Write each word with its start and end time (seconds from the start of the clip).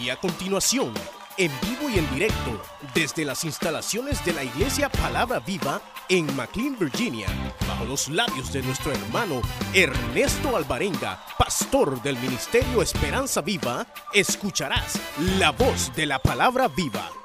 Y 0.00 0.10
a 0.10 0.16
continuación, 0.16 0.92
en 1.38 1.52
vivo 1.62 1.88
y 1.88 1.98
en 1.98 2.10
directo, 2.12 2.60
desde 2.94 3.24
las 3.24 3.44
instalaciones 3.44 4.24
de 4.24 4.32
la 4.32 4.42
Iglesia 4.42 4.88
Palabra 4.88 5.40
Viva 5.40 5.80
en 6.08 6.26
McLean, 6.36 6.76
Virginia, 6.78 7.28
bajo 7.66 7.84
los 7.84 8.08
labios 8.08 8.52
de 8.52 8.62
nuestro 8.62 8.92
hermano 8.92 9.40
Ernesto 9.72 10.56
Alvarenga, 10.56 11.24
pastor 11.38 12.02
del 12.02 12.18
Ministerio 12.18 12.82
Esperanza 12.82 13.40
Viva, 13.40 13.86
escucharás 14.12 15.00
la 15.38 15.52
voz 15.52 15.94
de 15.94 16.06
la 16.06 16.18
Palabra 16.18 16.68
Viva. 16.68 17.23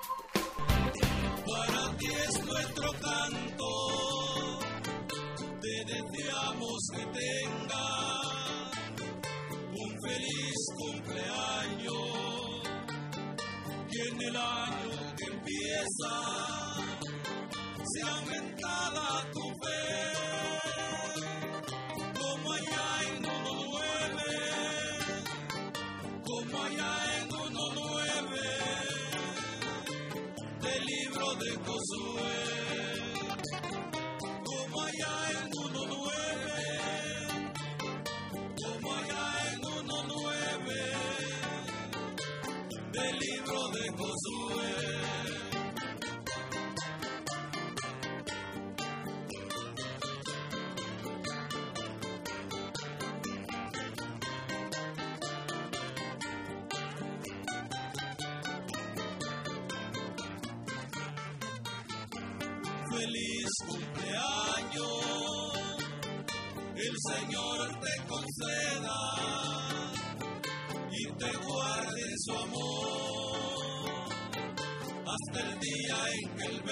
Día 75.60 75.96
en 76.22 76.42
Él 76.42 76.69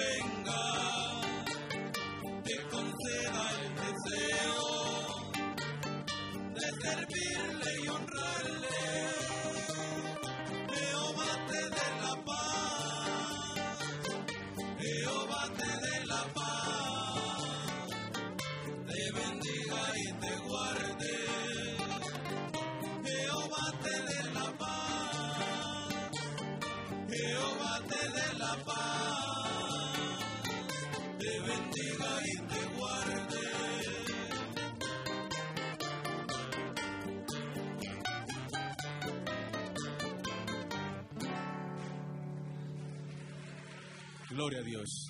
Gloria 44.38 44.60
a 44.60 44.62
Dios. 44.62 45.08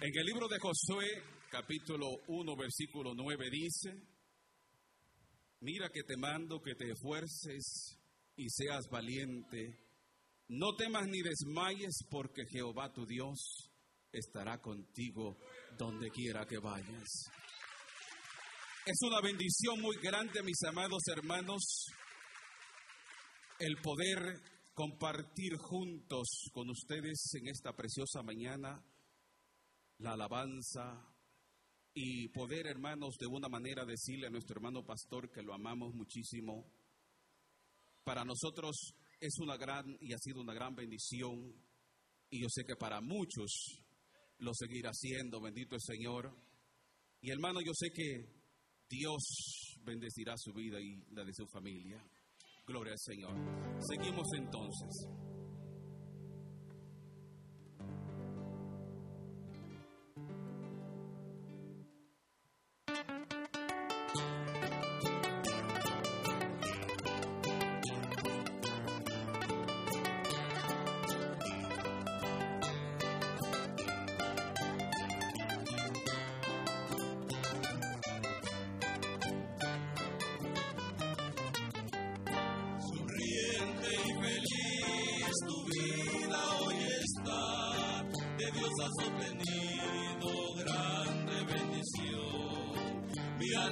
En 0.00 0.16
el 0.16 0.26
libro 0.26 0.46
de 0.46 0.60
Josué, 0.60 1.08
capítulo 1.50 2.06
1, 2.28 2.56
versículo 2.56 3.12
9 3.12 3.50
dice, 3.50 3.90
mira 5.58 5.88
que 5.92 6.04
te 6.04 6.16
mando 6.16 6.62
que 6.62 6.76
te 6.76 6.88
esfuerces 6.92 7.98
y 8.36 8.48
seas 8.48 8.86
valiente. 8.88 9.76
No 10.50 10.76
temas 10.76 11.08
ni 11.08 11.20
desmayes 11.20 12.04
porque 12.08 12.44
Jehová 12.48 12.92
tu 12.92 13.04
Dios 13.04 13.72
estará 14.12 14.60
contigo 14.60 15.36
donde 15.76 16.12
quiera 16.12 16.46
que 16.46 16.58
vayas. 16.58 17.24
Es 18.86 18.98
una 19.02 19.20
bendición 19.20 19.80
muy 19.80 19.96
grande, 20.00 20.44
mis 20.44 20.62
amados 20.62 21.02
hermanos, 21.08 21.86
el 23.58 23.74
poder 23.82 24.53
compartir 24.74 25.56
juntos 25.56 26.50
con 26.52 26.68
ustedes 26.68 27.32
en 27.34 27.46
esta 27.46 27.74
preciosa 27.74 28.22
mañana 28.22 28.84
la 29.98 30.12
alabanza 30.14 31.14
y 31.94 32.28
poder, 32.30 32.66
hermanos, 32.66 33.16
de 33.20 33.28
una 33.28 33.48
manera 33.48 33.84
decirle 33.84 34.26
a 34.26 34.30
nuestro 34.30 34.56
hermano 34.56 34.84
pastor 34.84 35.30
que 35.30 35.42
lo 35.42 35.54
amamos 35.54 35.94
muchísimo. 35.94 36.66
Para 38.02 38.24
nosotros 38.24 38.94
es 39.20 39.38
una 39.38 39.56
gran 39.56 39.96
y 40.00 40.12
ha 40.12 40.18
sido 40.18 40.40
una 40.40 40.52
gran 40.52 40.74
bendición 40.74 41.54
y 42.28 42.42
yo 42.42 42.48
sé 42.48 42.64
que 42.64 42.74
para 42.74 43.00
muchos 43.00 43.84
lo 44.38 44.52
seguirá 44.54 44.92
siendo, 44.92 45.40
bendito 45.40 45.76
el 45.76 45.82
Señor. 45.82 46.36
Y 47.20 47.30
hermano, 47.30 47.60
yo 47.60 47.72
sé 47.74 47.92
que 47.92 48.28
Dios 48.88 49.78
bendecirá 49.84 50.34
su 50.36 50.52
vida 50.52 50.80
y 50.80 50.96
la 51.12 51.24
de 51.24 51.32
su 51.32 51.46
familia. 51.46 52.04
Gloria 52.66 52.92
al 52.92 52.98
Señor. 52.98 53.34
Seguimos 53.78 54.26
entonces. 54.34 55.06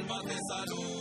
Mi 0.02 0.08
alma 0.10 0.22
te 0.28 0.91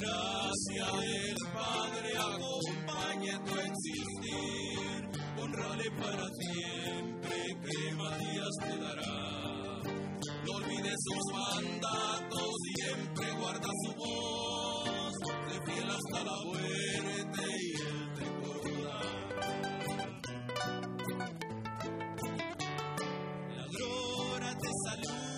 gracia 0.00 0.86
el 1.04 1.36
Padre 1.52 2.10
acompañe 2.16 3.32
tu 3.44 3.52
existir. 3.58 4.98
Honrale 5.38 5.90
para 6.00 6.26
siempre 6.40 7.36
que 7.64 7.94
Matías 7.94 8.54
te 8.60 8.74
dará. 8.78 9.16
No 10.44 10.52
olvides 10.56 10.98
sus 11.06 11.24
mandatos, 11.32 12.50
siempre 12.74 13.26
guarda 13.40 13.68
su 13.84 13.90
voz. 13.94 15.14
de 15.50 15.72
fiel 15.72 15.90
hasta 15.90 16.24
la 16.24 16.36
muerte 16.44 17.42
y 17.60 17.72
él 17.88 18.00
te 18.16 18.26
coronará. 18.40 19.00
La 23.56 23.64
gloria 23.74 24.52
te 24.62 24.70
saluda. 24.84 25.29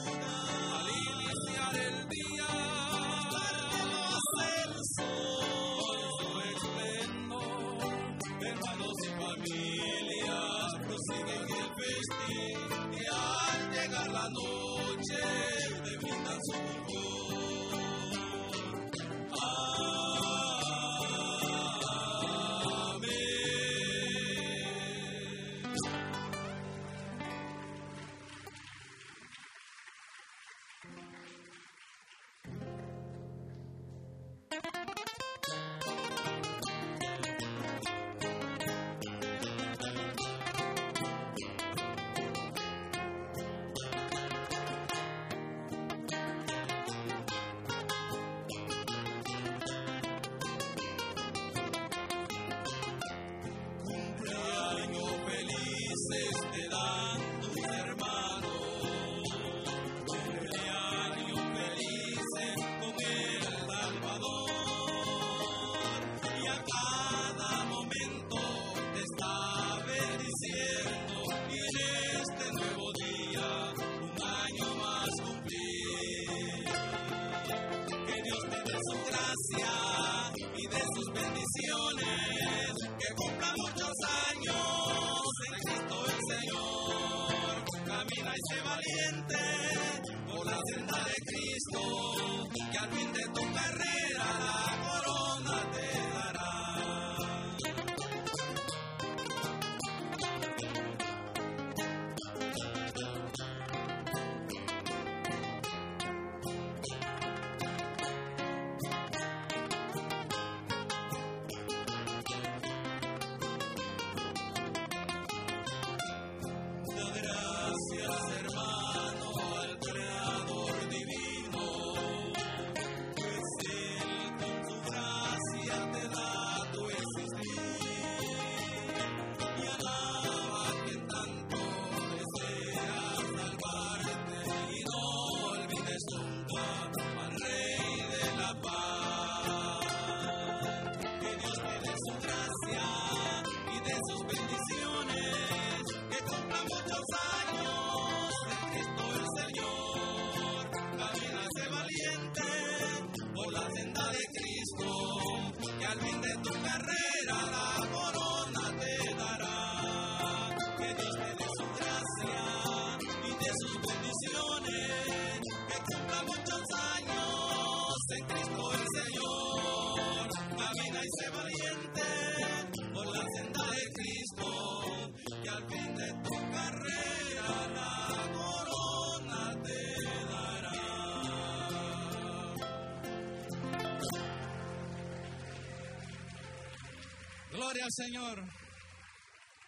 Al 187.83 187.91
Señor. 187.91 188.45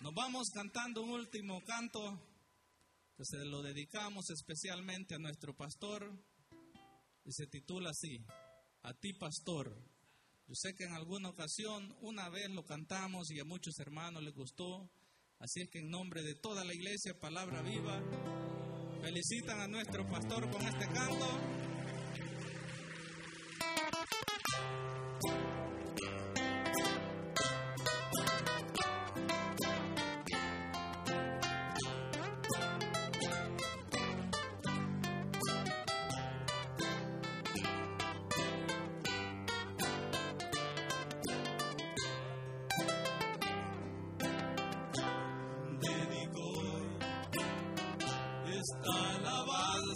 Nos 0.01 0.15
vamos 0.15 0.49
cantando 0.55 1.03
un 1.03 1.11
último 1.11 1.61
canto 1.65 1.99
que 3.17 3.25
se 3.25 3.45
lo 3.45 3.61
dedicamos 3.61 4.31
especialmente 4.31 5.17
a 5.17 5.19
nuestro 5.19 5.57
pastor 5.57 6.13
y 7.25 7.33
se 7.33 7.49
titula 7.49 7.91
así, 7.91 8.25
A 8.83 8.95
ti 8.95 9.15
pastor. 9.15 9.77
Yo 10.47 10.55
sé 10.55 10.75
que 10.77 10.85
en 10.85 10.93
alguna 10.93 11.31
ocasión 11.31 11.93
una 12.03 12.29
vez 12.29 12.49
lo 12.51 12.65
cantamos 12.65 13.33
y 13.33 13.41
a 13.41 13.45
muchos 13.45 13.81
hermanos 13.81 14.23
les 14.23 14.35
gustó, 14.35 14.89
así 15.41 15.63
es 15.63 15.71
que 15.71 15.81
en 15.81 15.91
nombre 15.91 16.23
de 16.23 16.37
toda 16.37 16.65
la 16.65 16.73
iglesia, 16.73 17.19
palabra 17.19 17.63
viva, 17.63 18.01
felicitan 19.03 19.61
a 19.61 19.67
nuestro 19.67 20.07
pastor 20.09 20.49
con 20.53 20.63
este 20.63 20.87
canto. 20.87 21.74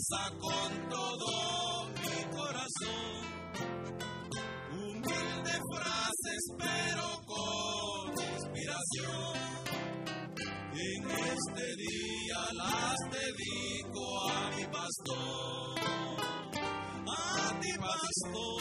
con 0.09 0.89
todo 0.89 1.89
mi 2.01 2.25
corazón. 2.35 3.21
Humilde 4.73 5.55
frases, 5.75 6.43
pero 6.57 7.07
con 7.27 8.13
inspiración. 8.17 9.35
En 10.73 11.11
este 11.11 11.77
día 11.77 12.41
las 12.55 12.97
dedico 13.11 14.31
a 14.31 14.51
mi 14.57 14.65
pastor, 14.65 15.79
a 17.07 17.61
ti 17.61 17.73
pastor. 17.79 18.58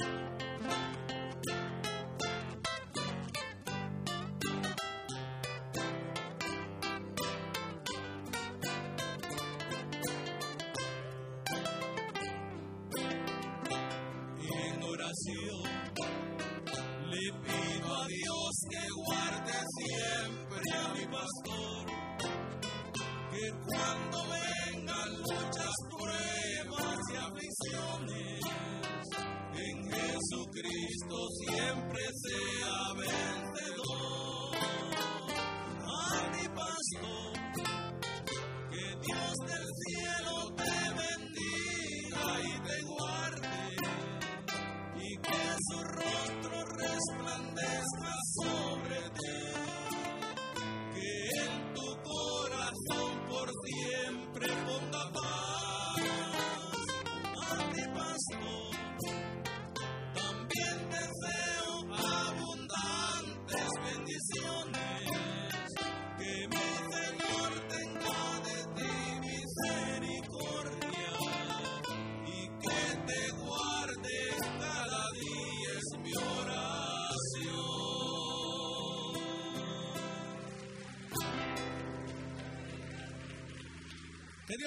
En 0.00 0.37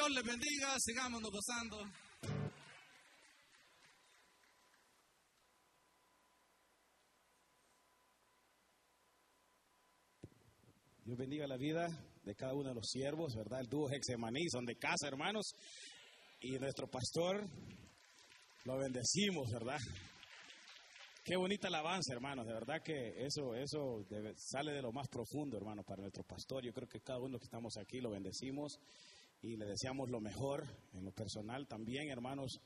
Dios 0.01 0.13
les 0.15 0.23
bendiga, 0.23 0.75
sigámonos 0.79 1.29
gozando. 1.29 1.77
Dios 11.05 11.17
bendiga 11.19 11.45
la 11.45 11.57
vida 11.57 11.87
de 12.23 12.33
cada 12.33 12.55
uno 12.55 12.69
de 12.69 12.75
los 12.75 12.87
siervos, 12.89 13.35
¿verdad? 13.35 13.59
El 13.59 13.67
dúo 13.67 13.91
Hexemaní 13.91 14.49
son 14.49 14.65
de 14.65 14.75
casa, 14.75 15.07
hermanos. 15.07 15.53
Y 16.39 16.57
nuestro 16.57 16.87
pastor 16.89 17.47
lo 18.65 18.77
bendecimos, 18.79 19.51
¿verdad? 19.51 19.77
Qué 21.23 21.35
bonita 21.35 21.67
alabanza, 21.67 22.15
hermanos. 22.15 22.47
De 22.47 22.53
verdad 22.53 22.81
que 22.83 23.23
eso, 23.23 23.53
eso 23.53 24.03
sale 24.35 24.71
de 24.71 24.81
lo 24.81 24.91
más 24.91 25.07
profundo, 25.09 25.57
hermano, 25.57 25.83
para 25.83 26.01
nuestro 26.01 26.23
pastor. 26.23 26.63
Yo 26.65 26.73
creo 26.73 26.87
que 26.87 27.01
cada 27.01 27.19
uno 27.19 27.37
que 27.37 27.45
estamos 27.45 27.77
aquí 27.77 28.01
lo 28.01 28.09
bendecimos 28.09 28.79
y 29.41 29.57
le 29.57 29.65
deseamos 29.65 30.09
lo 30.09 30.21
mejor 30.21 30.63
en 30.93 31.05
lo 31.05 31.11
personal 31.11 31.67
también, 31.67 32.09
hermanos. 32.09 32.59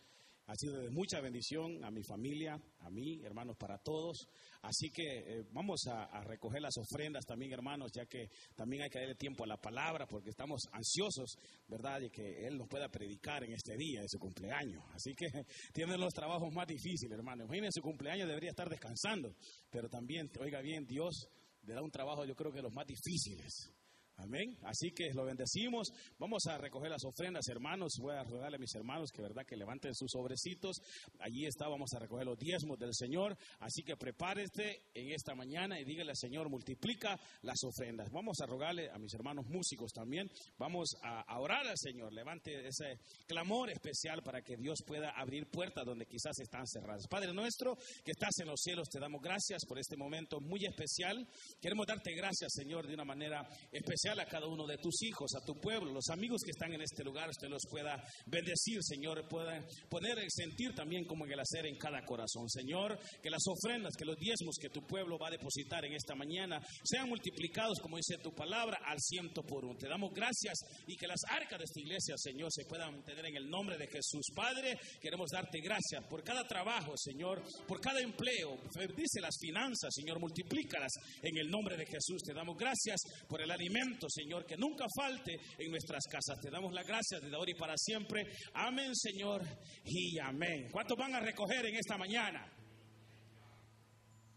Ha 0.47 0.53
sido 0.55 0.77
de 0.77 0.91
mucha 0.91 1.21
bendición 1.21 1.83
a 1.83 1.89
mi 1.89 2.03
familia, 2.03 2.61
a 2.81 2.89
mí, 2.91 3.19
hermanos, 3.23 3.57
para 3.57 3.79
todos. 3.79 4.27
Así 4.61 4.91
que 4.91 5.01
eh, 5.03 5.43
vamos 5.51 5.87
a, 5.87 6.23
recoger 6.23 6.61
las 6.61 6.77
ofrendas 6.77 7.25
también, 7.25 7.51
hermanos, 7.51 7.91
ya 7.91 8.05
que 8.05 8.29
también 8.55 8.83
hay 8.83 8.89
que 8.89 8.99
darle 8.99 9.15
tiempo 9.15 9.43
a 9.43 9.47
la 9.47 9.57
palabra, 9.57 10.05
porque 10.05 10.29
estamos 10.29 10.61
ansiosos, 10.71 11.35
¿verdad?, 11.67 11.99
de 11.99 12.11
que 12.11 12.45
Él 12.45 12.59
nos 12.59 12.67
pueda 12.67 12.89
predicar 12.89 13.43
en 13.43 13.53
este 13.53 13.75
día 13.75 14.01
de 14.01 14.07
su 14.07 14.19
cumpleaños. 14.19 14.83
Así 14.93 15.15
que 15.15 15.25
tienen 15.73 15.99
los 15.99 16.13
trabajos 16.13 16.53
más 16.53 16.67
difíciles, 16.67 17.17
hermanos. 17.17 17.45
Imagínense, 17.45 17.79
su 17.79 17.81
cumpleaños 17.81 18.27
debería 18.27 18.51
estar 18.51 18.69
descansando, 18.69 19.33
pero 19.71 19.89
también, 19.89 20.29
oiga 20.39 20.61
bien, 20.61 20.85
Dios 20.85 21.27
le 21.63 21.73
da 21.73 21.81
un 21.81 21.89
trabajo, 21.89 22.23
yo 22.23 22.35
creo 22.35 22.51
que 22.51 22.61
los 22.61 22.71
más 22.71 22.85
difíciles. 22.85 23.74
Amén. 24.17 24.57
Así 24.63 24.91
que 24.91 25.13
lo 25.13 25.25
bendecimos. 25.25 25.91
Vamos 26.17 26.45
a 26.47 26.57
recoger 26.57 26.89
las 26.89 27.03
ofrendas, 27.03 27.47
hermanos. 27.49 27.97
Voy 27.99 28.15
a 28.15 28.23
rogarle 28.23 28.55
a 28.55 28.59
mis 28.59 28.73
hermanos 28.73 29.11
que, 29.11 29.21
verdad, 29.21 29.45
que 29.45 29.57
levanten 29.57 29.93
sus 29.93 30.11
sobrecitos. 30.11 30.77
Allí 31.19 31.45
está, 31.45 31.67
vamos 31.67 31.93
a 31.93 31.99
recoger 31.99 32.25
los 32.25 32.37
diezmos 32.37 32.79
del 32.79 32.93
Señor. 32.93 33.37
Así 33.59 33.83
que 33.83 33.97
prepárese 33.97 34.83
en 34.93 35.11
esta 35.11 35.35
mañana 35.35 35.79
y 35.79 35.83
dígale 35.83 36.11
al 36.11 36.17
Señor, 36.17 36.49
multiplica 36.49 37.19
las 37.41 37.61
ofrendas. 37.63 38.09
Vamos 38.09 38.39
a 38.41 38.45
rogarle 38.45 38.89
a 38.89 38.97
mis 38.97 39.13
hermanos 39.13 39.45
músicos 39.47 39.91
también. 39.91 40.31
Vamos 40.57 40.95
a, 41.03 41.21
a 41.21 41.39
orar 41.39 41.67
al 41.67 41.77
Señor. 41.77 42.13
Levante 42.13 42.67
ese 42.67 42.97
clamor 43.27 43.69
especial 43.69 44.23
para 44.23 44.41
que 44.41 44.55
Dios 44.55 44.79
pueda 44.87 45.09
abrir 45.09 45.47
puertas 45.47 45.85
donde 45.85 46.05
quizás 46.05 46.39
están 46.39 46.65
cerradas. 46.67 47.05
Padre 47.09 47.33
nuestro, 47.33 47.75
que 48.03 48.11
estás 48.11 48.39
en 48.39 48.47
los 48.47 48.61
cielos, 48.61 48.87
te 48.89 48.99
damos 48.99 49.21
gracias 49.21 49.65
por 49.65 49.77
este 49.77 49.97
momento 49.97 50.39
muy 50.39 50.65
especial. 50.65 51.27
Queremos 51.59 51.85
darte 51.85 52.13
gracias, 52.15 52.53
Señor, 52.53 52.87
de 52.87 52.93
una 52.93 53.03
manera 53.03 53.45
especial 53.71 54.04
a 54.07 54.25
cada 54.25 54.45
uno 54.45 54.67
de 54.67 54.77
tus 54.77 55.01
hijos, 55.01 55.33
a 55.35 55.43
tu 55.43 55.59
pueblo, 55.59 55.91
los 55.91 56.09
amigos 56.09 56.41
que 56.43 56.51
están 56.51 56.71
en 56.73 56.81
este 56.81 57.03
lugar, 57.03 57.27
usted 57.29 57.49
los 57.49 57.63
pueda 57.69 58.03
bendecir, 58.27 58.77
Señor, 58.83 59.27
pueda 59.27 59.65
poner 59.89 60.19
el 60.19 60.29
sentir 60.29 60.75
también 60.75 61.05
como 61.05 61.25
en 61.25 61.31
el 61.31 61.39
hacer 61.39 61.65
en 61.65 61.75
cada 61.77 62.05
corazón. 62.05 62.47
Señor, 62.47 62.99
que 63.21 63.31
las 63.31 63.41
ofrendas, 63.47 63.95
que 63.97 64.05
los 64.05 64.17
diezmos 64.17 64.57
que 64.61 64.69
tu 64.69 64.85
pueblo 64.85 65.17
va 65.17 65.29
a 65.29 65.31
depositar 65.31 65.83
en 65.85 65.93
esta 65.93 66.13
mañana 66.13 66.61
sean 66.83 67.09
multiplicados, 67.09 67.79
como 67.81 67.97
dice 67.97 68.17
tu 68.21 68.31
palabra, 68.31 68.77
al 68.85 68.99
ciento 68.99 69.41
por 69.41 69.65
uno. 69.65 69.77
Te 69.77 69.87
damos 69.87 70.13
gracias 70.13 70.59
y 70.85 70.95
que 70.95 71.07
las 71.07 71.21
arcas 71.27 71.57
de 71.57 71.65
esta 71.65 71.79
iglesia, 71.79 72.15
Señor, 72.17 72.51
se 72.51 72.65
puedan 72.65 73.03
tener 73.03 73.25
en 73.25 73.37
el 73.37 73.49
nombre 73.49 73.77
de 73.77 73.87
Jesús. 73.87 74.27
Padre, 74.35 74.77
queremos 75.01 75.31
darte 75.31 75.59
gracias 75.61 76.05
por 76.07 76.23
cada 76.23 76.45
trabajo, 76.47 76.95
Señor, 76.95 77.41
por 77.67 77.81
cada 77.81 78.01
empleo. 78.01 78.57
Bendice 78.75 79.19
las 79.19 79.35
finanzas, 79.39 79.93
Señor, 79.95 80.19
multiplícalas 80.19 80.93
en 81.23 81.37
el 81.37 81.49
nombre 81.49 81.75
de 81.75 81.87
Jesús. 81.87 82.21
Te 82.23 82.33
damos 82.33 82.55
gracias 82.55 83.01
por 83.27 83.41
el 83.41 83.49
alimento, 83.49 83.94
Señor, 84.09 84.45
que 84.45 84.57
nunca 84.57 84.85
falte 84.95 85.35
en 85.57 85.71
nuestras 85.71 86.03
casas. 86.11 86.39
Te 86.41 86.49
damos 86.49 86.73
las 86.73 86.85
gracias 86.85 87.21
desde 87.21 87.35
ahora 87.35 87.51
y 87.51 87.55
para 87.55 87.77
siempre. 87.77 88.23
Amén, 88.53 88.95
Señor, 88.95 89.41
y 89.85 90.19
amén. 90.19 90.69
¿Cuántos 90.71 90.97
van 90.97 91.15
a 91.15 91.19
recoger 91.19 91.65
en 91.65 91.75
esta 91.75 91.97
mañana? 91.97 92.51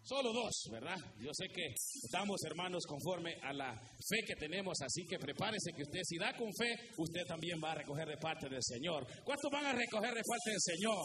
Solo 0.08 0.32
dos, 0.32 0.68
¿verdad? 0.70 0.96
Yo 1.20 1.30
sé 1.34 1.48
que 1.48 1.66
estamos, 2.02 2.42
hermanos, 2.46 2.82
conforme 2.86 3.34
a 3.42 3.52
la 3.52 3.74
fe 3.74 4.24
que 4.26 4.36
tenemos, 4.36 4.80
así 4.80 5.04
que 5.04 5.18
prepárese 5.18 5.72
que 5.76 5.82
usted, 5.82 6.00
si 6.02 6.16
da 6.16 6.34
con 6.34 6.48
fe, 6.54 6.92
usted 6.96 7.26
también 7.26 7.60
va 7.62 7.72
a 7.72 7.74
recoger 7.74 8.08
de 8.08 8.16
parte 8.16 8.48
del 8.48 8.62
Señor. 8.62 9.06
¿Cuántos 9.22 9.50
van 9.52 9.66
a 9.66 9.72
recoger 9.74 10.14
de 10.14 10.22
parte 10.24 10.50
del 10.50 10.60
Señor? 10.60 11.04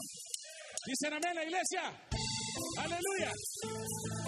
Dicen 0.85 1.13
amén 1.13 1.35
la 1.35 1.43
iglesia. 1.43 2.07
Aleluya. 2.77 4.22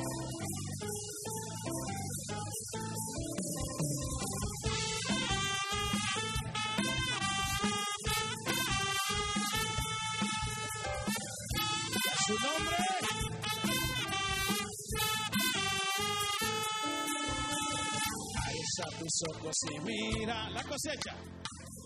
Tus 19.05 19.21
ojos 19.35 19.55
y 19.71 19.79
mira 19.81 20.49
la 20.49 20.63
cosecha, 20.63 21.15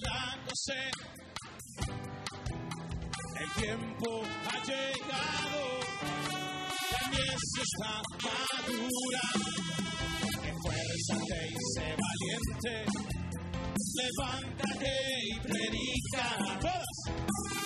la 0.04 0.38
cosecha. 0.48 1.08
El 3.36 3.50
tiempo 3.62 4.22
ha 4.24 4.64
llegado, 4.64 5.62
la 6.92 7.10
mies 7.10 7.46
está 7.62 8.02
madura. 8.24 9.26
Esfuérzate 10.50 11.40
y 11.48 11.58
sé 11.74 11.88
valiente, 12.06 12.76
levántate 13.96 14.96
y 15.24 15.40
predica. 15.40 16.26
Todas, 16.62 17.00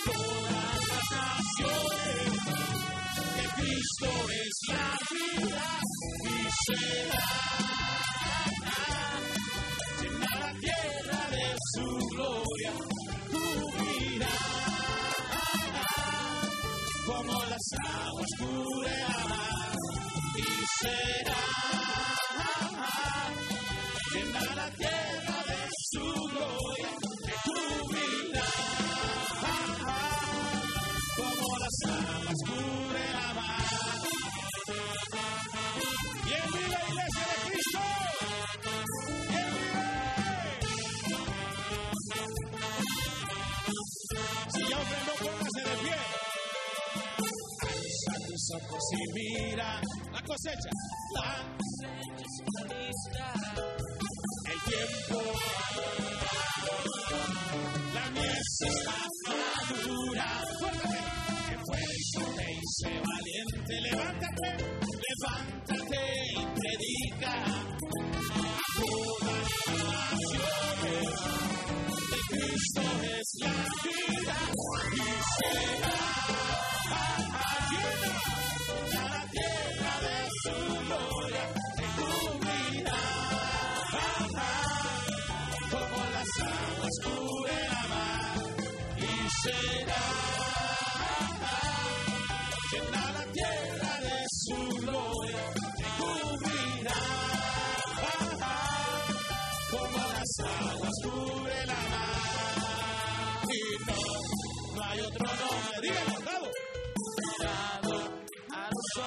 todas 0.06 0.80
las 0.90 1.08
naciones, 1.62 2.26
que 3.36 3.62
Cristo 3.62 4.10
es 4.32 4.56
la 4.70 4.90
vida 5.12 5.68
y 6.24 6.36
será 6.66 7.73
hombre, 44.84 45.00
no 45.08 45.14
póngase 45.22 45.62
de 45.70 45.76
pie. 45.84 45.98
Alza 47.64 48.14
tus 48.28 48.44
ojos 48.56 48.84
y 48.92 49.04
mira 49.14 49.82
la 50.12 50.22
cosecha. 50.22 50.72
La 51.16 51.30
cosecha 51.58 53.28
El 54.52 54.60
tiempo 54.72 55.20
La 57.94 58.06
mies 58.12 58.52
está 58.62 59.00
madura. 59.30 60.28
Fuerte, 60.60 61.02
esfuérzate 61.54 62.46
y 62.52 62.64
sé 62.78 62.92
valiente. 63.10 63.74
Levántate, 63.82 64.50
levántate 65.06 66.04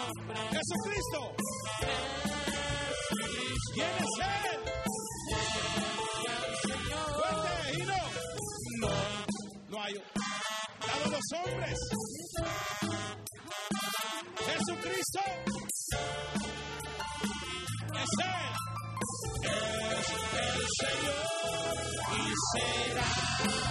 Jesucristo. 0.07 1.35
¿Quién 3.75 3.91
es 3.99 4.15
Él? 4.21 4.61
Fuerte, 7.17 7.73
y 7.73 7.87
no. 7.87 8.01
No, 8.81 8.93
no 9.69 9.83
hay. 9.83 9.95
Dado 10.87 11.11
los 11.11 11.27
hombres. 11.45 11.79
Jesucristo. 14.47 15.21
Es 17.95 18.13
Él. 18.23 18.53
Es 19.43 20.07
el 20.33 20.67
Señor 20.81 21.77
y 22.13 22.33
será 22.53 23.66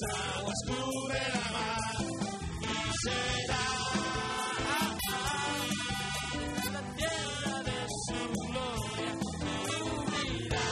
las 0.00 0.36
aguas 0.36 0.60
cubren 0.66 1.32
la 1.34 1.50
mar 1.50 1.94
y 2.60 2.74
será 3.02 3.64
la 6.72 6.82
tierra 6.96 7.56
de 7.68 7.78
su 8.06 8.20
gloria, 8.46 9.10
te 9.66 9.74
cubrirá 9.80 10.68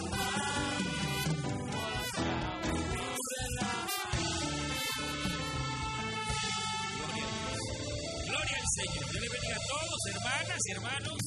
como 0.00 1.82
las 1.92 2.10
aguas 2.18 2.84
cubren 2.94 3.50
la 3.56 3.62
mar. 3.62 3.98
Gloria 8.24 8.56
al 8.56 8.68
Señor. 8.78 9.04
Dios 9.10 9.22
le 9.22 9.28
bendiga 9.28 9.56
a 9.56 9.66
todos, 9.68 10.00
hermanas 10.14 10.60
y 10.64 10.70
hermanos 10.72 11.20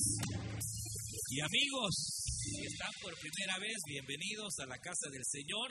y 1.30 1.40
amigos. 1.42 1.94
Si 2.42 2.66
están 2.66 2.92
por 3.02 3.14
primera 3.20 3.60
vez, 3.60 3.78
bienvenidos 3.86 4.60
a 4.60 4.66
la 4.66 4.78
casa 4.80 5.10
del 5.12 5.24
Señor. 5.26 5.70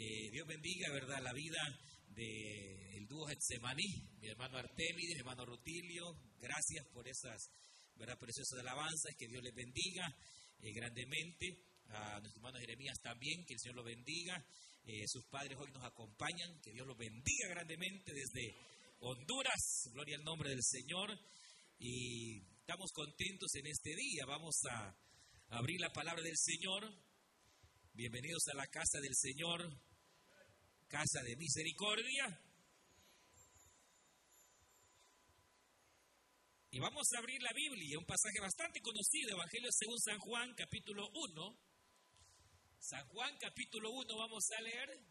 Dios 0.00 0.46
bendiga, 0.46 0.90
¿verdad?, 0.94 1.20
la 1.22 1.34
vida 1.34 1.60
del 2.08 3.06
dúo 3.06 3.26
Getsemaní, 3.26 3.84
mi 4.18 4.28
hermano 4.28 4.56
Artemides, 4.56 5.12
mi 5.12 5.20
hermano 5.20 5.44
Rutilio. 5.44 6.16
Gracias 6.40 6.86
por 6.90 7.06
esas, 7.06 7.50
¿verdad?, 7.96 8.18
preciosas 8.18 8.60
alabanzas. 8.60 9.14
Que 9.18 9.28
Dios 9.28 9.42
les 9.42 9.54
bendiga 9.54 10.08
eh, 10.60 10.72
grandemente. 10.72 11.66
A 11.88 12.18
nuestro 12.18 12.40
hermano 12.40 12.58
Jeremías 12.60 12.98
también, 13.02 13.44
que 13.44 13.52
el 13.52 13.60
Señor 13.60 13.76
lo 13.76 13.84
bendiga. 13.84 14.42
Eh, 14.86 15.04
sus 15.06 15.26
padres 15.26 15.58
hoy 15.60 15.70
nos 15.70 15.84
acompañan, 15.84 16.58
que 16.62 16.72
Dios 16.72 16.86
los 16.86 16.96
bendiga 16.96 17.48
grandemente 17.50 18.14
desde 18.14 18.56
Honduras, 19.00 19.90
gloria 19.92 20.16
al 20.16 20.24
nombre 20.24 20.48
del 20.48 20.62
Señor. 20.62 21.10
Y 21.78 22.38
estamos 22.60 22.90
contentos 22.92 23.54
en 23.54 23.66
este 23.66 23.94
día. 23.94 24.24
Vamos 24.26 24.60
a 24.70 24.96
abrir 25.50 25.78
la 25.78 25.92
palabra 25.92 26.22
del 26.22 26.38
Señor. 26.38 26.90
Bienvenidos 27.92 28.48
a 28.48 28.56
la 28.56 28.66
casa 28.68 28.98
del 29.00 29.14
Señor, 29.14 29.89
casa 30.90 31.22
de 31.22 31.36
misericordia. 31.36 32.26
Y 36.72 36.78
vamos 36.80 37.06
a 37.14 37.18
abrir 37.18 37.40
la 37.42 37.52
Biblia, 37.52 37.98
un 37.98 38.04
pasaje 38.04 38.40
bastante 38.40 38.80
conocido, 38.80 39.30
Evangelio 39.30 39.70
según 39.72 39.98
San 40.00 40.18
Juan, 40.18 40.52
capítulo 40.54 41.08
1. 41.14 41.58
San 42.80 43.06
Juan, 43.08 43.36
capítulo 43.38 43.90
1, 43.92 44.16
vamos 44.16 44.44
a 44.50 44.62
leer. 44.62 45.09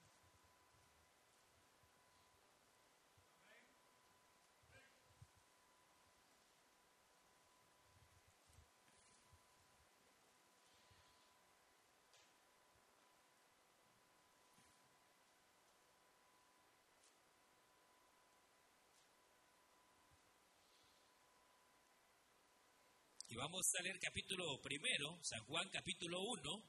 Vamos 23.39 23.73
a 23.79 23.81
leer 23.83 23.97
capítulo 23.99 24.59
primero, 24.61 25.17
San 25.23 25.39
Juan 25.45 25.69
capítulo 25.69 26.19
1. 26.21 26.63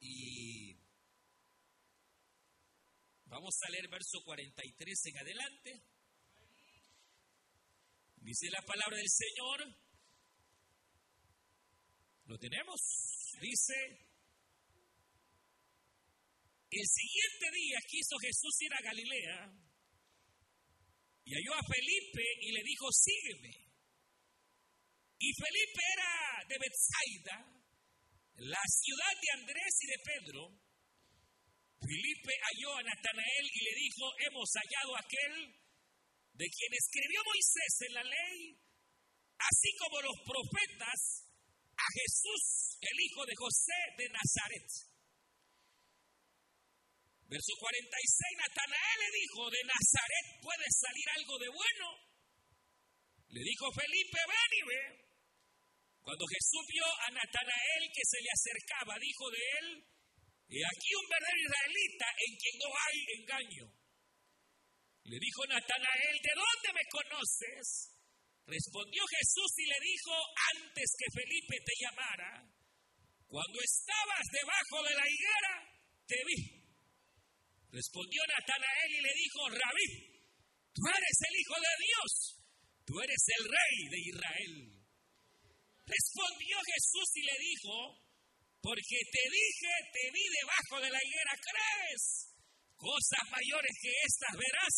Y 0.00 0.74
vamos 3.26 3.54
a 3.62 3.70
leer 3.70 3.88
verso 3.88 4.18
43 4.24 5.06
en 5.06 5.18
adelante. 5.18 5.82
Dice 8.16 8.50
la 8.50 8.62
palabra 8.62 8.96
del 8.96 9.08
Señor. 9.08 9.60
¿Lo 12.26 12.36
tenemos? 12.38 12.80
Dice, 13.40 13.74
el 16.70 16.86
siguiente 16.88 17.46
día 17.54 17.78
quiso 17.86 18.16
Jesús 18.18 18.60
ir 18.62 18.74
a 18.74 18.82
Galilea 18.82 19.71
y 21.24 21.30
halló 21.34 21.54
a 21.54 21.66
Felipe 21.66 22.24
y 22.40 22.52
le 22.52 22.62
dijo, 22.62 22.86
sígueme. 22.90 23.52
Y 25.18 25.28
Felipe 25.38 25.82
era 25.94 26.12
de 26.48 26.56
Bethsaida, 26.58 27.36
la 28.50 28.64
ciudad 28.66 29.14
de 29.22 29.28
Andrés 29.40 29.74
y 29.80 29.86
de 29.86 29.98
Pedro. 30.02 30.42
Felipe 31.78 32.32
halló 32.42 32.76
a 32.76 32.82
Natanael 32.82 33.46
y 33.54 33.60
le 33.62 33.74
dijo, 33.74 34.04
hemos 34.26 34.50
hallado 34.50 34.96
a 34.96 35.00
aquel 35.00 35.34
de 36.34 36.46
quien 36.48 36.72
escribió 36.74 37.20
Moisés 37.26 37.74
en 37.86 37.94
la 37.94 38.04
ley, 38.04 38.58
así 39.38 39.70
como 39.78 40.00
los 40.00 40.18
profetas, 40.26 41.28
a 41.76 41.86
Jesús, 41.98 42.78
el 42.80 42.96
hijo 43.00 43.26
de 43.26 43.34
José 43.36 43.78
de 43.98 44.06
Nazaret. 44.10 44.91
Verso 47.32 47.56
46, 47.56 48.44
Natanael 48.44 48.98
le 49.00 49.10
dijo, 49.16 49.48
de 49.48 49.64
Nazaret 49.64 50.26
puede 50.44 50.68
salir 50.68 51.08
algo 51.16 51.40
de 51.40 51.48
bueno. 51.48 51.88
Le 53.32 53.40
dijo 53.40 53.72
Felipe, 53.72 54.20
ven 54.28 54.52
y. 54.52 54.68
Cuando 56.04 56.28
Jesús 56.28 56.60
vio 56.68 56.84
a 56.84 57.08
Natanael 57.08 57.88
que 57.88 58.04
se 58.04 58.20
le 58.20 58.28
acercaba, 58.36 59.00
dijo 59.00 59.24
de 59.32 59.42
él, 59.48 59.66
he 60.52 60.60
aquí 60.60 60.90
un 60.92 61.08
verdadero 61.08 61.40
israelita 61.40 62.06
en 62.20 62.32
quien 62.36 62.56
no 62.60 62.68
hay 62.68 62.96
engaño. 63.16 63.64
Le 65.08 65.16
dijo 65.16 65.40
Natanael, 65.48 66.16
¿de 66.20 66.34
dónde 66.36 66.68
me 66.76 66.84
conoces? 66.92 67.96
Respondió 68.44 69.00
Jesús 69.08 69.50
y 69.56 69.66
le 69.72 69.80
dijo, 69.80 70.12
antes 70.52 70.88
que 71.00 71.08
Felipe 71.16 71.56
te 71.64 71.74
llamara, 71.80 72.44
cuando 73.24 73.56
estabas 73.56 74.24
debajo 74.28 74.84
de 74.84 74.94
la 75.00 75.06
higuera, 75.08 75.54
te 76.04 76.20
vi. 76.28 76.61
Respondió 77.72 78.20
Natanael 78.28 78.90
y 78.92 79.00
le 79.00 79.12
dijo, 79.16 79.48
Rabí, 79.48 79.88
tú 80.76 80.82
eres 80.92 81.16
el 81.24 81.34
Hijo 81.40 81.56
de 81.56 81.74
Dios, 81.80 82.10
tú 82.84 82.92
eres 83.00 83.22
el 83.40 83.44
Rey 83.48 83.76
de 83.88 84.00
Israel. 84.12 84.54
Respondió 85.88 86.56
Jesús 86.68 87.08
y 87.16 87.22
le 87.24 87.36
dijo, 87.40 87.96
porque 88.60 88.98
te 89.08 89.24
dije, 89.24 89.72
te 89.88 90.04
vi 90.12 90.24
debajo 90.36 90.84
de 90.84 90.90
la 90.92 91.00
higuera, 91.00 91.32
¿crees? 91.40 92.36
Cosas 92.76 93.24
mayores 93.32 93.72
que 93.80 93.92
estas 94.04 94.36
verás. 94.36 94.76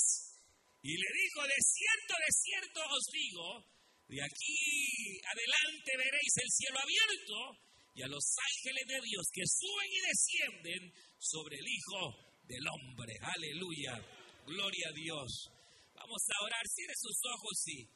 Y 0.80 0.94
le 0.94 1.11
dijo, 1.18 1.42
de 1.50 1.59
cierto, 1.59 2.14
de 2.14 2.30
cierto 2.30 2.78
os 2.78 3.04
digo, 3.11 3.74
De 4.07 4.22
aquí 4.22 5.18
adelante 5.26 5.90
veréis 5.96 6.35
el 6.37 6.50
cielo 6.52 6.78
abierto 6.78 7.59
y 7.96 8.02
a 8.02 8.07
los 8.07 8.22
ángeles 8.38 8.87
de 8.87 9.00
Dios 9.02 9.26
que 9.33 9.42
suben 9.48 9.90
y 9.90 10.00
descienden 10.07 10.83
sobre 11.18 11.57
el 11.57 11.66
Hijo 11.66 12.34
del 12.46 12.66
Hombre. 12.68 13.14
Aleluya. 13.20 14.00
Gloria 14.46 14.88
a 14.88 14.92
Dios. 14.92 15.50
Vamos 15.94 16.22
a 16.28 16.44
orar. 16.44 16.64
Cierre 16.68 16.94
sus 16.96 17.18
ojos 17.33 17.68
y 17.68 17.88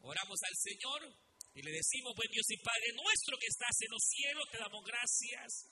oramos 0.00 0.38
al 0.42 0.56
Señor 0.56 1.00
y 1.54 1.62
le 1.62 1.70
decimos, 1.70 2.12
buen 2.16 2.30
Dios 2.30 2.50
y 2.50 2.58
Padre 2.58 2.90
nuestro 2.98 3.38
que 3.38 3.46
estás 3.46 3.76
en 3.86 3.90
los 3.94 4.02
cielos, 4.02 4.44
te 4.50 4.58
damos 4.58 4.82
gracias. 4.84 5.70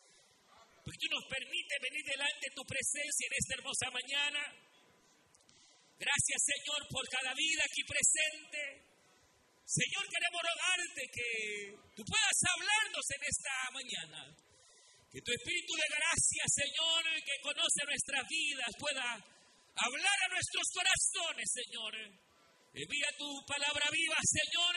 Porque 0.84 0.98
tú 0.98 1.08
nos 1.10 1.26
permites 1.26 1.78
venir 1.82 2.04
delante 2.06 2.46
de 2.46 2.54
tu 2.54 2.62
presencia 2.62 3.26
en 3.26 3.34
esta 3.34 3.54
hermosa 3.58 3.86
mañana. 3.90 4.42
Gracias 5.98 6.38
Señor 6.42 6.86
por 6.90 7.02
cada 7.10 7.34
vida 7.34 7.62
aquí 7.66 7.82
presente. 7.82 8.62
Señor, 9.66 10.04
queremos 10.06 10.42
rogarte 10.42 11.02
que 11.10 11.30
tú 11.96 12.02
puedas 12.06 12.38
hablarnos 12.46 13.06
en 13.10 13.22
esta 13.26 13.54
mañana. 13.74 14.51
Que 15.12 15.20
tu 15.20 15.28
Espíritu 15.28 15.76
de 15.76 15.88
gracia, 15.92 16.44
Señor, 16.48 17.04
que 17.20 17.36
conoce 17.44 17.84
nuestras 17.84 18.24
vidas, 18.32 18.72
pueda 18.80 19.04
hablar 19.12 20.18
a 20.24 20.32
nuestros 20.32 20.66
corazones, 20.72 21.52
Señor. 21.52 21.92
Envía 22.72 23.12
tu 23.20 23.28
palabra 23.44 23.84
viva, 23.92 24.16
Señor, 24.24 24.74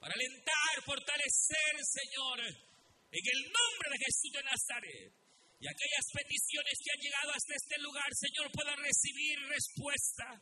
para 0.00 0.16
alentar, 0.16 0.72
fortalecer, 0.80 1.76
Señor, 1.76 2.40
en 2.40 3.24
el 3.36 3.40
nombre 3.52 3.86
de 3.92 4.00
Jesús 4.00 4.32
de 4.32 4.42
Nazaret. 4.48 5.12
Y 5.60 5.68
aquellas 5.68 6.06
peticiones 6.08 6.74
que 6.80 6.92
han 6.96 7.04
llegado 7.04 7.30
hasta 7.36 7.52
este 7.52 7.76
lugar, 7.84 8.08
Señor, 8.16 8.48
puedan 8.56 8.80
recibir 8.80 9.36
respuesta. 9.44 10.40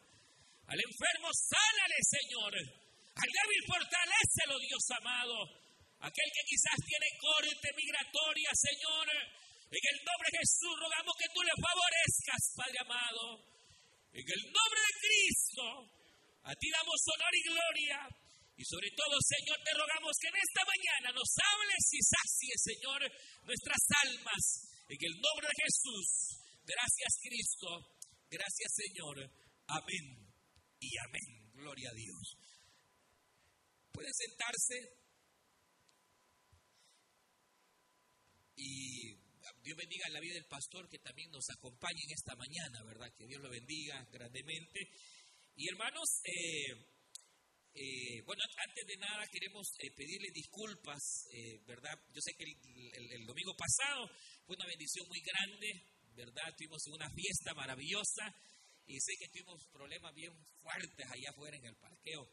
Al 0.62 0.78
enfermo, 0.78 1.26
sánale, 1.34 1.98
Señor. 2.06 2.54
Al 2.54 3.30
débil, 3.34 3.62
fortalecelo, 3.66 4.62
Dios 4.62 4.84
amado. 4.94 5.67
Aquel 5.98 6.30
que 6.30 6.44
quizás 6.46 6.78
tiene 6.86 7.08
corte 7.18 7.68
migratoria, 7.74 8.50
Señor. 8.54 9.06
En 9.68 9.84
el 9.84 9.98
nombre 10.00 10.28
de 10.30 10.38
Jesús 10.38 10.74
rogamos 10.78 11.14
que 11.18 11.28
tú 11.34 11.40
le 11.42 11.54
favorezcas, 11.58 12.42
Padre 12.54 12.78
amado. 12.80 13.24
En 14.14 14.24
el 14.24 14.42
nombre 14.48 14.80
de 14.80 14.94
Cristo, 15.02 15.64
a 16.46 16.52
ti 16.54 16.68
damos 16.70 17.00
honor 17.02 17.34
y 17.34 17.42
gloria. 17.50 17.98
Y 18.58 18.64
sobre 18.64 18.90
todo, 18.94 19.14
Señor, 19.22 19.58
te 19.62 19.74
rogamos 19.74 20.14
que 20.18 20.30
en 20.30 20.38
esta 20.38 20.62
mañana 20.66 21.08
nos 21.14 21.30
hables 21.38 21.84
y 21.94 22.00
sacies, 22.02 22.58
Señor, 22.62 23.00
nuestras 23.44 23.82
almas. 24.02 24.42
En 24.88 24.98
el 24.98 25.14
nombre 25.20 25.46
de 25.46 25.62
Jesús. 25.62 26.06
Gracias, 26.64 27.12
Cristo. 27.22 27.68
Gracias, 28.30 28.70
Señor. 28.74 29.18
Amén. 29.66 30.06
Y 30.80 30.90
amén. 31.06 31.52
Gloria 31.54 31.90
a 31.90 31.94
Dios. 31.94 32.38
Pueden 33.92 34.14
sentarse. 34.14 35.07
Y 38.60 39.14
Dios 39.62 39.76
bendiga 39.78 40.08
la 40.10 40.18
vida 40.20 40.34
del 40.34 40.46
pastor 40.50 40.88
que 40.88 40.98
también 40.98 41.30
nos 41.30 41.48
acompaña 41.50 42.00
en 42.02 42.10
esta 42.10 42.34
mañana, 42.34 42.82
¿verdad? 42.82 43.06
Que 43.16 43.26
Dios 43.26 43.40
lo 43.40 43.48
bendiga 43.50 44.04
grandemente. 44.10 44.80
Y 45.54 45.68
hermanos, 45.70 46.08
eh, 46.24 46.74
eh, 47.74 48.22
bueno, 48.26 48.42
antes 48.66 48.84
de 48.86 48.96
nada 48.96 49.24
queremos 49.30 49.68
eh, 49.78 49.90
pedirle 49.94 50.28
disculpas, 50.34 51.28
eh, 51.32 51.60
¿verdad? 51.66 51.94
Yo 52.12 52.20
sé 52.20 52.34
que 52.34 52.44
el, 52.44 52.54
el- 52.94 53.12
el 53.20 53.26
domingo 53.26 53.54
pasado 53.56 54.10
fue 54.44 54.56
una 54.56 54.66
bendición 54.66 55.06
muy 55.06 55.20
grande, 55.20 55.68
¿verdad? 56.16 56.54
Tuvimos 56.56 56.82
una 56.88 57.08
fiesta 57.10 57.54
maravillosa 57.54 58.34
y 58.86 58.98
sé 58.98 59.12
que 59.20 59.28
tuvimos 59.28 59.62
problemas 59.70 60.12
bien 60.14 60.32
fuertes 60.62 61.06
allá 61.06 61.30
afuera 61.30 61.56
en 61.56 61.66
el 61.66 61.76
parqueo. 61.76 62.26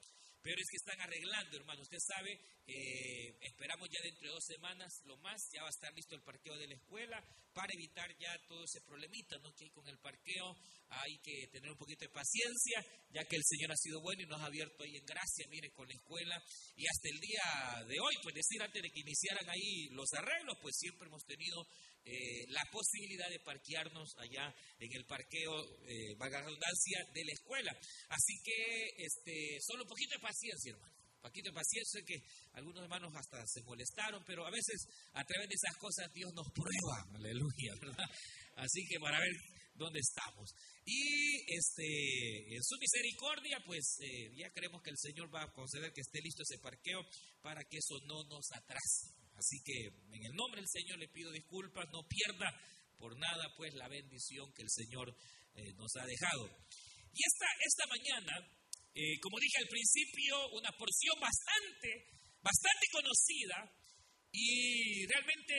Pero 0.46 0.62
es 0.62 0.70
que 0.70 0.78
están 0.78 1.02
arreglando, 1.02 1.58
hermano. 1.58 1.82
Usted 1.82 1.98
sabe, 1.98 2.38
eh, 2.68 3.36
esperamos 3.42 3.90
ya 3.90 4.00
dentro 4.04 4.30
de 4.30 4.34
dos 4.36 4.46
semanas, 4.46 4.94
lo 5.06 5.18
más, 5.18 5.42
ya 5.52 5.64
va 5.64 5.70
a 5.70 5.74
estar 5.74 5.92
listo 5.96 6.14
el 6.14 6.22
parqueo 6.22 6.56
de 6.56 6.68
la 6.68 6.76
escuela 6.76 7.18
para 7.52 7.74
evitar 7.74 8.16
ya 8.20 8.30
todo 8.48 8.64
ese 8.64 8.80
problemita, 8.82 9.40
¿no? 9.40 9.52
Que 9.56 9.64
hay 9.64 9.72
con 9.72 9.88
el 9.88 9.98
parqueo 9.98 10.56
hay 10.90 11.18
que 11.24 11.48
tener 11.52 11.72
un 11.72 11.78
poquito 11.78 12.06
de 12.06 12.14
paciencia, 12.14 12.78
ya 13.10 13.26
que 13.26 13.36
el 13.36 13.44
Señor 13.44 13.72
ha 13.72 13.76
sido 13.76 14.02
bueno 14.02 14.22
y 14.22 14.28
nos 14.28 14.40
ha 14.40 14.46
abierto 14.46 14.84
ahí 14.84 14.96
en 14.96 15.06
gracia, 15.06 15.48
mire, 15.50 15.72
con 15.72 15.88
la 15.88 15.96
escuela. 15.96 16.38
Y 16.76 16.86
hasta 16.86 17.10
el 17.10 17.20
día 17.20 17.84
de 17.88 18.00
hoy, 18.00 18.14
pues 18.22 18.36
decir, 18.36 18.62
antes 18.62 18.84
de 18.84 18.92
que 18.92 19.00
iniciaran 19.00 19.50
ahí 19.50 19.90
los 19.98 20.14
arreglos, 20.14 20.58
pues 20.62 20.76
siempre 20.78 21.08
hemos 21.08 21.26
tenido 21.26 21.66
eh, 22.06 22.46
la 22.50 22.64
posibilidad 22.72 23.28
de 23.30 23.40
parquearnos 23.40 24.16
allá 24.18 24.54
en 24.80 24.94
el 24.94 25.06
parqueo, 25.06 25.52
eh, 25.88 26.14
valga 26.18 26.40
la 26.40 26.46
redundancia, 26.46 27.00
de 27.14 27.26
la 27.26 27.34
escuela. 27.34 27.72
Así 28.10 28.34
que, 28.44 28.94
este, 28.98 29.58
solo 29.62 29.84
un 29.84 29.90
poquito 29.90 30.14
de 30.14 30.22
paciencia, 30.22 30.72
hermano. 30.72 30.94
Un 31.16 31.22
poquito 31.32 31.50
de 31.50 31.56
paciencia, 31.56 32.02
que 32.06 32.22
algunos 32.54 32.84
hermanos 32.84 33.12
hasta 33.16 33.42
se 33.48 33.64
molestaron, 33.64 34.24
pero 34.26 34.46
a 34.46 34.52
veces 34.52 34.86
a 35.14 35.24
través 35.24 35.50
de 35.50 35.56
esas 35.56 35.76
cosas 35.78 36.14
Dios 36.14 36.32
nos 36.36 36.46
prueba, 36.54 37.18
aleluya, 37.18 37.74
¿verdad? 37.82 38.10
Así 38.58 38.86
que 38.86 39.00
para 39.00 39.20
ver 39.20 39.34
dónde 39.74 40.00
estamos. 40.00 40.54
Y 40.86 41.42
este, 41.58 42.56
en 42.56 42.64
su 42.64 42.78
misericordia, 42.78 43.58
pues 43.66 43.98
eh, 44.02 44.32
ya 44.38 44.52
creemos 44.52 44.82
que 44.84 44.92
el 44.92 44.98
Señor 44.98 45.34
va 45.34 45.44
a 45.44 45.54
conceder 45.54 45.92
que 45.92 46.02
esté 46.02 46.22
listo 46.22 46.44
ese 46.44 46.60
parqueo 46.60 47.02
para 47.42 47.64
que 47.64 47.78
eso 47.78 47.98
no 48.06 48.24
nos 48.26 48.52
atrase. 48.52 49.25
Así 49.36 49.62
que 49.64 49.88
en 49.88 50.26
el 50.26 50.34
nombre 50.34 50.62
del 50.62 50.70
Señor 50.70 50.98
le 50.98 51.10
pido 51.10 51.32
disculpas, 51.32 51.90
no 51.92 52.08
pierda 52.08 52.50
por 52.98 53.18
nada 53.18 53.54
pues 53.58 53.74
la 53.76 53.88
bendición 53.88 54.52
que 54.54 54.64
el 54.64 54.70
Señor 54.70 55.16
eh, 55.56 55.74
nos 55.76 55.92
ha 55.98 56.06
dejado. 56.06 56.48
Y 57.14 57.20
esta, 57.20 57.48
esta 57.60 57.86
mañana, 57.88 58.34
eh, 58.94 59.20
como 59.20 59.40
dije 59.40 59.60
al 59.60 59.68
principio, 59.68 60.50
una 60.52 60.72
porción 60.72 61.20
bastante, 61.20 62.12
bastante 62.42 62.86
conocida 62.92 63.58
y 64.32 65.06
realmente, 65.06 65.56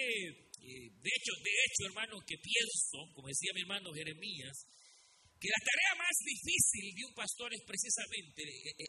eh, 0.61 0.91
de 0.93 1.11
hecho, 1.13 1.33
de 1.45 1.55
hecho, 1.65 1.87
hermano, 1.87 2.21
que 2.27 2.37
pienso, 2.37 3.13
como 3.15 3.29
decía 3.29 3.53
mi 3.55 3.61
hermano 3.63 3.93
Jeremías, 3.93 4.57
que 5.41 5.49
la 5.49 5.65
tarea 5.65 6.01
más 6.01 6.17
difícil 6.25 6.95
de 6.97 7.05
un 7.05 7.15
pastor 7.15 7.53
es 7.53 7.61
precisamente 7.67 8.43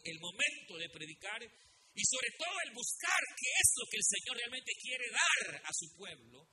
el 0.03 0.19
momento 0.19 0.77
de 0.79 0.89
predicar 0.89 1.43
y 1.97 2.03
sobre 2.05 2.29
todo 2.37 2.53
el 2.61 2.77
buscar 2.77 3.21
qué 3.33 3.49
es 3.57 3.69
lo 3.73 3.85
que 3.89 3.97
el 3.97 4.05
Señor 4.05 4.37
realmente 4.37 4.71
quiere 4.77 5.07
dar 5.09 5.65
a 5.65 5.71
su 5.73 5.89
pueblo, 5.97 6.45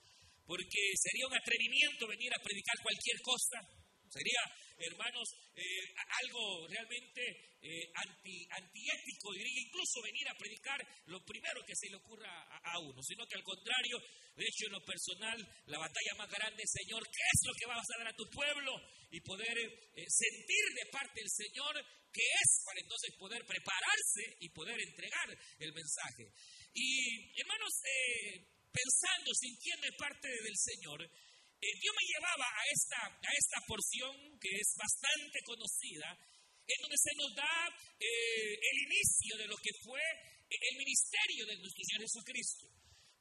porque 0.49 0.81
sería 0.97 1.29
un 1.29 1.37
atrevimiento 1.37 2.09
venir 2.09 2.33
a 2.33 2.41
predicar 2.41 2.81
cualquier 2.81 3.21
cosa, 3.21 3.61
sería, 4.09 4.41
hermanos, 4.79 5.29
eh, 5.55 5.95
algo 6.23 6.67
realmente 6.69 7.23
eh, 7.63 7.91
anti, 7.95 8.47
antiético, 8.51 9.33
diría 9.33 9.61
incluso 9.61 10.03
venir 10.03 10.29
a 10.29 10.37
predicar 10.37 10.81
lo 11.07 11.25
primero 11.25 11.65
que 11.65 11.77
se 11.77 11.89
le 11.89 11.97
ocurra 11.97 12.29
a, 12.63 12.79
uno, 12.79 13.03
sino 13.03 13.27
que 13.27 13.37
al 13.37 13.43
contrario, 13.43 13.99
de 14.37 14.45
hecho 14.45 14.67
en 14.67 14.73
lo 14.73 14.85
personal, 14.85 15.39
la 15.67 15.79
batalla 15.79 16.15
más 16.19 16.31
grande, 16.31 16.63
Señor, 16.67 17.03
¿qué 17.05 17.25
es 17.33 17.41
lo 17.47 17.55
que 17.55 17.67
vas 17.67 17.87
a 17.87 17.99
dar 17.99 18.09
a 18.09 18.17
tu 18.17 18.29
pueblo? 18.31 18.73
Y 19.11 19.21
poder 19.21 19.57
eh, 19.59 20.05
sentir 20.09 20.65
de 20.75 20.91
parte 20.91 21.21
del 21.21 21.31
Señor 21.31 21.75
qué 22.13 22.23
es 22.23 22.63
para 22.65 22.81
entonces 22.81 23.15
poder 23.19 23.45
prepararse 23.47 24.37
y 24.41 24.49
poder 24.51 24.81
entregar 24.81 25.29
el 25.59 25.73
mensaje. 25.73 26.31
Y 26.75 27.41
hermanos, 27.41 27.73
pensando, 28.71 29.31
sintiendo 29.35 29.87
de 29.87 29.97
parte 29.99 30.29
del 30.29 30.57
Señor, 30.57 31.11
Dios 31.81 31.95
me 31.97 32.07
llevaba 32.07 32.45
a 32.45 32.65
esta, 32.73 33.01
a 33.07 33.33
esta 33.33 33.59
porción 33.67 34.15
que 34.41 34.51
es 34.53 34.75
bastante 34.77 35.39
conocida, 35.45 36.09
en 36.67 36.79
donde 36.81 36.97
se 36.97 37.15
nos 37.17 37.31
da 37.35 37.55
eh, 38.01 38.55
el 38.57 38.77
inicio 38.89 39.37
de 39.37 39.49
lo 39.49 39.57
que 39.57 39.73
fue 39.85 40.01
el 40.51 40.77
ministerio 40.79 41.47
de 41.47 41.57
nuestro 41.57 41.83
Señor 41.85 42.03
Jesucristo. 42.03 42.65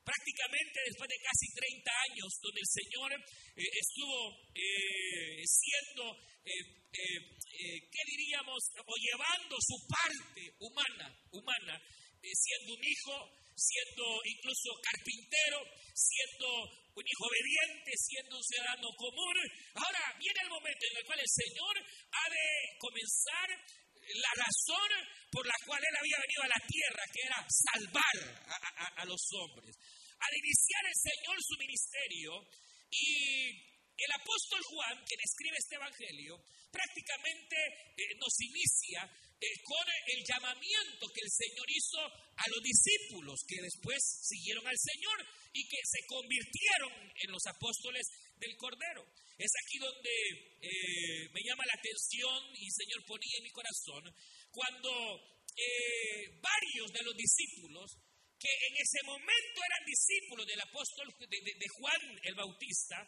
Prácticamente 0.03 0.83
después 0.83 1.07
de 1.07 1.23
casi 1.23 1.47
30 1.55 1.91
años, 2.11 2.27
donde 2.43 2.59
el 2.59 2.71
Señor 2.75 3.09
eh, 3.15 3.71
estuvo 3.71 4.35
eh, 4.51 5.39
siendo, 5.47 6.03
eh, 6.43 6.59
eh, 6.91 7.19
eh, 7.23 7.79
¿qué 7.87 8.03
diríamos? 8.11 8.59
O 8.83 8.93
llevando 8.99 9.55
su 9.63 9.79
parte 9.87 10.43
humana, 10.59 11.07
humana, 11.31 11.79
siendo 12.19 12.73
un 12.75 12.83
hijo, 12.83 13.15
siendo 13.55 14.03
incluso 14.25 14.69
carpintero, 14.81 15.61
siendo 15.93 16.47
un 16.93 17.05
hijo 17.05 17.25
obediente, 17.25 17.91
siendo 17.97 18.37
un 18.37 18.43
ciudadano 18.43 18.89
común. 18.97 19.35
Ahora 19.75 20.13
viene 20.19 20.39
el 20.43 20.49
momento 20.49 20.83
en 20.89 20.97
el 20.97 21.05
cual 21.05 21.19
el 21.19 21.31
Señor 21.31 21.75
ha 21.77 22.25
de 22.29 22.47
comenzar 22.79 23.47
la 24.13 24.33
razón 24.35 24.89
por 25.31 25.45
la 25.47 25.57
cual 25.65 25.81
Él 25.81 25.95
había 25.97 26.19
venido 26.19 26.43
a 26.43 26.53
la 26.53 26.61
tierra, 26.67 27.03
que 27.13 27.21
era 27.25 27.39
salvar 27.49 28.15
a, 28.97 29.05
los 29.05 29.23
hombres. 29.33 29.75
Al 30.19 30.33
iniciar 30.35 30.83
el 30.85 30.97
Señor 30.97 31.35
su 31.41 31.55
ministerio 31.57 32.31
y 32.91 33.73
el 33.97 34.11
apóstol 34.13 34.61
Juan, 34.61 34.95
quien 35.05 35.21
escribe 35.23 35.57
este 35.57 35.75
evangelio, 35.75 36.37
prácticamente 36.71 37.55
eh, 37.97 38.15
nos 38.17 38.33
inicia 38.41 39.09
el 39.43 40.23
llamamiento 40.25 41.07
que 41.13 41.21
el 41.21 41.31
Señor 41.31 41.67
hizo 41.69 41.99
a 41.99 42.45
los 42.49 42.61
discípulos 42.63 43.39
que 43.47 43.61
después 43.61 43.99
siguieron 44.23 44.65
al 44.67 44.77
Señor 44.77 45.17
y 45.53 45.67
que 45.67 45.77
se 45.83 46.05
convirtieron 46.07 46.93
en 47.15 47.31
los 47.31 47.45
apóstoles 47.47 48.07
del 48.37 48.55
Cordero. 48.57 49.05
Es 49.37 49.51
aquí 49.65 49.77
donde 49.79 50.13
eh, 50.61 51.29
me 51.31 51.41
llama 51.43 51.63
la 51.65 51.77
atención 51.77 52.55
y 52.55 52.65
el 52.65 52.73
Señor 52.73 53.05
ponía 53.05 53.37
en 53.37 53.43
mi 53.43 53.51
corazón 53.51 54.03
cuando 54.51 54.89
eh, 55.57 56.39
varios 56.41 56.91
de 56.91 57.03
los 57.03 57.15
discípulos 57.15 57.97
que 58.43 58.51
en 58.51 58.75
ese 58.75 58.99
momento 59.05 59.57
eran 59.63 59.85
discípulos 59.87 60.45
del 60.45 60.59
apóstol 60.59 61.07
de, 61.29 61.67
Juan 61.79 62.19
el 62.23 62.35
Bautista, 62.35 62.99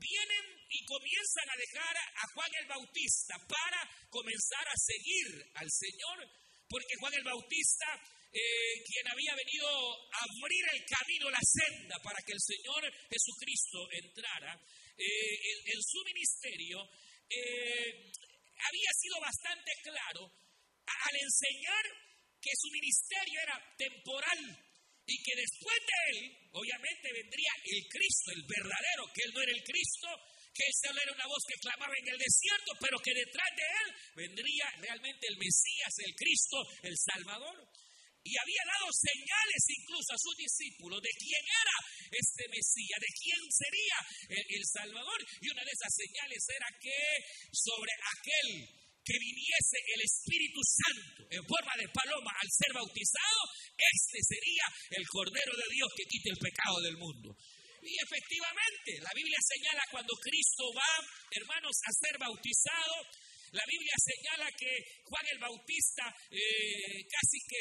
vienen 0.00 0.44
y 0.70 0.84
comienzan 0.84 1.48
a 1.50 1.60
dejar 1.60 1.96
a 1.96 2.24
Juan 2.32 2.50
el 2.60 2.66
Bautista 2.66 3.36
para 3.46 3.80
comenzar 4.08 4.66
a 4.66 4.76
seguir 4.76 5.28
al 5.54 5.70
Señor, 5.70 6.18
porque 6.68 6.96
Juan 6.98 7.14
el 7.14 7.24
Bautista, 7.24 7.86
eh, 8.32 8.82
quien 8.86 9.06
había 9.08 9.34
venido 9.34 9.68
a 9.68 10.18
abrir 10.24 10.64
el 10.72 10.82
camino, 10.86 11.30
la 11.30 11.44
senda 11.44 11.96
para 12.02 12.18
que 12.24 12.32
el 12.32 12.40
Señor 12.40 12.82
Jesucristo 13.10 13.78
entrara 13.92 14.54
eh, 14.96 15.36
en, 15.66 15.82
su 15.82 16.00
ministerio, 16.04 16.88
eh, 17.28 18.12
había 18.56 18.90
sido 18.98 19.20
bastante 19.20 19.72
claro 19.82 20.32
al 20.86 21.16
enseñar 21.20 21.84
que 22.40 22.50
su 22.56 22.70
ministerio 22.70 23.40
era 23.42 23.56
temporal 23.76 24.69
y 25.10 25.18
que 25.26 25.34
después 25.34 25.78
de 25.82 25.98
él, 26.14 26.18
obviamente, 26.54 27.10
vendría 27.10 27.52
el 27.66 27.82
Cristo, 27.90 28.30
el 28.30 28.44
verdadero, 28.46 29.02
que 29.10 29.22
él 29.26 29.32
no 29.34 29.42
era 29.42 29.50
el 29.50 29.64
Cristo, 29.66 30.08
que 30.54 30.66
solo 30.70 31.02
era 31.02 31.12
una 31.18 31.26
voz 31.26 31.42
que 31.50 31.58
clamaba 31.58 31.94
en 31.98 32.08
el 32.14 32.18
desierto, 32.18 32.70
pero 32.78 32.94
que 33.02 33.14
detrás 33.14 33.50
de 33.58 33.66
él 33.66 33.88
vendría 34.14 34.66
realmente 34.78 35.26
el 35.26 35.36
Mesías, 35.38 35.92
el 36.06 36.14
Cristo, 36.14 36.58
el 36.86 36.94
Salvador. 36.94 37.58
Y 38.22 38.36
había 38.36 38.62
dado 38.68 38.86
señales 38.92 39.62
incluso 39.80 40.12
a 40.12 40.22
sus 40.22 40.36
discípulos 40.36 41.00
de 41.00 41.10
quién 41.18 41.42
era 41.42 41.76
este 42.12 42.44
Mesías, 42.52 43.00
de 43.00 43.12
quién 43.16 43.42
sería 43.50 43.98
el, 44.28 44.44
el 44.60 44.64
Salvador. 44.68 45.18
Y 45.40 45.50
una 45.50 45.64
de 45.64 45.74
esas 45.74 45.90
señales 45.90 46.42
era 46.54 46.68
que 46.78 47.00
sobre 47.50 47.92
aquel 48.14 48.80
que 49.10 49.18
viniese 49.18 49.78
el 49.96 50.00
Espíritu 50.04 50.60
Santo 50.62 51.26
en 51.34 51.42
forma 51.42 51.74
de 51.74 51.88
paloma 51.88 52.30
al 52.30 52.50
ser 52.52 52.72
bautizado, 52.74 53.40
este 53.80 54.18
sería 54.22 54.66
el 54.90 55.04
Cordero 55.08 55.52
de 55.56 55.68
Dios 55.72 55.88
que 55.96 56.04
quite 56.04 56.30
el 56.30 56.38
pecado 56.38 56.80
del 56.80 56.96
mundo. 56.96 57.36
Y 57.80 57.96
efectivamente, 57.96 59.00
la 59.00 59.12
Biblia 59.16 59.40
señala 59.40 59.82
cuando 59.90 60.12
Cristo 60.20 60.68
va, 60.76 60.92
hermanos, 61.32 61.76
a 61.80 61.90
ser 61.96 62.18
bautizado, 62.20 63.08
la 63.52 63.64
Biblia 63.66 63.96
señala 63.98 64.46
que 64.52 64.70
Juan 65.02 65.26
el 65.32 65.38
Bautista 65.38 66.06
eh, 66.30 67.02
casi 67.10 67.38
que, 67.50 67.58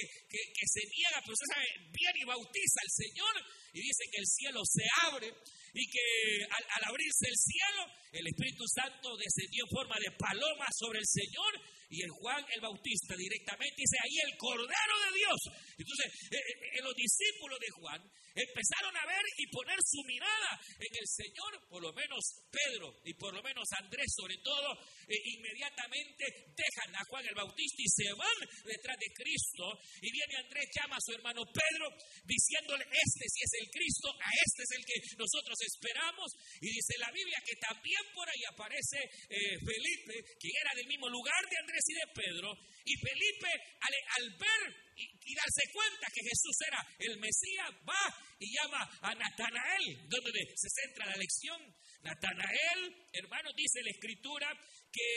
se 0.69 0.86
niega, 0.86 1.17
pero 1.21 1.34
usted 1.34 1.49
sabe, 1.49 1.65
viene 1.89 2.19
y 2.21 2.29
bautiza 2.29 2.77
al 2.84 2.91
Señor 2.93 3.34
y 3.73 3.82
dice 3.82 4.03
que 4.12 4.21
el 4.21 4.27
cielo 4.27 4.62
se 4.69 4.86
abre 5.10 5.34
y 5.73 5.84
que 5.89 6.05
al, 6.45 6.84
abrirse 6.93 7.25
el 7.25 7.38
cielo, 7.38 7.82
el 8.12 8.27
Espíritu 8.27 8.65
Santo 8.69 9.17
descendió 9.17 9.65
en 9.65 9.73
forma 9.73 9.97
de 9.97 10.12
paloma 10.13 10.67
sobre 10.77 10.99
el 10.99 11.08
Señor 11.10 11.58
y 11.89 12.04
el 12.04 12.10
Juan 12.10 12.45
el 12.54 12.62
Bautista 12.62 13.15
directamente 13.17 13.75
dice 13.75 13.97
ahí 14.04 14.17
el 14.30 14.38
Cordero 14.38 14.95
de 15.10 15.12
Dios. 15.17 15.39
Entonces, 15.78 16.08
eh, 16.32 16.38
eh, 16.38 16.82
los 16.82 16.93
discípulos 16.93 17.60
de 17.60 17.69
Juan 17.82 18.02
empezaron 18.36 18.93
a 18.95 19.06
ver 19.10 19.25
y 19.38 19.45
poner 19.49 19.78
su 19.82 20.04
mirada 20.06 20.62
en 20.78 20.93
el 20.93 21.08
Señor, 21.10 21.52
por 21.67 21.82
lo 21.82 21.91
menos 21.93 22.21
Pedro 22.52 22.93
y 23.04 23.13
por 23.15 23.34
lo 23.34 23.41
menos 23.41 23.65
Andrés 23.73 24.13
sobre 24.15 24.38
todo, 24.43 24.78
eh, 25.08 25.17
inmediatamente 25.34 26.54
dejan 26.54 26.95
a 26.95 27.04
Juan 27.10 27.25
el 27.25 27.36
Bautista 27.36 27.82
y 27.82 27.89
se 27.89 28.13
van 28.13 28.38
detrás 28.63 28.97
de 28.97 29.10
Cristo 29.17 29.65
y 30.02 30.12
viene 30.12 30.45
Andrés, 30.45 30.69
llama 30.78 30.95
a 30.95 31.04
su 31.04 31.12
hermano 31.13 31.41
Pedro 31.49 31.89
diciéndole, 32.23 32.86
este 32.86 33.25
si 33.28 33.39
es 33.41 33.54
el 33.65 33.67
Cristo, 33.69 34.13
a 34.13 34.30
este 34.45 34.62
es 34.63 34.71
el 34.78 34.84
que 34.86 34.97
nosotros 35.17 35.58
esperamos. 35.65 36.30
Y 36.62 36.69
dice 36.69 36.93
la 36.99 37.12
Biblia 37.12 37.41
que 37.45 37.56
también 37.58 38.04
por 38.13 38.30
ahí 38.30 38.43
aparece 38.45 38.99
eh, 39.30 39.58
Felipe, 39.58 40.15
quien 40.39 40.54
era 40.62 40.75
del 40.75 40.88
mismo 40.88 41.10
lugar 41.10 41.41
de 41.49 41.58
Andrés 41.58 41.78
y 41.87 41.93
de 41.93 42.13
Pedro. 42.13 42.57
Y 42.85 42.93
Felipe, 42.97 43.51
al, 43.81 44.29
ver 44.37 44.61
y, 44.95 45.35
darse 45.35 45.63
cuenta 45.73 46.07
que 46.13 46.21
Jesús 46.21 46.55
era 46.67 46.81
el 46.99 47.19
Mesías, 47.19 47.69
va 47.87 48.03
y 48.39 48.53
llama 48.53 48.81
a 49.01 49.15
Natanael, 49.15 50.07
donde 50.09 50.39
se 50.55 50.69
centra 50.69 51.05
la 51.05 51.15
lección. 51.15 51.59
Natanael, 52.01 52.95
hermano, 53.13 53.49
dice 53.55 53.83
la 53.83 53.91
escritura 53.91 54.47
que 54.91 55.09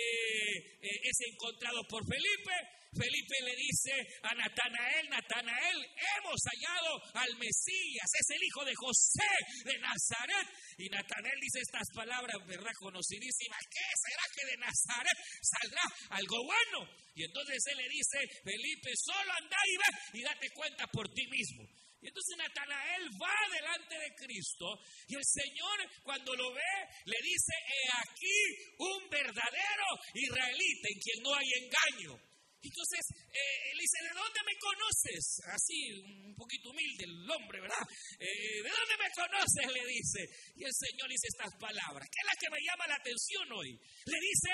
eh, 0.82 1.00
es 1.02 1.18
encontrado 1.32 1.82
por 1.88 2.02
Felipe. 2.06 2.52
Felipe 2.92 3.36
le 3.40 3.56
dice 3.56 3.92
a 4.22 4.34
Natanael, 4.34 5.08
Natanael, 5.08 5.78
hemos 5.96 6.40
hallado 6.44 6.92
al 7.14 7.36
Mesías, 7.38 8.04
es 8.04 8.36
el 8.36 8.42
hijo 8.44 8.64
de 8.66 8.74
José 8.74 9.32
de 9.64 9.78
Nazaret. 9.78 10.46
Y 10.76 10.90
Natanael 10.90 11.40
dice 11.40 11.60
estas 11.60 11.88
palabras, 11.94 12.36
¿verdad? 12.46 12.72
Conocidísimas, 12.80 13.64
¿qué 13.70 13.86
será 13.96 14.24
que 14.36 14.44
de 14.44 14.56
Nazaret 14.58 15.18
saldrá 15.40 15.82
algo 16.10 16.36
bueno? 16.44 16.84
Y 17.14 17.24
entonces 17.24 17.61
él 17.66 17.78
le 17.78 17.88
dice, 17.88 18.18
Felipe, 18.44 18.90
solo 18.96 19.32
anda 19.32 19.56
y 19.66 19.76
ve 19.76 20.20
y 20.20 20.22
date 20.22 20.50
cuenta 20.50 20.86
por 20.88 21.08
ti 21.12 21.26
mismo. 21.28 21.66
Y 22.02 22.08
entonces 22.08 22.36
Natanael 22.36 23.08
va 23.14 23.36
delante 23.54 23.94
de 23.94 24.14
Cristo 24.16 24.66
y 25.06 25.14
el 25.14 25.24
Señor 25.24 25.78
cuando 26.02 26.34
lo 26.34 26.52
ve 26.52 26.74
le 27.04 27.18
dice, 27.22 27.54
he 27.62 27.84
aquí 27.94 28.38
un 28.78 29.08
verdadero 29.08 29.86
israelita 30.12 30.88
en 30.90 30.98
quien 30.98 31.22
no 31.22 31.34
hay 31.34 31.46
engaño. 31.62 32.32
Entonces, 32.62 33.02
eh, 33.10 33.58
él 33.74 33.78
dice, 33.78 33.98
¿de 34.06 34.14
dónde 34.14 34.40
me 34.46 34.54
conoces? 34.54 35.24
Así, 35.50 35.78
un 35.98 36.34
poquito 36.38 36.70
humilde 36.70 37.04
el 37.10 37.26
hombre, 37.26 37.60
¿verdad? 37.60 37.82
Eh, 38.22 38.62
¿De 38.62 38.70
dónde 38.70 38.96
me 39.02 39.10
conoces? 39.10 39.66
Le 39.66 39.82
dice. 39.82 40.20
Y 40.54 40.62
el 40.62 40.74
Señor 40.74 41.10
dice 41.10 41.26
estas 41.26 41.50
palabras, 41.58 42.06
que 42.06 42.18
es 42.22 42.26
la 42.30 42.38
que 42.38 42.50
me 42.54 42.62
llama 42.62 42.86
la 42.86 42.98
atención 43.02 43.46
hoy. 43.50 43.74
Le 44.06 44.18
dice, 44.22 44.50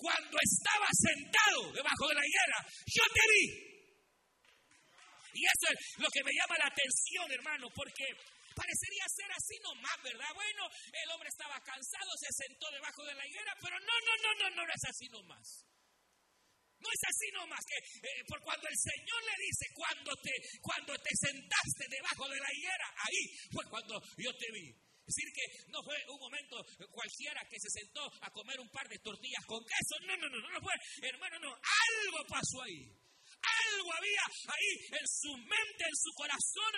cuando 0.00 0.36
estaba 0.40 0.88
sentado 0.96 1.72
debajo 1.76 2.08
de 2.08 2.16
la 2.16 2.24
higuera, 2.24 2.58
yo 2.88 3.04
te 3.12 3.24
vi. 3.28 3.44
Y 5.36 5.40
eso 5.44 5.66
es 5.70 5.78
lo 6.00 6.08
que 6.08 6.24
me 6.24 6.32
llama 6.32 6.56
la 6.58 6.72
atención, 6.72 7.30
hermano, 7.30 7.68
porque 7.70 8.08
parecería 8.56 9.04
ser 9.12 9.30
así 9.30 9.56
nomás, 9.62 9.96
¿verdad? 10.02 10.32
Bueno, 10.34 10.64
el 10.90 11.10
hombre 11.12 11.28
estaba 11.28 11.60
cansado, 11.60 12.10
se 12.18 12.32
sentó 12.32 12.66
debajo 12.72 13.04
de 13.04 13.14
la 13.14 13.26
higuera, 13.28 13.52
pero 13.60 13.78
no, 13.78 13.96
no, 14.00 14.14
no, 14.24 14.30
no, 14.40 14.46
no, 14.56 14.62
es 14.72 14.84
así 14.88 15.06
nomás. 15.08 15.46
No 16.80 16.88
es 16.88 17.02
así 17.04 17.28
nomás, 17.36 17.60
que 17.68 17.76
eh, 18.08 18.24
por 18.26 18.40
cuando 18.40 18.66
el 18.66 18.78
Señor 18.80 19.20
le 19.20 19.36
dice, 19.36 19.66
cuando 19.76 20.16
te, 20.16 20.32
cuando 20.64 20.96
te 20.96 21.12
sentaste 21.12 21.84
debajo 21.92 22.24
de 22.26 22.40
la 22.40 22.48
higuera, 22.56 22.88
ahí 23.04 23.22
fue 23.52 23.64
cuando 23.68 24.00
yo 24.16 24.32
te 24.32 24.48
vi. 24.50 24.89
Decir, 25.10 25.26
que 25.34 25.46
no 25.74 25.82
fue 25.82 25.98
un 26.06 26.20
momento 26.22 26.54
cualquiera 26.94 27.42
que 27.50 27.58
se 27.58 27.82
sentó 27.82 28.06
a 28.22 28.30
comer 28.30 28.60
un 28.60 28.70
par 28.70 28.86
de 28.86 28.98
tortillas 29.02 29.44
con 29.46 29.58
queso. 29.66 29.98
No, 30.06 30.16
no, 30.16 30.28
no, 30.30 30.38
no, 30.38 30.50
no 30.54 30.60
fue. 30.62 30.74
Hermano, 31.02 31.38
no, 31.40 31.50
algo 31.50 32.18
pasó 32.30 32.62
ahí. 32.62 32.86
Algo 33.42 33.90
había 33.90 34.24
ahí 34.54 34.72
en 34.94 35.06
su 35.08 35.32
mente, 35.34 35.82
en 35.82 35.96
su 35.98 36.10
corazón, 36.14 36.74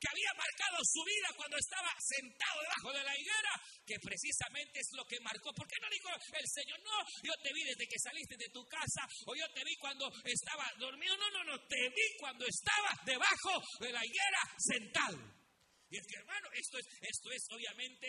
que 0.00 0.08
había 0.10 0.32
marcado 0.34 0.76
su 0.82 1.02
vida 1.04 1.28
cuando 1.36 1.56
estaba 1.56 1.94
sentado 2.00 2.58
debajo 2.60 2.90
de 2.90 3.04
la 3.04 3.14
higuera, 3.14 3.52
que 3.86 3.96
precisamente 4.02 4.80
es 4.80 4.88
lo 4.92 5.04
que 5.06 5.20
marcó. 5.20 5.52
¿Por 5.54 5.68
qué 5.68 5.78
no 5.80 5.88
dijo 5.88 6.10
el 6.10 6.48
Señor, 6.50 6.80
no, 6.82 6.98
yo 7.22 7.32
te 7.42 7.52
vi 7.54 7.62
desde 7.64 7.86
que 7.86 8.02
saliste 8.02 8.36
de 8.36 8.50
tu 8.50 8.66
casa, 8.66 9.06
o 9.26 9.34
yo 9.34 9.46
te 9.54 9.62
vi 9.64 9.76
cuando 9.76 10.10
estaba 10.24 10.66
dormido? 10.78 11.16
No, 11.16 11.30
no, 11.30 11.44
no, 11.44 11.56
te 11.68 11.88
vi 11.88 12.06
cuando 12.18 12.44
estaba 12.46 12.90
debajo 13.04 13.62
de 13.80 13.92
la 13.92 14.04
higuera 14.04 14.42
sentado. 14.58 15.45
Y 15.88 15.98
es 15.98 16.06
que, 16.06 16.16
hermano, 16.16 16.48
esto 16.52 16.78
es, 16.78 16.86
esto 17.00 17.30
es 17.30 17.42
obviamente 17.50 18.06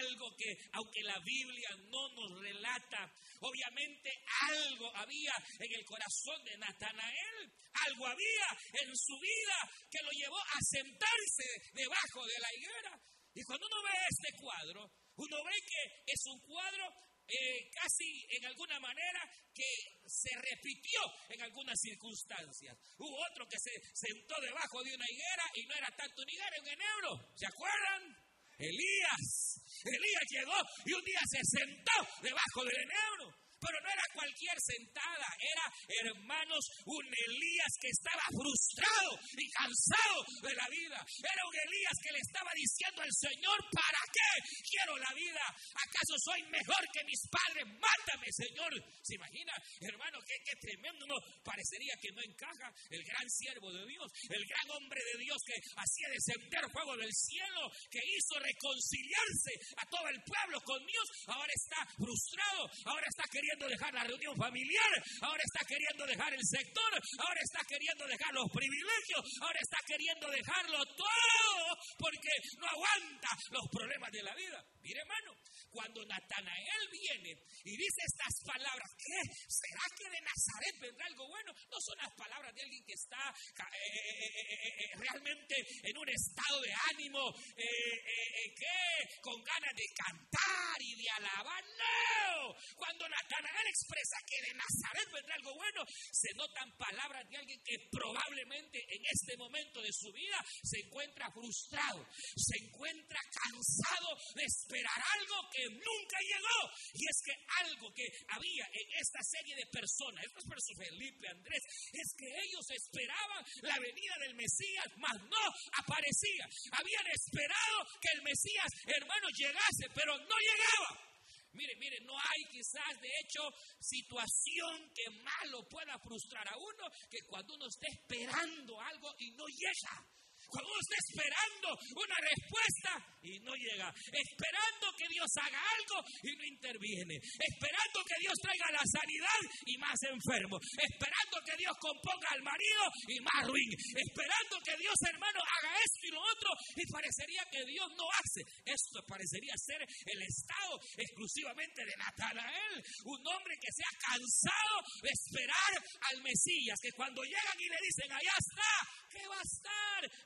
algo 0.00 0.34
que, 0.36 0.56
aunque 0.72 1.02
la 1.02 1.18
Biblia 1.20 1.70
no 1.90 2.08
nos 2.14 2.40
relata, 2.40 3.12
obviamente 3.40 4.10
algo 4.48 4.96
había 4.96 5.32
en 5.60 5.72
el 5.72 5.84
corazón 5.84 6.42
de 6.44 6.56
Natanael, 6.56 7.52
algo 7.86 8.06
había 8.06 8.48
en 8.80 8.96
su 8.96 9.18
vida 9.20 9.58
que 9.90 10.02
lo 10.02 10.10
llevó 10.12 10.38
a 10.40 10.58
sentarse 10.62 11.44
debajo 11.74 12.26
de 12.26 12.38
la 12.40 12.54
higuera. 12.56 13.00
Y 13.34 13.44
cuando 13.44 13.66
uno 13.66 13.82
ve 13.82 13.90
este 14.08 14.32
cuadro, 14.40 14.90
uno 15.16 15.36
ve 15.44 15.56
que 15.66 16.12
es 16.12 16.20
un 16.26 16.40
cuadro 16.40 17.07
eh, 17.28 17.70
casi 17.70 18.26
en 18.30 18.46
alguna 18.46 18.80
manera 18.80 19.20
que 19.52 20.00
se 20.06 20.30
repitió 20.34 21.00
en 21.28 21.42
algunas 21.42 21.78
circunstancias. 21.80 22.76
Hubo 22.96 23.16
otro 23.30 23.46
que 23.46 23.58
se 23.58 23.72
sentó 23.92 24.40
debajo 24.40 24.82
de 24.82 24.94
una 24.94 25.04
higuera 25.08 25.44
y 25.54 25.66
no 25.66 25.74
era 25.74 25.90
tanto 25.96 26.22
una 26.22 26.32
higuera, 26.32 26.56
un 26.60 26.68
enebro. 26.68 27.34
¿Se 27.36 27.46
acuerdan? 27.46 28.16
Elías. 28.58 29.60
Elías 29.84 30.26
llegó 30.30 30.58
y 30.84 30.92
un 30.92 31.04
día 31.04 31.20
se 31.28 31.58
sentó 31.58 31.96
debajo 32.22 32.64
del 32.64 32.78
enebro. 32.80 33.47
Pero 33.58 33.76
no 33.82 33.88
era 33.90 34.06
cualquier 34.14 34.56
sentada, 34.62 35.28
era, 35.38 35.64
hermanos, 36.06 36.62
un 36.86 37.04
Elías 37.06 37.72
que 37.80 37.90
estaba 37.90 38.24
frustrado 38.30 39.10
y 39.36 39.46
cansado 39.50 40.18
de 40.42 40.54
la 40.54 40.68
vida. 40.68 40.98
Era 41.02 41.42
un 41.42 41.56
Elías 41.58 41.96
que 42.02 42.12
le 42.12 42.20
estaba 42.22 42.50
diciendo 42.54 43.02
al 43.02 43.12
Señor, 43.12 43.58
¿para 43.74 44.02
qué 44.14 44.30
quiero 44.62 44.96
la 44.98 45.12
vida? 45.14 45.44
¿Acaso 45.74 46.14
soy 46.22 46.42
mejor 46.48 46.82
que 46.92 47.04
mis 47.04 47.22
padres? 47.26 47.66
Mátame, 47.66 48.28
Señor. 48.30 48.72
¿Se 49.02 49.14
imagina, 49.14 49.52
hermano, 49.80 50.18
qué, 50.22 50.38
tremendo? 50.60 51.06
No, 51.06 51.16
parecería 51.42 51.94
que 52.00 52.12
no 52.14 52.22
encaja 52.22 52.70
el 52.90 53.02
gran 53.02 53.28
siervo 53.28 53.72
de 53.72 53.86
Dios, 53.86 54.06
el 54.30 54.44
gran 54.46 54.66
hombre 54.78 55.00
de 55.12 55.24
Dios 55.24 55.38
que 55.46 55.58
hacía 55.76 56.08
descender 56.14 56.68
fuego 56.70 56.96
del 56.96 57.12
cielo, 57.12 57.70
que 57.90 57.98
hizo 57.98 58.38
reconciliarse 58.38 59.52
a 59.76 59.84
todo 59.86 60.06
el 60.08 60.20
pueblo 60.22 60.60
con 60.64 60.80
Dios. 60.86 61.06
Ahora 61.26 61.52
está 61.54 61.80
frustrado, 61.96 62.62
ahora 62.86 63.06
está 63.08 63.24
queriendo 63.30 63.47
queriendo 63.48 63.68
dejar 63.68 63.94
la 63.94 64.04
reunión 64.04 64.36
familiar, 64.36 64.92
ahora 65.22 65.42
está 65.42 65.64
queriendo 65.66 66.04
dejar 66.04 66.34
el 66.34 66.44
sector, 66.44 66.92
ahora 67.18 67.40
está 67.40 67.64
queriendo 67.64 68.06
dejar 68.06 68.34
los 68.34 68.50
privilegios, 68.52 69.24
ahora 69.40 69.58
está 69.60 69.78
queriendo 69.86 70.28
dejarlo 70.28 70.84
todo 70.84 71.78
porque 71.98 72.28
no 72.58 72.66
aguanta 72.68 73.28
los 73.50 73.64
problemas 73.72 74.12
de 74.12 74.22
la 74.22 74.34
vida. 74.34 74.64
Mire, 74.82 75.00
hermano, 75.00 75.32
cuando 75.70 76.04
Natanael 76.04 76.82
viene 76.92 77.40
y 77.64 77.76
dice 77.76 78.00
estas 78.04 78.34
palabras, 78.44 78.88
¿qué? 78.98 79.20
¿Será 79.48 79.84
que 79.96 80.04
de 80.04 80.20
Nazaret 80.20 80.74
vendrá 80.80 81.06
algo 81.06 81.28
bueno? 81.28 81.52
No 81.70 81.78
son 81.80 81.96
las 81.98 82.12
palabras 82.16 82.54
de 82.54 82.62
alguien 82.62 82.84
que 82.84 82.94
está 82.94 83.32
eh, 83.64 83.88
eh, 83.88 84.44
eh, 84.44 84.96
realmente 84.96 85.54
en 85.84 85.96
un 85.96 86.08
estado 86.08 86.60
de 86.60 86.72
ánimo, 86.92 87.32
¿qué? 87.56 89.20
Con 89.20 89.42
ganas 89.42 89.74
de 89.74 89.86
cantar 89.94 90.76
y 90.80 91.02
de 91.02 91.10
alabar. 91.10 91.64
No, 91.78 92.54
cuando 92.76 93.08
Natanael 93.08 93.37
expresa 93.68 94.16
que 94.26 94.38
de 94.42 94.54
Nazaret 94.54 95.08
vendrá 95.12 95.34
algo 95.34 95.54
bueno, 95.54 95.84
se 96.10 96.32
notan 96.34 96.76
palabras 96.76 97.28
de 97.28 97.36
alguien 97.36 97.60
que 97.64 97.78
probablemente 97.90 98.78
en 98.88 99.02
este 99.06 99.36
momento 99.36 99.80
de 99.82 99.92
su 99.92 100.12
vida 100.12 100.38
se 100.62 100.80
encuentra 100.80 101.30
frustrado, 101.30 102.06
se 102.36 102.56
encuentra 102.64 103.20
cansado 103.30 104.10
de 104.34 104.44
esperar 104.44 105.00
algo 105.18 105.36
que 105.52 105.64
nunca 105.70 106.18
llegó. 106.20 106.60
Y 106.94 107.04
es 107.06 107.18
que 107.24 107.34
algo 107.64 107.92
que 107.92 108.06
había 108.28 108.66
en 108.72 108.88
esta 108.98 109.22
serie 109.22 109.54
de 109.56 109.66
personas, 109.66 110.24
estos 110.24 110.44
personas, 110.44 110.88
Felipe, 110.88 111.28
Andrés, 111.28 111.62
es 111.92 112.14
que 112.16 112.26
ellos 112.26 112.66
esperaban 112.70 113.44
la 113.62 113.78
venida 113.78 114.16
del 114.20 114.34
Mesías, 114.34 114.86
mas 114.96 115.16
no 115.22 115.44
aparecía. 115.78 116.48
Habían 116.72 117.06
esperado 117.08 117.76
que 118.00 118.10
el 118.14 118.22
Mesías, 118.22 118.70
hermano, 118.86 119.28
llegase, 119.30 119.88
pero 119.94 120.16
no 120.18 120.36
llegaba. 120.38 121.07
Mire, 121.52 121.74
mire, 121.76 122.00
no 122.00 122.16
hay 122.18 122.44
quizás 122.50 123.00
de 123.00 123.08
hecho 123.08 123.40
situación 123.80 124.92
que 124.94 125.10
malo 125.10 125.66
pueda 125.68 125.98
frustrar 125.98 126.46
a 126.48 126.56
uno 126.56 126.84
que 127.10 127.20
cuando 127.26 127.54
uno 127.54 127.66
esté 127.66 127.88
esperando 127.88 128.80
algo 128.80 129.14
y 129.18 129.30
no 129.32 129.46
llega. 129.46 130.06
Cuando 130.48 130.70
uno 130.70 130.80
está 130.80 130.96
esperando 131.08 131.68
una 131.96 132.16
respuesta 132.20 133.17
y 133.22 133.38
no 133.40 133.54
llega, 133.54 133.92
esperando 134.12 134.86
que 134.96 135.08
Dios 135.08 135.30
haga 135.40 135.58
algo 135.58 136.04
y 136.22 136.36
no 136.36 136.44
interviene, 136.44 137.16
esperando 137.16 137.98
que 138.04 138.18
Dios 138.20 138.34
traiga 138.42 138.70
la 138.70 138.84
sanidad 138.86 139.40
y 139.66 139.78
más 139.78 139.98
enfermo, 140.02 140.58
esperando 140.58 141.36
que 141.44 141.56
Dios 141.56 141.74
componga 141.80 142.28
al 142.30 142.42
marido 142.42 142.82
y 143.08 143.20
más 143.20 143.46
ruin, 143.46 143.70
esperando 143.74 144.56
que 144.64 144.76
Dios 144.76 144.94
hermano 145.08 145.40
haga 145.40 145.72
esto 145.78 146.02
y 146.02 146.10
lo 146.10 146.20
otro 146.22 146.50
y 146.76 146.84
parecería 146.92 147.42
que 147.50 147.64
Dios 147.66 147.88
no 147.96 148.06
hace. 148.12 148.42
Esto 148.64 149.02
parecería 149.06 149.54
ser 149.56 149.80
el 149.82 150.22
estado 150.22 150.78
exclusivamente 150.96 151.84
de 151.84 151.96
Natanael, 151.96 152.74
un 153.04 153.20
hombre 153.26 153.56
que 153.60 153.72
se 153.72 153.82
ha 153.82 153.94
cansado 153.98 154.76
de 155.02 155.10
esperar 155.10 155.72
al 156.12 156.22
Mesías, 156.22 156.78
que 156.80 156.92
cuando 156.92 157.22
llegan 157.22 157.58
y 157.58 157.68
le 157.68 157.78
dicen, 157.82 158.12
allá 158.12 158.34
está, 158.38 158.72
¿qué 159.10 159.26
va 159.26 159.38
a 159.38 159.42
estar? 159.42 159.78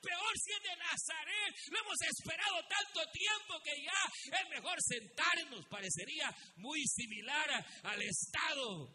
peor 0.03 0.35
si 0.37 0.53
es 0.53 0.63
de 0.63 0.77
Nazaret. 0.77 1.53
Lo 1.71 1.79
hemos 1.81 2.01
esperado 2.03 2.57
tanto 2.69 2.82
tiempo 3.13 3.63
que 3.65 3.83
ya 3.83 4.39
es 4.39 4.49
mejor 4.51 4.77
sentarnos. 4.81 5.67
Parecería 5.69 6.35
muy 6.57 6.83
similar 6.87 7.65
al 7.83 8.03
estado 8.03 8.95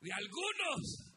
de 0.00 0.12
algunos 0.12 1.15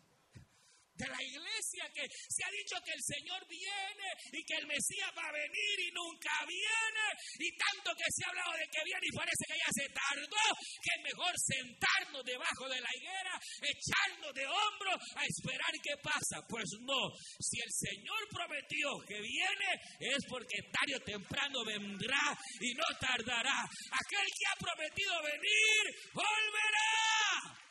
de 1.00 1.08
la 1.08 1.24
iglesia 1.24 1.88
que 1.96 2.04
se 2.12 2.44
ha 2.44 2.52
dicho 2.52 2.76
que 2.84 2.92
el 2.92 3.04
Señor 3.04 3.40
viene 3.48 4.10
y 4.36 4.44
que 4.44 4.56
el 4.60 4.68
Mesías 4.68 5.12
va 5.16 5.24
a 5.24 5.32
venir 5.32 5.76
y 5.80 5.92
nunca 5.96 6.32
viene 6.44 7.08
y 7.40 7.50
tanto 7.56 7.96
que 7.96 8.04
se 8.12 8.26
ha 8.26 8.30
hablado 8.30 8.52
de 8.60 8.68
que 8.68 8.84
viene 8.84 9.08
y 9.08 9.16
parece 9.16 9.44
que 9.48 9.58
ya 9.58 9.72
se 9.72 9.88
tardó, 9.96 10.46
que 10.84 10.92
es 10.92 11.02
mejor 11.08 11.34
sentarnos 11.40 12.24
debajo 12.26 12.68
de 12.68 12.82
la 12.82 12.92
higuera, 13.00 13.34
echarnos 13.64 14.34
de 14.36 14.46
hombro 14.46 14.92
a 15.16 15.24
esperar 15.24 15.72
qué 15.82 15.96
pasa. 16.04 16.44
Pues 16.50 16.68
no, 16.82 17.16
si 17.40 17.62
el 17.64 17.72
Señor 17.72 18.20
prometió 18.30 19.00
que 19.08 19.22
viene 19.22 19.70
es 20.00 20.20
porque 20.28 20.60
tarde 20.68 21.00
o 21.00 21.04
temprano 21.08 21.64
vendrá 21.64 22.36
y 22.60 22.74
no 22.76 22.86
tardará. 23.00 23.64
Aquel 23.64 24.28
que 24.36 24.46
ha 24.52 24.56
prometido 24.60 25.14
venir 25.24 25.84
volverá 26.12 27.69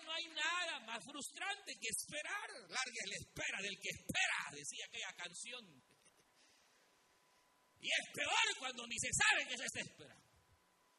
no 0.00 0.12
hay 0.12 0.26
nada 0.28 0.80
más 0.80 1.04
frustrante 1.04 1.72
que 1.78 1.88
esperar. 1.88 2.50
Larga 2.68 3.02
la 3.06 3.16
espera 3.16 3.58
del 3.62 3.78
que 3.78 3.88
espera, 3.90 4.38
decía 4.52 4.84
aquella 4.86 5.12
canción. 5.14 5.64
Y 7.80 7.88
es 7.88 8.06
peor 8.14 8.58
cuando 8.58 8.86
ni 8.86 8.98
se 8.98 9.10
sabe 9.12 9.48
que 9.48 9.56
se 9.56 9.64
está 9.64 9.80
esperando. 9.80 10.21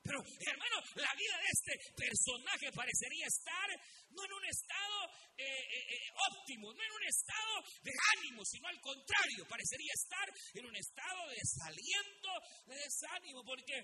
Pero, 0.04 0.20
hermano, 0.20 0.78
la 0.96 1.14
vida 1.16 1.38
de 1.40 1.48
este 1.48 1.74
personaje 1.96 2.72
parecería 2.76 3.26
estar 3.26 3.70
no 4.12 4.26
en 4.26 4.34
un 4.34 4.46
estado 4.46 5.00
eh, 5.38 5.48
eh, 5.48 5.86
eh, 5.96 6.12
óptimo, 6.30 6.74
no 6.74 6.84
en 6.84 6.92
un 6.92 7.06
estado 7.08 7.54
de 7.82 7.92
ánimo, 8.18 8.44
sino 8.46 8.68
al 8.68 8.80
contrario, 8.82 9.48
parecería 9.48 9.94
estar 9.96 10.28
en 10.54 10.66
un 10.66 10.76
estado 10.76 11.30
de 11.30 11.36
desaliento, 11.40 12.30
de 12.68 12.76
desánimo. 12.76 13.44
Porque, 13.44 13.80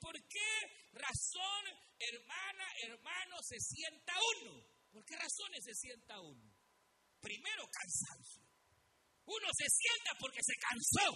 ¿por 0.00 0.14
qué 0.28 0.52
razón, 0.92 1.62
hermana, 1.98 2.66
hermano, 2.86 3.36
se 3.42 3.58
sienta 3.58 4.14
uno? 4.38 4.62
¿Por 4.92 5.04
qué 5.04 5.16
razones 5.16 5.64
se 5.64 5.74
sienta 5.74 6.20
uno? 6.20 6.54
Primero, 7.20 7.68
cansancio. 7.68 8.46
Uno 9.26 9.48
se 9.58 9.66
sienta 9.68 10.14
porque 10.20 10.38
se 10.40 10.54
cansó. 10.54 11.10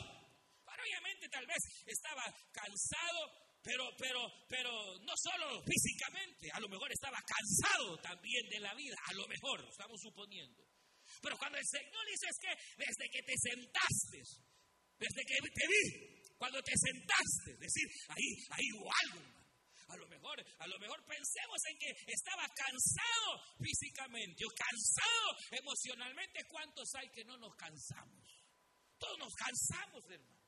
obviamente 0.67 1.29
tal 1.29 1.47
vez 1.47 1.63
estaba 1.87 2.25
cansado 2.53 3.50
pero, 3.63 3.85
pero, 3.99 4.21
pero 4.49 4.71
no 5.05 5.13
solo 5.17 5.63
físicamente, 5.65 6.49
a 6.53 6.61
lo 6.61 6.69
mejor 6.69 6.91
estaba 6.93 7.19
cansado 7.21 7.99
también 7.99 8.49
de 8.49 8.61
la 8.61 8.75
vida, 8.75 8.97
a 9.07 9.13
lo 9.15 9.27
mejor, 9.29 9.67
estamos 9.69 10.01
suponiendo. 10.01 10.65
Pero 11.21 11.37
cuando 11.37 11.59
el 11.59 11.67
Señor 11.67 12.07
dice 12.07 12.27
es 12.31 12.39
que 12.39 12.53
desde 12.79 13.11
que 13.11 13.23
te 13.23 13.37
sentaste, 13.37 14.19
desde 14.97 15.23
que 15.27 15.37
te 15.53 15.67
vi, 15.69 16.21
cuando 16.39 16.63
te 16.63 16.73
sentaste, 16.73 17.57
decir, 17.59 17.89
ahí, 18.09 18.29
ahí 18.51 18.67
hubo 18.73 18.89
algo. 19.05 19.41
A 19.89 19.97
lo 19.97 20.07
mejor, 20.07 20.39
a 20.59 20.67
lo 20.69 20.79
mejor 20.79 21.05
pensemos 21.05 21.59
en 21.69 21.79
que 21.79 21.91
estaba 22.07 22.47
cansado 22.55 23.29
físicamente 23.59 24.45
o 24.47 24.51
cansado 24.55 25.29
emocionalmente. 25.51 26.47
¿Cuántos 26.49 26.89
hay 26.95 27.11
que 27.11 27.25
no 27.25 27.37
nos 27.39 27.55
cansamos? 27.57 28.25
Todos 28.99 29.19
nos 29.19 29.35
cansamos, 29.35 30.05
hermano. 30.09 30.41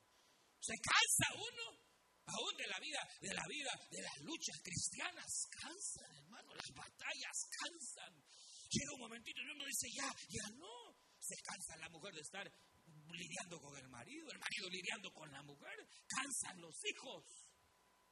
Se 0.61 0.75
cansa 0.79 1.35
uno 1.35 1.92
aún 2.27 2.57
de 2.57 2.67
la 2.67 2.79
vida, 2.79 3.01
de 3.21 3.35
la 3.35 3.47
vida, 3.49 3.73
de 3.91 4.03
las 4.03 4.17
luchas 4.23 4.59
cristianas, 4.63 5.31
cansan, 5.51 6.17
hermano, 6.17 6.55
las 6.55 6.71
batallas 6.75 7.37
cansan. 7.51 8.15
Llega 8.71 8.95
un 8.95 9.01
momentito 9.01 9.41
y 9.43 9.51
uno 9.51 9.65
dice, 9.67 9.89
ya, 9.95 10.09
ya 10.29 10.49
no. 10.57 10.97
Se 11.19 11.37
cansa 11.43 11.77
la 11.77 11.89
mujer 11.91 12.15
de 12.15 12.21
estar 12.21 12.47
lidiando 13.13 13.61
con 13.61 13.77
el 13.77 13.89
marido, 13.89 14.27
el 14.33 14.39
marido 14.39 14.69
lidiando 14.71 15.13
con 15.13 15.31
la 15.31 15.43
mujer, 15.43 15.77
cansan 16.09 16.61
los 16.61 16.75
hijos. 16.85 17.25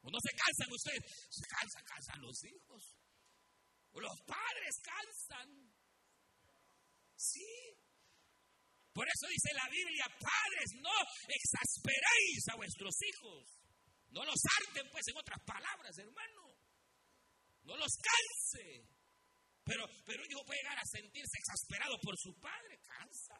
¿O 0.01 0.09
no 0.09 0.17
se 0.19 0.33
cansan 0.35 0.71
ustedes? 0.71 1.03
Se 1.29 1.45
cansan, 1.45 1.83
cansan 1.83 2.21
los 2.21 2.43
hijos. 2.45 2.95
Los 3.93 4.17
padres 4.25 4.73
cansan. 4.81 5.49
Sí. 7.15 7.75
Por 8.93 9.07
eso 9.07 9.27
dice 9.27 9.53
la 9.53 9.69
Biblia, 9.69 10.05
padres, 10.19 10.69
no 10.81 10.95
exasperéis 11.27 12.47
a 12.51 12.55
vuestros 12.55 12.95
hijos. 13.01 13.60
No 14.11 14.25
los 14.25 14.39
harten, 14.43 14.89
pues, 14.91 15.07
en 15.07 15.17
otras 15.17 15.39
palabras, 15.45 15.97
hermano. 15.97 16.55
No 17.63 17.77
los 17.77 17.91
canse. 17.95 18.85
Pero, 19.63 19.87
pero 20.05 20.23
un 20.23 20.31
hijo 20.31 20.45
puede 20.45 20.59
llegar 20.59 20.79
a 20.79 20.85
sentirse 20.85 21.37
exasperado 21.37 21.97
por 22.01 22.17
su 22.17 22.33
padre, 22.39 22.79
cansa. 22.79 23.35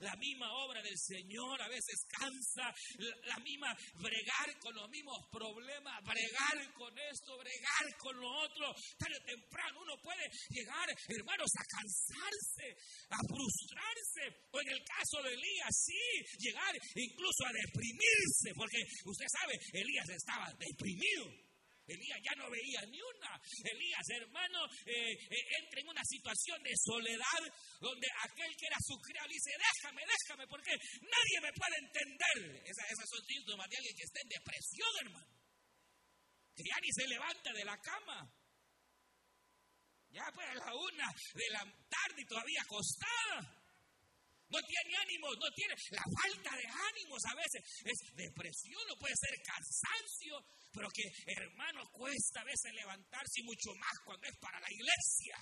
La, 0.00 0.14
misma 0.16 0.52
obra 0.64 0.82
del 0.82 0.98
Señor 0.98 1.60
a 1.60 1.68
veces 1.68 2.06
cansa, 2.08 2.74
la, 3.24 3.38
misma 3.38 3.74
bregar 3.94 4.58
con 4.60 4.74
los 4.74 4.88
mismos 4.90 5.18
problemas, 5.30 6.02
bregar 6.04 6.72
con 6.74 6.92
esto, 6.98 7.38
bregar 7.38 7.96
con 7.98 8.16
lo 8.16 8.28
otro. 8.44 8.74
Tarde 8.98 9.16
o 9.16 9.24
temprano 9.24 9.80
uno 9.80 9.96
puede 10.02 10.28
llegar, 10.50 10.88
hermanos, 11.08 11.50
a 11.56 11.64
cansarse, 11.64 12.76
a 13.10 13.18
frustrarse, 13.28 14.24
o 14.52 14.60
en 14.60 14.68
el 14.68 14.84
caso 14.84 15.22
de 15.22 15.32
Elías, 15.34 15.74
sí, 15.84 16.04
llegar 16.38 16.74
incluso 16.94 17.46
a 17.46 17.52
deprimirse, 17.52 18.52
porque 18.56 18.80
usted 19.04 19.26
sabe, 19.28 19.58
Elías 19.72 20.08
estaba 20.08 20.52
deprimido. 20.58 21.43
Elías 21.86 22.18
ya 22.24 22.34
no 22.36 22.48
veía 22.50 22.80
ni 22.88 22.98
una. 23.00 23.40
Elías, 23.64 24.06
hermano, 24.16 24.64
eh, 24.86 25.12
eh, 25.12 25.44
entra 25.60 25.80
en 25.80 25.88
una 25.88 26.04
situación 26.04 26.62
de 26.62 26.72
soledad 26.76 27.42
donde 27.80 28.08
aquel 28.24 28.56
que 28.56 28.66
era 28.66 28.76
su 28.80 28.96
criado 29.00 29.28
dice, 29.28 29.50
déjame, 29.52 30.02
déjame, 30.06 30.46
porque 30.48 30.72
nadie 31.02 31.38
me 31.42 31.52
puede 31.52 31.76
entender. 31.78 32.62
Esa- 32.64 32.86
esas 32.88 33.08
son 33.08 33.22
síntomas 33.26 33.68
de 33.68 33.76
alguien 33.76 33.96
que 33.96 34.04
está 34.04 34.20
en 34.20 34.28
depresión, 34.28 34.92
hermano. 35.02 35.28
Que 36.56 36.62
ya 36.64 36.76
ni 36.80 36.90
se 36.92 37.06
levanta 37.08 37.52
de 37.52 37.64
la 37.64 37.76
cama. 37.80 38.32
Ya 40.10 40.24
pues 40.32 40.46
a 40.46 40.54
la 40.54 40.72
una 40.74 41.06
de 41.34 41.48
la 41.50 41.64
tarde 41.90 42.22
y 42.22 42.26
todavía 42.26 42.62
acostada. 42.62 43.63
No 44.50 44.60
tiene 44.62 44.96
ánimos, 44.96 45.36
no 45.40 45.50
tiene 45.54 45.74
la 45.90 46.04
falta 46.04 46.56
de 46.56 46.66
ánimos 46.68 47.20
a 47.24 47.34
veces. 47.34 47.60
Es 47.84 47.98
depresión 48.14 48.82
o 48.90 48.98
puede 48.98 49.14
ser 49.16 49.34
cansancio, 49.42 50.38
pero 50.72 50.88
que 50.90 51.04
hermano 51.26 51.82
cuesta 51.90 52.40
a 52.40 52.44
veces 52.44 52.72
levantarse 52.74 53.40
y 53.40 53.44
mucho 53.44 53.74
más 53.74 53.94
cuando 54.04 54.26
es 54.26 54.36
para 54.38 54.60
la 54.60 54.70
iglesia. 54.70 55.36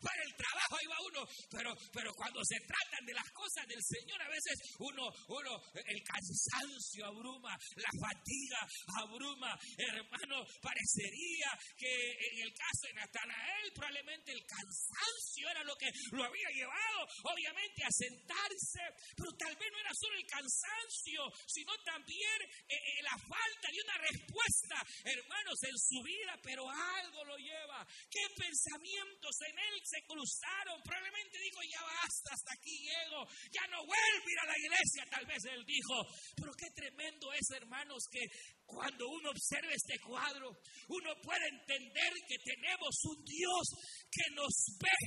Para 0.00 0.22
el 0.22 0.34
trabajo 0.36 0.76
ahí 0.78 0.86
va 0.86 0.98
uno, 1.10 1.22
pero, 1.50 1.74
pero 1.92 2.14
cuando 2.14 2.40
se 2.44 2.58
tratan 2.60 3.04
de 3.04 3.14
las 3.14 3.30
cosas 3.32 3.66
del 3.66 3.82
Señor, 3.82 4.22
a 4.22 4.28
veces 4.28 4.54
uno, 4.78 5.10
uno, 5.28 5.52
el 5.74 6.00
cansancio 6.02 7.06
abruma, 7.06 7.56
la 7.76 7.92
fatiga 7.98 8.60
abruma. 9.02 9.58
Hermano, 9.76 10.46
parecería 10.62 11.50
que 11.76 11.92
en 12.30 12.46
el 12.46 12.52
caso 12.54 12.86
de 12.86 12.94
Natanael, 12.94 13.72
probablemente 13.74 14.32
el 14.32 14.44
cansancio 14.46 15.50
era 15.50 15.64
lo 15.64 15.74
que 15.76 15.90
lo 16.12 16.24
había 16.24 16.48
llevado, 16.54 17.00
obviamente, 17.24 17.82
a 17.84 17.90
sentarse, 17.90 18.82
pero 19.16 19.32
tal 19.34 19.54
vez 19.56 19.68
no 19.72 19.78
era 19.78 19.94
solo 19.94 20.14
el 20.16 20.26
cansancio, 20.26 21.22
sino 21.46 21.72
también 21.84 22.38
eh, 22.68 22.74
eh, 22.74 23.02
la 23.02 23.16
falta 23.18 23.66
de 23.72 23.82
una 23.82 23.98
respuesta, 23.98 24.76
hermanos, 25.04 25.58
en 25.62 25.78
su 25.78 26.02
vida, 26.02 26.38
pero 26.42 26.68
algo 26.70 27.24
lo 27.24 27.36
lleva. 27.36 27.86
¿Qué 28.10 28.24
pensamientos 28.36 29.34
en 29.48 29.58
él 29.58 29.82
se 29.88 30.04
cruzaron? 30.04 30.76
Probablemente 30.84 31.38
dijo, 31.40 31.60
ya 31.64 31.82
basta, 31.82 32.28
hasta 32.36 32.52
aquí 32.52 32.76
llego, 32.84 33.24
ya 33.50 33.64
no 33.72 33.80
vuelvo 33.86 34.26
a 34.26 34.30
ir 34.30 34.38
a 34.38 34.46
la 34.46 34.58
iglesia, 34.58 35.02
tal 35.10 35.24
vez 35.24 35.42
él 35.44 35.64
dijo. 35.64 35.96
Pero 36.36 36.52
qué 36.52 36.68
tremendo 36.76 37.32
es, 37.32 37.46
hermanos, 37.56 38.04
que 38.10 38.20
cuando 38.68 39.08
uno 39.08 39.30
observa 39.30 39.72
este 39.72 39.98
cuadro, 40.04 40.52
uno 40.88 41.10
puede 41.24 41.48
entender 41.48 42.12
que 42.28 42.36
tenemos 42.44 42.92
un 43.08 43.24
Dios 43.24 43.64
que 44.12 44.28
nos 44.36 44.52
ve 44.76 45.00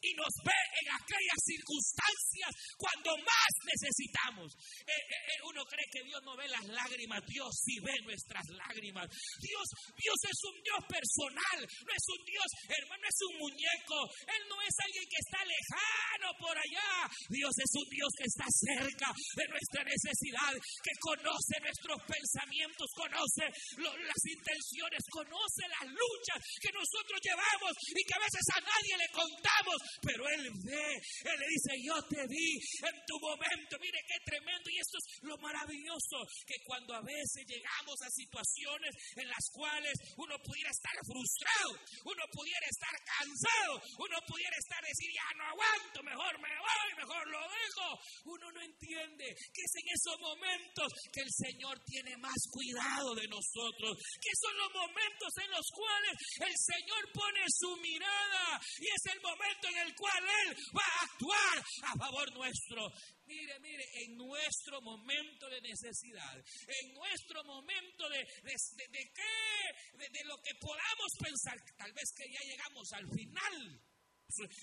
y 0.00 0.16
nos 0.16 0.32
ve 0.40 0.60
en 0.80 0.86
aquellas 0.96 1.40
circunstancias 1.44 2.50
cuando 2.80 3.12
más 3.20 3.52
necesitamos. 3.68 4.48
Eh, 4.88 4.96
eh, 4.96 5.22
eh, 5.28 5.40
uno 5.44 5.60
cree 5.68 5.84
que 5.92 6.08
Dios 6.08 6.24
no 6.24 6.36
ve 6.40 6.48
las 6.48 6.64
lágrimas, 6.64 7.20
Dios 7.28 7.52
sí 7.52 7.76
ve 7.84 7.92
nuestras 8.02 8.48
lágrimas. 8.48 9.04
Dios, 9.44 9.66
Dios 9.92 10.18
es 10.24 10.38
un 10.48 10.56
Dios 10.64 10.80
personal, 10.88 11.58
no 11.60 11.92
es 11.92 12.06
un 12.16 12.22
Dios, 12.24 12.48
hermano, 12.64 13.04
es 13.04 13.20
un 13.28 13.34
muñeco. 13.44 13.98
Él 14.24 14.42
no 14.48 14.56
es 14.64 14.74
alguien 14.88 15.04
que 15.04 15.20
está 15.20 15.40
lejano 15.44 16.28
por 16.40 16.56
allá. 16.56 17.12
Dios 17.28 17.52
es 17.60 17.72
un 17.76 17.88
Dios 17.92 18.10
que 18.16 18.24
está 18.24 18.48
cerca 18.48 19.08
de 19.12 19.46
nuestra 19.52 19.84
necesidad, 19.84 20.52
que 20.56 20.94
conoce 20.96 21.60
nuestros 21.60 21.98
pensamientos, 22.08 22.88
conoce 23.02 23.44
las 23.82 24.22
intenciones, 24.30 25.00
conoce 25.10 25.62
las 25.66 25.86
luchas 25.90 26.38
que 26.60 26.70
nosotros 26.70 27.18
llevamos 27.18 27.72
y 27.90 28.02
que 28.06 28.14
a 28.14 28.22
veces 28.22 28.46
a 28.54 28.60
nadie 28.62 28.94
le 28.98 29.08
contamos, 29.10 29.78
pero 30.02 30.22
Él 30.28 30.50
ve, 30.62 30.88
Él 31.26 31.36
le 31.38 31.48
dice, 31.50 31.72
yo 31.82 31.96
te 32.06 32.22
vi 32.30 32.48
en 32.86 32.96
tu 33.06 33.18
momento, 33.18 33.74
mire 33.80 33.98
qué 34.06 34.18
tremendo 34.22 34.70
y 34.70 34.78
esto 34.78 34.96
es 34.98 35.06
lo 35.26 35.36
maravilloso, 35.38 36.22
que 36.46 36.62
cuando 36.62 36.94
a 36.94 37.02
veces 37.02 37.42
llegamos 37.46 37.98
a 38.06 38.10
situaciones 38.10 38.92
en 39.16 39.26
las 39.26 39.44
cuales 39.50 39.94
uno 40.16 40.38
pudiera 40.44 40.70
estar 40.70 40.94
frustrado, 41.02 41.70
uno 42.06 42.22
pudiera 42.30 42.66
estar 42.70 42.94
cansado, 43.02 43.82
uno 43.98 44.16
pudiera 44.26 44.54
estar 44.58 44.82
decir, 44.82 45.10
ya 45.10 45.26
no 45.36 45.44
aguanto, 45.50 46.02
mejor 46.02 46.34
me 46.38 46.54
voy, 46.54 46.88
mejor 46.96 47.22
lo 47.26 47.40
dejo, 47.50 47.88
uno 48.24 48.46
no 48.52 48.60
entiende 48.62 49.26
que 49.52 49.62
es 49.62 49.72
en 49.74 49.88
esos 49.90 50.16
momentos 50.20 50.88
que 51.12 51.22
el 51.22 51.32
Señor 51.32 51.78
tiene 51.86 52.16
más 52.18 52.38
cuidado 52.50 52.91
de 52.92 53.26
nosotros, 53.28 53.96
que 54.20 54.30
son 54.40 54.56
los 54.56 54.70
momentos 54.74 55.32
en 55.42 55.50
los 55.50 55.66
cuales 55.72 56.12
el 56.40 56.54
Señor 56.56 57.02
pone 57.12 57.40
su 57.48 57.76
mirada 57.78 58.60
y 58.78 58.86
es 58.86 59.02
el 59.14 59.20
momento 59.20 59.68
en 59.68 59.78
el 59.78 59.94
cual 59.96 60.22
Él 60.46 60.56
va 60.76 60.84
a 60.84 61.04
actuar 61.04 61.56
a 61.84 61.96
favor 61.96 62.32
nuestro. 62.34 62.90
Mire, 63.24 63.58
mire, 63.60 63.84
en 64.04 64.16
nuestro 64.16 64.80
momento 64.82 65.48
de 65.48 65.60
necesidad, 65.62 66.36
en 66.36 66.92
nuestro 66.92 67.42
momento 67.44 68.08
de, 68.10 68.18
de, 68.18 68.54
de- 68.88 69.12
qué, 69.14 70.08
de 70.10 70.24
lo 70.24 70.36
que 70.42 70.54
podamos 70.60 71.10
pensar, 71.18 71.56
tal 71.78 71.92
vez 71.92 72.12
que 72.16 72.30
ya 72.30 72.40
llegamos 72.40 72.92
al 72.92 73.08
final. 73.08 73.80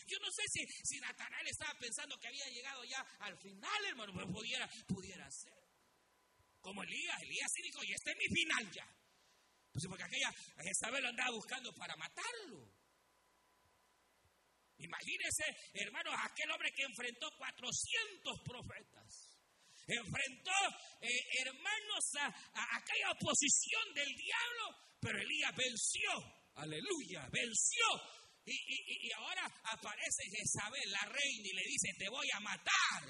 Yo 0.07 0.17
no 0.19 0.32
sé 0.32 0.43
si, 0.47 0.65
si 0.84 0.99
Natanael 0.99 1.47
estaba 1.47 1.73
pensando 1.80 2.17
que 2.17 2.27
había 2.27 2.47
llegado 2.49 2.84
ya 2.86 2.99
al 3.19 3.38
final, 3.38 3.86
hermano, 3.86 4.11
pero 4.15 4.27
pudiera, 4.27 4.67
pudiera 4.88 5.30
ser. 5.30 5.68
Como 6.62 6.84
Elías, 6.84 7.22
Elías 7.22 7.51
sí 7.53 7.62
dijo, 7.64 7.84
y 7.84 7.93
este 7.93 8.12
es 8.12 8.18
mi 8.18 8.28
final 8.36 8.72
ya. 8.72 8.88
Pues 9.72 9.86
porque 9.88 10.03
aquella 10.03 10.32
Jezabel 10.64 11.03
lo 11.03 11.10
andaba 11.10 11.32
buscando 11.32 11.72
para 11.74 11.95
matarlo. 11.95 12.68
Imagínense, 14.78 15.43
hermanos, 15.74 16.14
aquel 16.24 16.49
hombre 16.51 16.72
que 16.72 16.84
enfrentó 16.84 17.30
400 17.38 18.41
profetas. 18.45 19.28
Enfrentó, 19.88 20.51
eh, 21.01 21.10
hermanos, 21.45 22.05
a, 22.20 22.28
a 22.28 22.78
aquella 22.78 23.12
oposición 23.12 23.93
del 23.93 24.07
diablo, 24.16 24.95
pero 25.01 25.20
Elías 25.20 25.55
venció. 25.55 26.12
Aleluya, 26.55 27.28
venció. 27.32 27.86
Y, 28.45 28.53
y- 28.53 29.07
y 29.07 29.12
ahora 29.14 29.45
aparece 29.64 30.24
Jezabel, 30.32 30.91
la 30.91 31.05
reina, 31.05 31.47
y 31.49 31.53
le 31.53 31.64
dice, 31.64 31.89
te 31.97 32.10
voy 32.10 32.28
a 32.34 32.39
matar. 32.39 33.03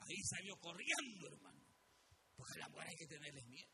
Ahí 0.00 0.16
salió 0.24 0.54
corriendo, 0.60 1.28
hermano. 1.28 1.63
Porque 2.36 2.60
a 2.60 2.68
la 2.68 2.82
hay 2.82 2.96
que 2.96 3.06
tenerle 3.06 3.42
miedo. 3.44 3.70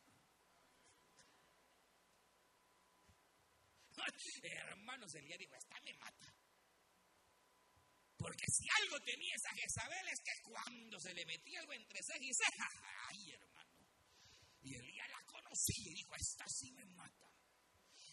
Hermanos, 4.43 5.13
Elías 5.15 5.39
dijo, 5.39 5.55
esta 5.55 5.79
me 5.81 5.93
mata. 5.93 6.33
Porque 8.17 8.45
si 8.47 8.65
algo 8.83 8.99
tenía 9.03 9.35
esa 9.35 9.49
Jezabel 9.49 10.07
es 10.09 10.19
que 10.21 10.31
cuando 10.43 10.99
se 10.99 11.13
le 11.13 11.25
metía 11.25 11.59
algo 11.59 11.73
entre 11.73 12.03
ceja 12.03 12.23
y 12.23 12.33
ceja, 12.33 12.69
ay 13.09 13.31
hermano. 13.31 13.71
Y 14.61 14.75
Elías 14.75 15.09
la 15.09 15.23
conocía 15.25 15.91
y 15.91 15.95
dijo, 15.95 16.15
esta 16.15 16.45
sí 16.47 16.71
me 16.73 16.85
mata. 16.85 17.30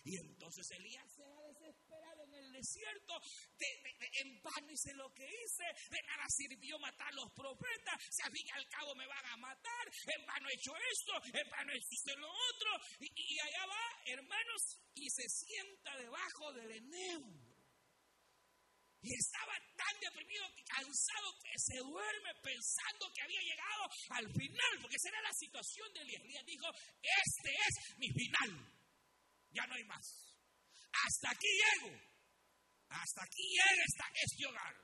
Y 0.04 0.16
entonces 0.16 0.70
Elías 0.70 1.04
se 1.14 1.22
va 1.22 1.42
desesperado 1.48 2.24
en 2.24 2.34
el 2.34 2.52
desierto, 2.52 3.14
de- 3.58 3.80
de- 3.82 3.98
de- 3.98 4.10
en 4.20 4.42
vano 4.42 4.72
hice 4.72 4.94
lo 4.94 5.12
que 5.12 5.24
hice, 5.26 5.64
de 5.90 6.02
nada 6.06 6.24
sirvió 6.28 6.78
matar 6.78 7.08
a 7.08 7.12
los 7.12 7.30
profetas, 7.34 7.96
si 8.10 8.22
al 8.22 8.32
fin 8.32 8.46
y 8.46 8.50
al 8.50 8.68
cabo 8.68 8.94
me 8.94 9.06
van 9.06 9.26
a 9.26 9.36
matar, 9.36 9.84
en 10.06 10.26
vano 10.26 10.48
he 10.48 10.54
hecho 10.54 10.72
esto, 10.92 11.12
en 11.38 11.50
vano 11.50 11.72
hice 11.74 12.16
lo 12.16 12.28
otro, 12.30 12.70
y, 13.00 13.38
allá 13.40 13.66
va, 13.66 14.02
hermanos, 14.06 14.62
y 14.94 15.10
se 15.10 15.28
sienta 15.28 15.96
debajo 15.96 16.52
del 16.54 16.70
enebro. 16.72 17.48
Y 19.00 19.14
estaba 19.14 19.54
tan 19.76 20.00
deprimido, 20.00 20.44
cansado, 20.66 21.32
que 21.44 21.52
se 21.56 21.76
duerme 21.78 22.34
pensando 22.42 23.06
que 23.14 23.22
había 23.22 23.40
llegado 23.42 23.82
al 24.10 24.26
final, 24.32 24.72
porque 24.82 24.96
esa 24.96 25.08
era 25.10 25.22
la 25.22 25.32
situación 25.32 25.92
de 25.94 26.00
Elías. 26.00 26.22
Elías 26.24 26.44
dijo, 26.44 26.66
este 26.74 27.50
es 27.54 27.98
mi 27.98 28.08
final. 28.10 28.77
Ya 29.58 29.66
no 29.66 29.74
hay 29.74 29.84
más. 29.84 30.06
Hasta 30.92 31.30
aquí 31.30 31.48
llego. 31.48 31.90
Hasta 32.90 33.22
aquí 33.24 33.42
llega 33.42 33.82
este 34.22 34.46
hogar. 34.46 34.74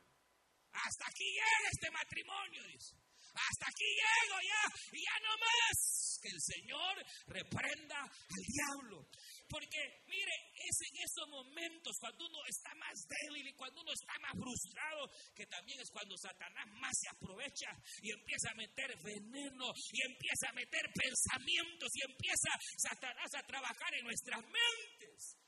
Hasta 0.72 1.06
aquí 1.06 1.24
llega 1.30 1.68
este 1.70 1.90
matrimonio, 1.92 2.64
dice. 2.66 2.96
Hasta 3.34 3.66
aquí 3.68 3.86
llego 3.86 4.36
ya 4.42 4.64
y 4.90 4.98
ya 4.98 5.16
no 5.22 5.38
más. 5.38 6.18
Que 6.22 6.28
el 6.28 6.40
Señor 6.42 7.06
reprenda 7.26 8.00
al 8.02 8.44
diablo. 8.50 9.06
Porque, 9.54 10.02
mire, 10.10 10.34
es 10.50 10.76
en 10.82 10.98
esos 11.06 11.28
momentos 11.30 11.94
cuando 12.00 12.26
uno 12.26 12.42
está 12.50 12.74
más 12.74 13.06
débil 13.06 13.46
y 13.46 13.54
cuando 13.54 13.82
uno 13.82 13.92
está 13.92 14.18
más 14.18 14.34
frustrado, 14.34 15.06
que 15.30 15.46
también 15.46 15.78
es 15.78 15.90
cuando 15.92 16.18
Satanás 16.18 16.66
más 16.82 16.90
se 16.98 17.08
aprovecha 17.14 17.70
y 18.02 18.10
empieza 18.10 18.50
a 18.50 18.54
meter 18.54 18.98
veneno 18.98 19.70
y 19.92 20.02
empieza 20.10 20.50
a 20.50 20.58
meter 20.58 20.82
pensamientos 20.90 21.88
y 21.94 22.02
empieza 22.02 22.50
Satanás 22.82 23.30
a 23.32 23.46
trabajar 23.46 23.94
en 23.94 24.02
nuestras 24.02 24.42
mentes. 24.42 25.38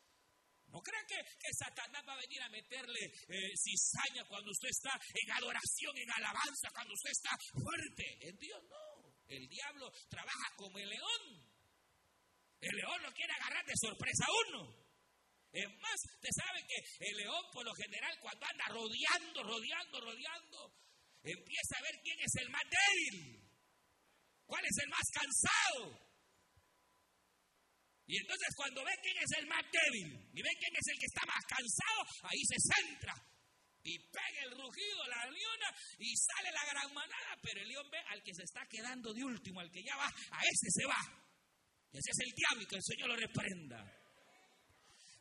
No 0.70 0.78
crean 0.78 1.06
que, 1.06 1.18
Satanás 1.58 2.04
va 2.06 2.14
a 2.14 2.22
venir 2.22 2.42
a 2.42 2.48
meterle 2.48 3.10
eh, 3.10 3.52
cizaña 3.58 4.22
cuando 4.28 4.52
usted 4.52 4.68
está 4.68 4.94
en 5.14 5.32
adoración, 5.32 5.98
en 5.98 6.10
alabanza, 6.12 6.70
cuando 6.70 6.94
usted 6.94 7.10
está 7.10 7.34
fuerte. 7.58 8.06
En 8.20 8.36
Dios 8.38 8.62
no. 8.70 9.18
El 9.26 9.48
diablo 9.48 9.90
trabaja 10.08 10.54
como 10.54 10.78
el 10.78 10.90
león. 10.90 11.55
El 12.60 12.76
león 12.76 13.02
no 13.02 13.12
quiere 13.12 13.32
agarrar 13.32 13.64
de 13.64 13.74
sorpresa 13.76 14.24
a 14.24 14.32
uno. 14.48 14.86
Es 15.52 15.68
más, 15.80 15.98
usted 16.14 16.28
sabe 16.36 16.66
que 16.66 17.06
el 17.08 17.16
león 17.16 17.44
por 17.52 17.64
lo 17.64 17.74
general 17.74 18.18
cuando 18.20 18.46
anda 18.46 18.64
rodeando, 18.68 19.42
rodeando, 19.42 20.00
rodeando, 20.00 20.74
empieza 21.22 21.78
a 21.78 21.82
ver 21.82 22.00
quién 22.02 22.18
es 22.20 22.34
el 22.42 22.50
más 22.50 22.62
débil, 22.68 23.40
cuál 24.44 24.64
es 24.64 24.76
el 24.82 24.88
más 24.90 25.06
cansado. 25.12 26.06
Y 28.06 28.18
entonces 28.18 28.48
cuando 28.54 28.84
ve 28.84 28.92
quién 29.02 29.16
es 29.16 29.32
el 29.38 29.46
más 29.46 29.64
débil 29.72 30.30
y 30.32 30.42
ve 30.42 30.50
quién 30.60 30.74
es 30.76 30.86
el 30.92 30.98
que 30.98 31.06
está 31.06 31.26
más 31.26 31.44
cansado, 31.48 32.00
ahí 32.22 32.42
se 32.44 32.58
centra. 32.74 33.14
Y 33.82 33.98
pega 33.98 34.42
el 34.42 34.50
rugido, 34.50 35.06
la 35.06 35.26
leona, 35.30 35.70
y 35.98 36.12
sale 36.16 36.50
la 36.50 36.64
gran 36.66 36.92
manada. 36.92 37.38
Pero 37.40 37.62
el 37.62 37.68
león 37.68 37.88
ve 37.88 37.98
al 38.08 38.22
que 38.22 38.34
se 38.34 38.42
está 38.42 38.66
quedando 38.66 39.14
de 39.14 39.22
último, 39.22 39.60
al 39.60 39.70
que 39.70 39.82
ya 39.82 39.96
va, 39.96 40.06
a 40.06 40.40
ese 40.42 40.70
se 40.70 40.86
va. 40.86 41.25
Ese 41.96 42.10
es 42.12 42.18
el 42.28 42.32
diablo 42.34 42.62
y 42.62 42.66
que 42.66 42.76
el 42.76 42.84
Señor 42.84 43.08
lo 43.08 43.16
reprenda. 43.16 43.80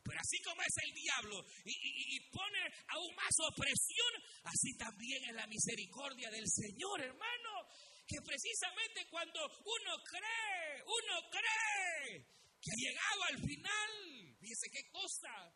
Pero 0.04 0.20
así 0.20 0.38
como 0.44 0.60
es 0.60 0.76
el 0.84 0.92
diablo 0.94 1.44
y, 1.64 2.20
pone 2.30 2.60
aún 2.88 3.14
más 3.16 3.34
opresión, 3.50 4.12
así 4.44 4.76
también 4.76 5.24
es 5.24 5.34
la 5.34 5.46
misericordia 5.46 6.30
del 6.30 6.46
Señor, 6.46 7.00
hermano. 7.00 7.66
Que 8.06 8.20
precisamente 8.22 9.08
cuando 9.10 9.40
uno 9.40 9.92
cree, 10.04 10.82
uno 10.84 11.30
cree 11.30 12.22
que 12.60 12.70
ha 12.70 12.78
llegado 12.78 13.24
al 13.24 13.38
final, 13.40 14.36
dice 14.38 14.70
qué 14.70 14.88
cosa. 14.90 15.52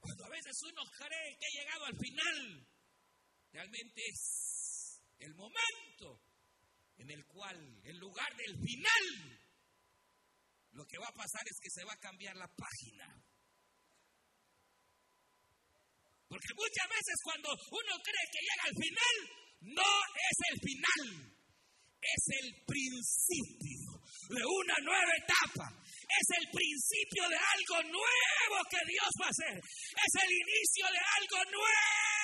Cuando 0.00 0.24
a 0.24 0.30
veces 0.30 0.56
uno 0.64 0.82
cree 0.96 1.38
que 1.38 1.46
ha 1.46 1.62
llegado 1.62 1.84
al 1.84 1.96
final, 1.96 2.66
realmente 3.52 4.02
es 4.08 5.00
el 5.18 5.34
momento 5.34 6.24
en 6.96 7.10
el 7.10 7.24
cual, 7.26 7.56
en 7.84 7.98
lugar 7.98 8.34
del 8.36 8.58
final, 8.58 9.39
lo 10.72 10.86
que 10.86 10.98
va 10.98 11.08
a 11.08 11.14
pasar 11.14 11.42
es 11.46 11.58
que 11.60 11.70
se 11.70 11.84
va 11.84 11.92
a 11.92 12.00
cambiar 12.00 12.36
la 12.36 12.48
página. 12.48 13.06
Porque 16.28 16.54
muchas 16.54 16.88
veces 16.88 17.16
cuando 17.24 17.50
uno 17.50 17.92
cree 18.06 18.26
que 18.30 18.44
llega 18.46 18.64
al 18.70 18.76
final, 18.78 19.16
no 19.74 19.92
es 20.14 20.36
el 20.50 20.56
final, 20.62 21.40
es 22.00 22.22
el 22.40 22.48
principio 22.64 24.00
de 24.30 24.42
una 24.46 24.76
nueva 24.82 25.12
etapa. 25.18 25.66
Es 26.10 26.26
el 26.38 26.46
principio 26.50 27.28
de 27.28 27.36
algo 27.36 27.82
nuevo 27.90 28.58
que 28.70 28.82
Dios 28.86 29.10
va 29.20 29.26
a 29.26 29.34
hacer. 29.34 29.58
Es 29.58 30.12
el 30.22 30.30
inicio 30.30 30.86
de 30.86 31.02
algo 31.18 31.50
nuevo. 31.50 32.19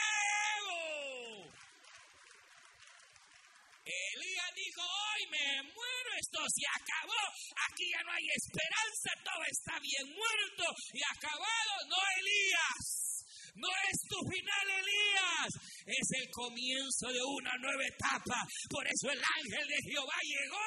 Elías 3.86 4.50
dijo, 4.54 4.82
hoy 4.82 5.22
me 5.30 5.62
muero, 5.62 6.10
esto 6.18 6.42
se 6.50 6.66
acabó, 6.74 7.22
aquí 7.70 7.86
ya 7.86 8.02
no 8.02 8.10
hay 8.10 8.26
esperanza, 8.34 9.10
todo 9.22 9.42
está 9.46 9.78
bien 9.78 10.10
muerto 10.10 10.64
y 10.92 11.00
acabado. 11.06 11.72
No, 11.86 11.96
Elías, 12.18 13.24
no 13.54 13.68
es 13.86 13.96
tu 14.10 14.18
final, 14.26 14.66
Elías, 14.82 15.50
es 15.86 16.08
el 16.18 16.30
comienzo 16.30 17.06
de 17.14 17.22
una 17.22 17.54
nueva 17.58 17.86
etapa. 17.86 18.42
Por 18.70 18.84
eso 18.86 19.10
el 19.10 19.22
ángel 19.22 19.68
de 19.68 19.78
Jehová 19.86 20.18
llegó. 20.22 20.66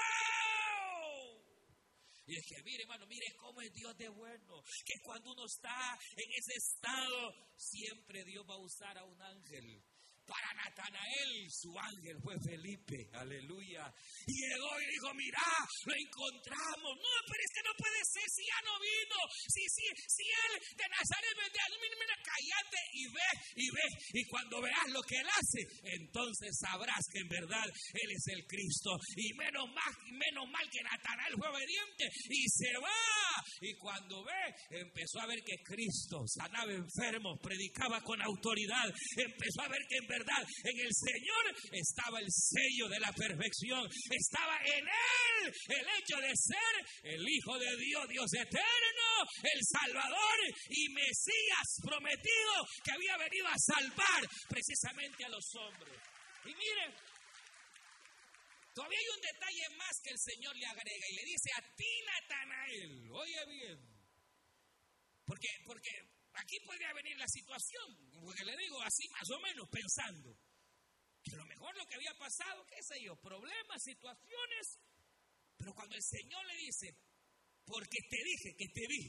Y 2.30 2.38
es 2.38 2.64
mire, 2.64 2.84
hermano, 2.84 3.08
mire 3.08 3.26
cómo 3.36 3.60
es 3.60 3.74
Dios 3.74 3.98
de 3.98 4.08
bueno. 4.08 4.62
Que 4.86 5.02
cuando 5.04 5.32
uno 5.32 5.46
está 5.46 5.98
en 6.16 6.30
ese 6.38 6.54
estado, 6.56 7.34
siempre 7.58 8.24
Dios 8.24 8.46
va 8.48 8.54
a 8.54 8.64
usar 8.64 8.98
a 8.98 9.04
un 9.04 9.20
ángel. 9.20 9.84
Para 10.30 10.54
Natanael, 10.54 11.50
su 11.50 11.74
ángel 11.74 12.22
fue 12.22 12.38
Felipe, 12.38 13.10
aleluya. 13.18 13.90
Y 14.30 14.34
llegó 14.46 14.70
y 14.78 14.86
dijo, 14.94 15.10
mira, 15.18 15.42
lo 15.86 15.94
encontramos. 15.98 16.94
No, 17.02 17.14
pero 17.26 17.42
es 17.42 17.52
que 17.58 17.66
no 17.66 17.74
puede 17.74 18.02
ser 18.06 18.28
si 18.30 18.46
ya 18.46 18.60
no 18.62 18.78
vino. 18.78 19.18
Si, 19.50 19.66
si, 19.74 19.86
si 20.06 20.26
él 20.30 20.54
de 20.78 20.86
Nazaret 20.86 21.34
vendría, 21.34 21.66
mira, 21.82 22.16
cállate 22.22 22.82
y 22.94 23.04
ve, 23.10 23.30
y 23.58 23.66
ve. 23.74 23.88
Y 24.14 24.22
cuando 24.30 24.62
veas 24.62 24.88
lo 24.94 25.02
que 25.02 25.18
él 25.18 25.30
hace, 25.34 25.62
entonces 25.98 26.54
sabrás 26.62 27.02
que 27.12 27.26
en 27.26 27.30
verdad 27.30 27.66
él 27.66 28.10
es 28.14 28.28
el 28.30 28.46
Cristo. 28.46 28.94
Y 29.18 29.34
menos 29.34 29.66
mal, 29.74 29.94
menos 30.14 30.46
mal 30.54 30.70
que 30.70 30.84
Natanael 30.84 31.34
fue 31.42 31.50
obediente 31.50 32.06
y 32.30 32.46
se 32.54 32.78
va. 32.78 33.29
Y 33.62 33.76
cuando 33.76 34.24
ve, 34.24 34.80
empezó 34.82 35.20
a 35.20 35.28
ver 35.28 35.40
que 35.44 35.58
Cristo 35.64 36.24
sanaba 36.28 36.72
enfermos, 36.72 37.40
predicaba 37.42 38.02
con 38.02 38.22
autoridad. 38.22 38.86
Empezó 39.18 39.62
a 39.62 39.68
ver 39.68 39.82
que 39.88 39.98
en 39.98 40.08
verdad 40.08 40.44
en 40.64 40.80
el 40.80 40.92
Señor 40.94 41.44
estaba 41.72 42.20
el 42.20 42.28
sello 42.30 42.88
de 42.90 43.00
la 43.00 43.12
perfección. 43.14 43.88
Estaba 44.10 44.58
en 44.66 44.86
Él 44.88 45.54
el 45.68 45.86
hecho 45.98 46.18
de 46.18 46.34
ser 46.36 47.14
el 47.14 47.28
Hijo 47.28 47.58
de 47.58 47.78
Dios, 47.78 48.08
Dios 48.08 48.34
eterno, 48.34 49.10
el 49.44 49.62
Salvador 49.64 50.38
y 50.70 50.90
Mesías 50.90 51.68
prometido 51.82 52.54
que 52.84 52.92
había 52.92 53.18
venido 53.18 53.48
a 53.48 53.58
salvar 53.58 54.22
precisamente 54.48 55.26
a 55.26 55.30
los 55.30 55.46
hombres. 55.56 56.00
Y 56.46 56.50
miren, 56.56 56.94
todavía 58.80 58.98
hay 58.98 59.12
un 59.12 59.20
detalle 59.20 59.76
más 59.76 59.96
que 60.02 60.12
el 60.12 60.20
Señor 60.20 60.56
le 60.56 60.66
agrega 60.66 61.06
y 61.12 61.16
le 61.16 61.26
dice 61.26 61.50
a 61.52 61.76
ti, 61.76 61.92
Natanael, 62.08 63.12
oye 63.12 63.46
bien, 63.52 63.80
porque, 65.26 65.50
porque 65.66 65.92
aquí 66.32 66.56
podría 66.64 66.94
venir 66.94 67.18
la 67.18 67.28
situación, 67.28 67.92
porque 68.24 68.46
le 68.46 68.56
digo 68.56 68.82
así 68.82 69.04
más 69.10 69.30
o 69.36 69.40
menos 69.42 69.68
pensando, 69.68 70.32
que 71.22 71.36
lo 71.36 71.44
mejor 71.44 71.76
lo 71.76 71.86
que 71.88 71.96
había 71.96 72.14
pasado, 72.16 72.66
qué 72.68 72.80
sé 72.80 73.04
yo, 73.04 73.20
problemas, 73.20 73.84
situaciones, 73.84 74.80
pero 75.58 75.74
cuando 75.74 75.96
el 75.96 76.04
Señor 76.04 76.46
le 76.48 76.56
dice, 76.64 76.88
porque 77.66 78.00
te 78.08 78.24
dije 78.24 78.56
que 78.56 78.68
te 78.72 78.88
vi 78.88 79.04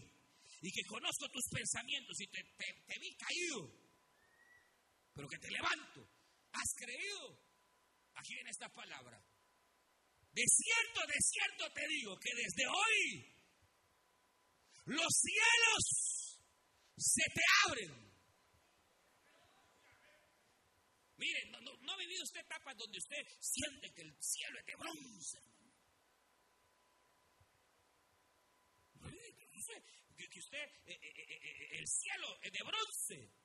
y 0.63 0.73
que 0.73 0.83
conozco 0.91 1.29
tus 1.31 1.47
pensamientos 1.47 2.19
y 2.19 2.27
te, 2.27 2.43
te 2.43 2.99
vi 2.99 3.15
caído, 3.15 3.71
pero 5.15 5.29
que 5.29 5.39
te 5.39 5.51
levanto, 5.53 6.11
has 6.59 6.75
creído, 6.75 7.39
aquí 8.17 8.35
viene 8.35 8.51
esta 8.51 8.69
palabra, 8.75 9.30
de 10.33 10.45
cierto, 10.47 11.01
de 11.07 11.19
cierto 11.21 11.73
te 11.73 11.89
digo 11.89 12.17
que 12.19 12.31
desde 12.35 12.67
hoy 12.67 13.41
los 14.87 15.13
cielos 15.13 16.41
se 16.97 17.25
te 17.35 17.43
abren. 17.67 18.11
Miren, 21.17 21.51
no, 21.51 21.93
ha 21.93 21.97
vivido 21.97 22.23
usted 22.23 22.41
etapas 22.41 22.77
donde 22.77 22.99
usted 22.99 23.27
siente 23.41 23.93
que 23.93 24.03
el 24.03 24.17
cielo 24.23 24.59
es 24.59 24.67
de 24.67 24.77
bronce. 24.77 25.39
Que, 30.17 30.39
usted, 30.39 30.65
eh, 30.87 30.99
eh, 31.01 31.13
eh, 31.17 31.79
el 31.79 31.87
cielo 31.87 32.39
es 32.43 32.53
de 32.53 32.63
bronce. 32.63 33.40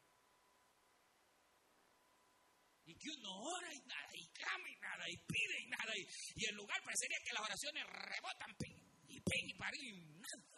Y 2.86 2.94
que 2.96 3.10
uno 3.18 3.30
ora 3.42 3.74
y 3.74 3.80
nada, 3.88 4.12
y 4.14 4.28
clama 4.30 4.70
y 4.70 4.76
nada, 4.80 5.10
y 5.10 5.18
pide 5.18 5.60
y 5.62 5.68
nada, 5.68 5.98
y, 5.98 6.08
y 6.36 6.46
el 6.46 6.56
lugar 6.56 6.82
parecería 6.84 7.18
que 7.26 7.34
las 7.34 7.44
oraciones 7.44 7.84
rebotan, 7.86 8.56
ping, 8.58 8.78
y 9.08 9.20
ping, 9.22 9.50
y 9.50 9.54
parín, 9.54 9.96
y 9.96 10.20
nada. 10.22 10.56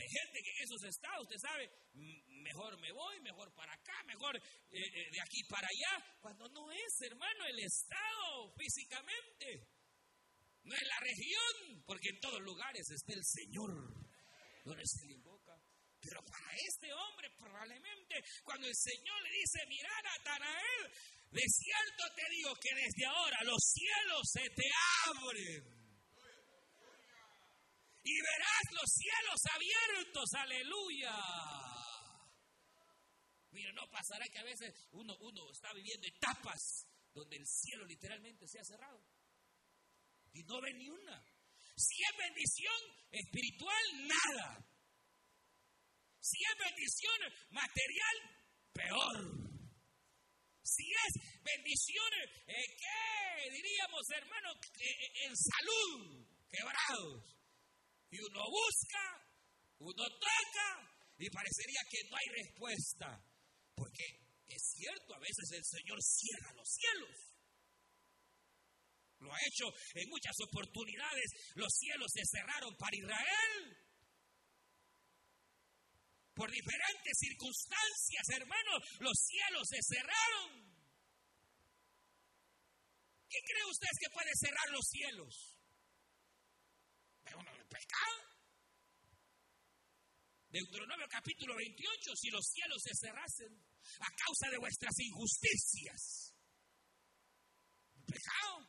Hay 0.00 0.08
gente 0.08 0.40
que 0.42 0.50
en 0.56 0.64
esos 0.64 0.82
estados, 0.84 1.28
usted 1.28 1.36
sabe, 1.36 1.70
mejor 2.40 2.80
me 2.80 2.90
voy, 2.90 3.20
mejor 3.20 3.52
para 3.54 3.74
acá, 3.74 4.02
mejor 4.06 4.34
eh, 4.36 4.40
eh, 4.72 5.10
de 5.12 5.20
aquí 5.20 5.44
para 5.44 5.68
allá, 5.68 6.18
cuando 6.22 6.48
no 6.48 6.72
es, 6.72 7.00
hermano, 7.02 7.44
el 7.44 7.58
estado 7.58 8.54
físicamente. 8.56 9.68
No 10.64 10.74
es 10.74 10.82
la 10.82 11.00
región, 11.00 11.84
porque 11.86 12.08
en 12.08 12.20
todos 12.20 12.40
lugares 12.40 12.90
está 12.90 13.12
el 13.12 13.24
Señor, 13.24 13.94
se 14.84 15.06
le 15.06 15.14
invoca. 15.14 15.29
Pero 16.00 16.22
para 16.24 16.50
este 16.56 16.92
hombre, 16.92 17.28
probablemente, 17.38 18.14
cuando 18.42 18.66
el 18.66 18.74
Señor 18.74 19.22
le 19.22 19.30
dice, 19.30 19.58
mira, 19.68 19.90
Natanael, 20.02 20.92
de 21.30 21.42
cierto 21.46 22.14
te 22.16 22.24
digo 22.30 22.54
que 22.56 22.74
desde 22.74 23.06
ahora 23.06 23.38
los 23.44 23.60
cielos 23.62 24.22
se 24.32 24.48
te 24.50 24.68
abren 25.06 25.80
y 28.02 28.20
verás 28.22 28.64
los 28.72 28.90
cielos 28.90 29.40
abiertos, 29.54 30.28
aleluya. 30.34 31.14
Mira, 33.52 33.72
no 33.72 33.88
pasará 33.90 34.24
que 34.32 34.38
a 34.38 34.44
veces 34.44 34.88
uno, 34.92 35.14
uno 35.20 35.50
está 35.52 35.72
viviendo 35.74 36.06
etapas 36.06 36.86
donde 37.12 37.36
el 37.36 37.46
cielo 37.46 37.84
literalmente 37.84 38.46
se 38.48 38.58
ha 38.58 38.64
cerrado 38.64 39.04
y 40.32 40.42
no 40.44 40.60
ve 40.60 40.72
ni 40.74 40.88
una. 40.88 41.22
Si 41.76 42.02
es 42.02 42.16
bendición 42.16 42.80
espiritual, 43.10 44.08
nada. 44.08 44.69
Si 46.20 46.36
es 46.36 46.56
bendición 46.58 47.18
material, 47.50 48.16
peor. 48.72 49.50
Si 50.62 50.84
es 50.84 51.42
bendición, 51.42 52.12
eh, 52.46 52.66
¿qué 52.78 53.50
diríamos, 53.50 54.02
hermano? 54.14 54.52
Eh, 54.78 55.26
en 55.26 55.32
salud, 55.36 56.26
quebrados. 56.48 57.36
Y 58.10 58.20
uno 58.20 58.44
busca, 58.50 59.04
uno 59.78 60.04
toca 60.18 60.90
y 61.18 61.30
parecería 61.30 61.80
que 61.90 62.08
no 62.08 62.16
hay 62.16 62.44
respuesta. 62.44 63.24
Porque 63.74 64.04
es 64.46 64.62
cierto, 64.76 65.14
a 65.14 65.18
veces 65.18 65.50
el 65.52 65.64
Señor 65.64 65.98
cierra 66.02 66.52
los 66.54 66.68
cielos. 66.68 67.16
Lo 69.20 69.32
ha 69.32 69.38
hecho 69.40 69.66
en 69.94 70.08
muchas 70.08 70.36
oportunidades. 70.48 71.52
Los 71.54 71.72
cielos 71.72 72.10
se 72.12 72.22
cerraron 72.24 72.74
para 72.76 72.96
Israel. 72.96 73.89
Por 76.40 76.50
diferentes 76.50 77.18
circunstancias, 77.18 78.24
hermanos, 78.32 78.80
los 79.00 79.12
cielos 79.12 79.68
se 79.68 79.76
cerraron. 79.84 80.72
¿Qué 83.28 83.38
cree 83.44 83.64
usted 83.68 83.92
que 84.00 84.08
puede 84.08 84.30
cerrar 84.40 84.70
los 84.70 84.86
cielos? 84.88 85.56
uno 87.36 87.52
del 87.52 87.66
pecado. 87.66 88.16
Deuteronomio 90.48 91.06
capítulo 91.10 91.54
28, 91.56 92.16
si 92.16 92.30
los 92.30 92.46
cielos 92.46 92.82
se 92.84 92.94
cerrasen 92.94 93.52
a 94.00 94.08
causa 94.24 94.48
de 94.50 94.58
vuestras 94.58 94.98
injusticias, 94.98 96.34
el 97.96 98.04
pecado, 98.04 98.66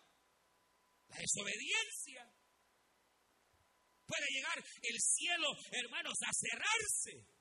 la 1.07 1.17
desobediencia, 1.17 2.35
puede 4.05 4.27
llegar 4.29 4.57
el 4.59 4.99
cielo, 4.99 5.47
hermanos, 5.71 6.17
a 6.21 6.33
cerrarse. 6.33 7.40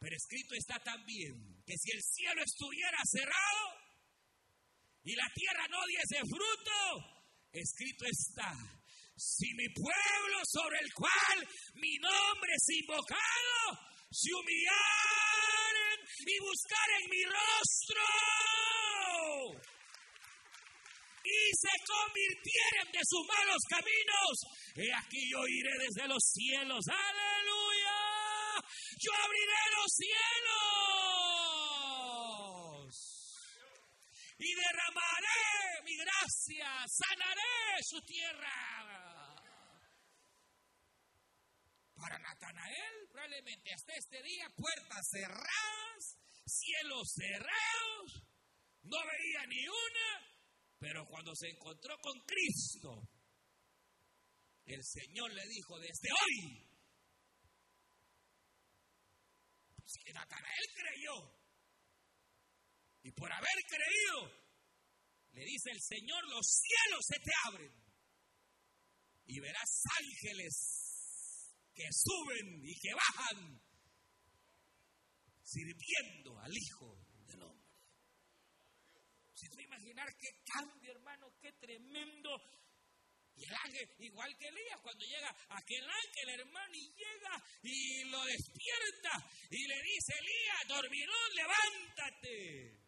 Pero 0.00 0.16
escrito 0.16 0.54
está 0.54 0.80
también 0.80 1.62
que 1.66 1.76
si 1.76 1.92
el 1.92 2.02
cielo 2.02 2.42
estuviera 2.42 2.98
cerrado 3.04 3.64
y 5.04 5.14
la 5.14 5.28
tierra 5.34 5.68
no 5.68 5.78
diese 5.86 6.20
fruto, 6.24 7.30
escrito 7.52 8.04
está 8.06 8.52
si 9.20 9.52
mi 9.52 9.68
pueblo 9.68 10.40
sobre 10.48 10.78
el 10.80 10.92
cual 10.94 11.46
mi 11.74 11.94
nombre 11.98 12.50
es 12.56 12.66
invocado 12.80 13.90
se 14.10 14.30
humillaren 14.32 16.00
y 16.26 16.40
buscaren 16.40 17.04
mi 17.10 17.22
rostro 17.24 18.02
y 21.22 21.52
se 21.54 21.74
convirtieren 21.86 22.92
de 22.92 23.00
sus 23.04 23.26
malos 23.28 23.62
caminos, 23.68 24.32
he 24.74 24.92
aquí 24.92 25.30
yo 25.30 25.46
iré 25.46 25.70
desde 25.78 26.08
los 26.08 26.22
cielos, 26.32 26.84
aleluya, 26.88 27.79
yo 28.98 29.12
abriré 29.14 29.62
los 29.76 29.92
cielos 29.92 30.70
y 34.38 34.54
derramaré 34.54 35.82
mi 35.84 35.96
gracia, 35.96 36.86
sanaré 36.88 37.82
su 37.82 38.00
tierra. 38.02 39.36
Para 41.94 42.18
Natanael, 42.18 43.08
probablemente 43.12 43.72
hasta 43.74 43.92
este 43.94 44.22
día, 44.22 44.48
puertas 44.56 45.06
cerradas, 45.10 46.16
cielos 46.46 47.12
cerrados, 47.14 48.22
no 48.82 48.96
veía 48.96 49.46
ni 49.46 49.68
una, 49.68 50.30
pero 50.78 51.04
cuando 51.06 51.34
se 51.34 51.50
encontró 51.50 51.98
con 52.00 52.18
Cristo, 52.20 53.02
el 54.64 54.82
Señor 54.82 55.32
le 55.34 55.46
dijo, 55.48 55.78
desde 55.78 56.08
hoy, 56.10 56.69
pues 59.98 60.14
Natanael 60.14 60.66
creyó, 60.74 61.40
y 63.02 63.12
por 63.12 63.32
haber 63.32 63.58
creído, 63.68 64.40
le 65.32 65.44
dice 65.44 65.70
el 65.70 65.80
Señor, 65.80 66.22
los 66.28 66.46
cielos 66.46 67.04
se 67.06 67.18
te 67.20 67.30
abren, 67.46 67.72
y 69.26 69.40
verás 69.40 69.82
ángeles 69.98 71.54
que 71.74 71.86
suben 71.92 72.60
y 72.64 72.74
que 72.78 72.94
bajan, 72.94 73.60
sirviendo 75.42 76.38
al 76.38 76.52
Hijo 76.52 76.96
del 77.26 77.42
Hombre. 77.42 77.70
Si 79.34 79.48
tú 79.48 79.60
imaginar 79.60 80.06
qué 80.18 80.28
cambio, 80.44 80.92
hermano, 80.92 81.34
qué 81.40 81.50
tremendo. 81.52 82.30
Y 83.36 83.44
el 83.44 83.54
ángel, 83.54 83.88
igual 83.98 84.36
que 84.36 84.48
Elías, 84.48 84.80
cuando 84.82 85.04
llega 85.04 85.34
aquel 85.48 85.84
ángel, 85.88 86.28
hermano, 86.28 86.74
y 86.74 86.92
llega 86.92 87.44
y 87.62 88.04
lo 88.04 88.24
despierta 88.24 89.30
y 89.50 89.66
le 89.66 89.82
dice, 89.82 90.14
Elías, 90.18 90.68
dormirón, 90.68 91.34
levántate. 91.34 92.80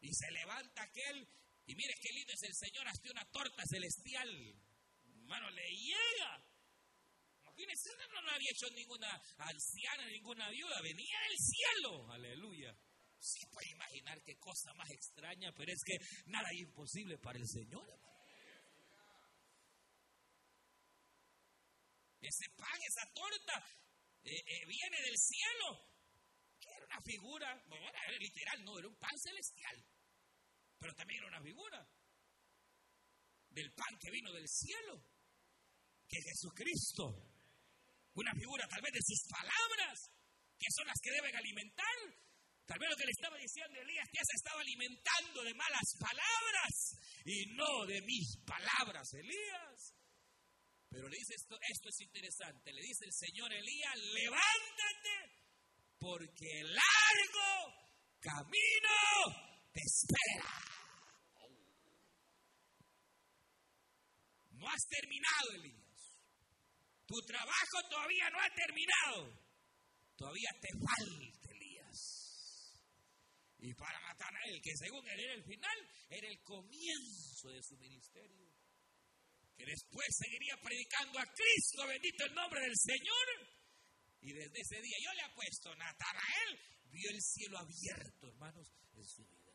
Y 0.00 0.14
se 0.14 0.30
levanta 0.30 0.82
aquel, 0.82 1.28
y 1.66 1.74
mire 1.74 1.94
qué 2.00 2.12
lindo 2.12 2.32
es 2.32 2.42
el 2.42 2.54
Señor, 2.54 2.88
hasta 2.88 3.10
una 3.10 3.24
torta 3.30 3.62
celestial. 3.66 4.54
Hermano, 5.04 5.50
le 5.50 5.70
llega 5.70 6.44
Imagínense, 7.54 7.90
no, 8.12 8.22
no 8.22 8.30
había 8.32 8.50
hecho 8.50 8.68
ninguna 8.70 9.22
anciana, 9.38 10.06
ninguna 10.06 10.50
viuda, 10.50 10.80
venía 10.82 11.16
del 11.28 11.38
cielo, 11.38 12.12
aleluya. 12.12 12.76
Sí 13.24 13.40
puede 13.46 13.70
imaginar 13.70 14.22
qué 14.22 14.36
cosa 14.36 14.74
más 14.74 14.90
extraña, 14.90 15.50
pero 15.56 15.72
es 15.72 15.82
que 15.82 15.96
nada 16.26 16.46
es 16.52 16.60
imposible 16.60 17.16
para 17.16 17.38
el 17.38 17.48
Señor. 17.48 17.88
Ese 22.20 22.44
pan, 22.54 22.78
esa 22.86 23.10
torta, 23.14 23.66
eh, 24.24 24.36
eh, 24.36 24.66
viene 24.66 25.00
del 25.00 25.16
cielo. 25.16 25.88
Era 26.60 26.84
una 26.84 27.00
figura, 27.00 27.64
no 27.64 27.76
era 27.76 28.18
literal, 28.18 28.62
no, 28.62 28.78
era 28.78 28.88
un 28.88 28.96
pan 28.96 29.18
celestial. 29.18 29.82
Pero 30.78 30.94
también 30.94 31.20
era 31.20 31.28
una 31.28 31.42
figura 31.42 31.88
del 33.48 33.72
pan 33.72 33.98
que 33.98 34.10
vino 34.10 34.32
del 34.32 34.48
cielo, 34.48 35.00
que 36.06 36.18
es 36.18 36.24
Jesucristo 36.24 37.30
una 38.14 38.32
figura 38.34 38.68
tal 38.68 38.82
vez 38.82 38.92
de 38.92 39.02
sus 39.02 39.26
palabras, 39.28 40.10
que 40.58 40.70
son 40.70 40.86
las 40.86 41.00
que 41.00 41.10
deben 41.10 41.34
alimentar. 41.36 42.24
Tal 42.66 42.78
vez 42.78 42.88
lo 42.88 42.96
que 42.96 43.04
le 43.04 43.12
estaba 43.12 43.36
diciendo 43.36 43.80
Elías, 43.80 44.08
que 44.10 44.24
se 44.24 44.36
estaba 44.36 44.60
alimentando 44.60 45.42
de 45.44 45.54
malas 45.54 45.88
palabras 46.00 46.96
y 47.26 47.46
no 47.54 47.84
de 47.86 48.00
mis 48.02 48.38
palabras, 48.46 49.12
Elías. 49.12 49.94
Pero 50.88 51.08
le 51.08 51.16
dice 51.18 51.34
esto, 51.34 51.58
esto 51.60 51.88
es 51.88 52.00
interesante, 52.00 52.72
le 52.72 52.80
dice 52.80 53.04
el 53.04 53.12
Señor 53.12 53.52
Elías, 53.52 53.96
levántate 54.14 55.44
porque 55.98 56.60
el 56.60 56.68
largo 56.72 57.74
camino 58.20 58.96
te 59.72 59.80
espera. 59.80 60.74
No 64.52 64.68
has 64.68 64.86
terminado, 64.88 65.52
Elías. 65.56 65.84
Tu 67.06 67.20
trabajo 67.26 67.88
todavía 67.90 68.30
no 68.30 68.40
ha 68.40 68.48
terminado. 68.54 69.44
Todavía 70.16 70.50
te 70.60 70.68
falta. 70.78 71.33
Y 73.64 73.72
para 73.72 73.96
él, 74.44 74.60
que 74.60 74.76
según 74.76 75.08
él 75.08 75.20
era 75.20 75.32
el 75.32 75.42
final, 75.42 75.78
era 76.10 76.28
el 76.28 76.38
comienzo 76.42 77.48
de 77.48 77.62
su 77.62 77.78
ministerio. 77.78 78.52
Que 79.56 79.64
después 79.64 80.06
seguiría 80.20 80.60
predicando 80.60 81.18
a 81.18 81.24
Cristo, 81.24 81.86
bendito 81.86 82.26
el 82.26 82.34
nombre 82.34 82.60
del 82.60 82.76
Señor. 82.76 83.26
Y 84.20 84.32
desde 84.34 84.60
ese 84.60 84.82
día 84.82 84.96
yo 85.02 85.14
le 85.14 85.22
apuesto, 85.22 85.74
Natanael 85.76 86.60
vio 86.92 87.08
el 87.08 87.22
cielo 87.22 87.56
abierto, 87.56 88.28
hermanos, 88.28 88.68
en 88.96 89.04
su 89.06 89.24
vida. 89.24 89.54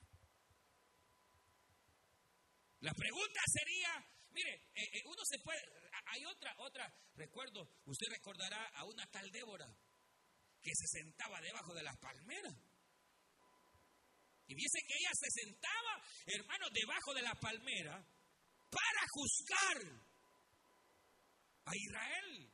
La 2.80 2.94
pregunta 2.94 3.42
sería, 3.46 3.94
mire, 4.32 4.56
eh, 4.74 4.90
eh, 4.92 5.04
uno 5.06 5.22
se 5.24 5.38
puede, 5.38 5.62
hay 6.08 6.26
otra, 6.26 6.56
otra, 6.58 6.92
recuerdo, 7.14 7.70
usted 7.86 8.08
recordará 8.10 8.70
a 8.70 8.86
una 8.86 9.06
tal 9.12 9.30
Débora 9.30 9.70
que 10.64 10.72
se 10.74 10.88
sentaba 10.88 11.40
debajo 11.42 11.76
de 11.76 11.84
las 11.84 11.98
palmeras. 12.00 12.69
Y 14.50 14.56
dice 14.56 14.80
que 14.82 14.96
ella 14.98 15.12
se 15.14 15.30
sentaba, 15.46 16.04
hermano, 16.26 16.66
debajo 16.74 17.14
de 17.14 17.22
la 17.22 17.36
palmera 17.36 18.04
para 18.72 19.02
juzgar 19.14 19.78
a 21.66 21.72
Israel, 21.76 22.52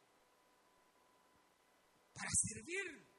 para 2.13 2.29
servir. 2.35 3.15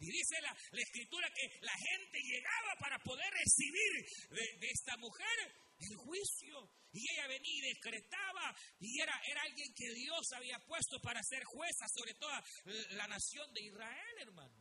Y 0.00 0.10
dice 0.10 0.40
la, 0.42 0.56
escritura 0.72 1.30
que 1.30 1.60
la 1.60 1.74
gente 1.74 2.18
llegaba 2.18 2.74
para 2.80 2.98
poder 2.98 3.30
recibir 3.30 3.92
de, 4.30 4.68
esta 4.70 4.96
mujer 4.96 5.38
el 5.78 5.96
juicio. 5.98 6.70
Y 6.90 7.06
ella 7.14 7.28
venía 7.28 7.58
y 7.58 7.74
decretaba, 7.74 8.56
y 8.80 9.00
era, 9.00 9.22
era 9.30 9.42
alguien 9.42 9.72
que 9.76 9.94
Dios 9.94 10.26
había 10.34 10.58
puesto 10.66 10.98
para 11.00 11.22
ser 11.22 11.44
jueza 11.44 11.86
sobre 11.94 12.14
toda 12.14 12.42
la 12.90 13.06
nación 13.06 13.54
de 13.54 13.62
Israel, 13.62 14.16
hermano. 14.18 14.57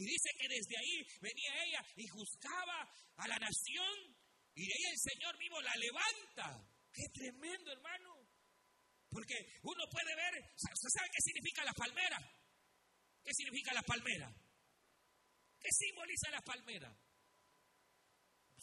Y 0.00 0.04
dice 0.06 0.30
que 0.38 0.48
desde 0.48 0.78
ahí 0.78 1.04
venía 1.20 1.62
ella 1.62 1.84
y 1.94 2.08
juzgaba 2.08 2.88
a 3.16 3.28
la 3.28 3.36
nación, 3.36 4.16
y 4.54 4.64
de 4.64 4.72
ahí 4.72 4.92
el 4.92 4.98
Señor 4.98 5.36
mismo 5.36 5.60
la 5.60 5.76
levanta. 5.76 6.66
Qué 6.90 7.04
tremendo, 7.12 7.70
hermano. 7.70 8.26
Porque 9.10 9.34
uno 9.62 9.84
puede 9.90 10.16
ver, 10.16 10.40
¿usted 10.56 10.88
sabe 10.88 11.10
qué 11.12 11.20
significa 11.20 11.64
la 11.66 11.74
palmera? 11.74 12.16
¿Qué 13.22 13.34
significa 13.34 13.74
la 13.74 13.82
palmera? 13.82 14.32
¿Qué 15.60 15.68
simboliza 15.70 16.30
la 16.30 16.40
palmera? 16.40 16.98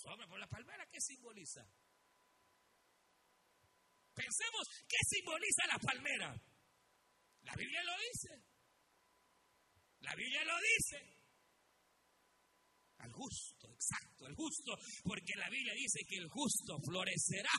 hombre, 0.06 0.28
por 0.28 0.40
la 0.40 0.48
palmera, 0.48 0.88
¿qué 0.90 1.00
simboliza? 1.00 1.62
Pensemos, 4.16 4.68
¿qué 4.90 4.98
simboliza 5.06 5.68
la 5.68 5.78
palmera? 5.78 6.42
La 7.42 7.54
Biblia 7.54 7.84
lo 7.84 7.94
dice. 8.10 8.44
La 10.00 10.16
Biblia 10.16 10.44
lo 10.46 10.56
dice. 10.58 11.17
Al 13.00 13.12
justo, 13.12 13.70
exacto, 13.72 14.26
al 14.26 14.36
justo, 14.36 14.74
porque 15.04 15.36
la 15.36 15.50
Biblia 15.50 15.74
dice 15.74 16.00
que 16.10 16.18
el 16.18 16.28
justo 16.30 16.78
florecerá 16.84 17.54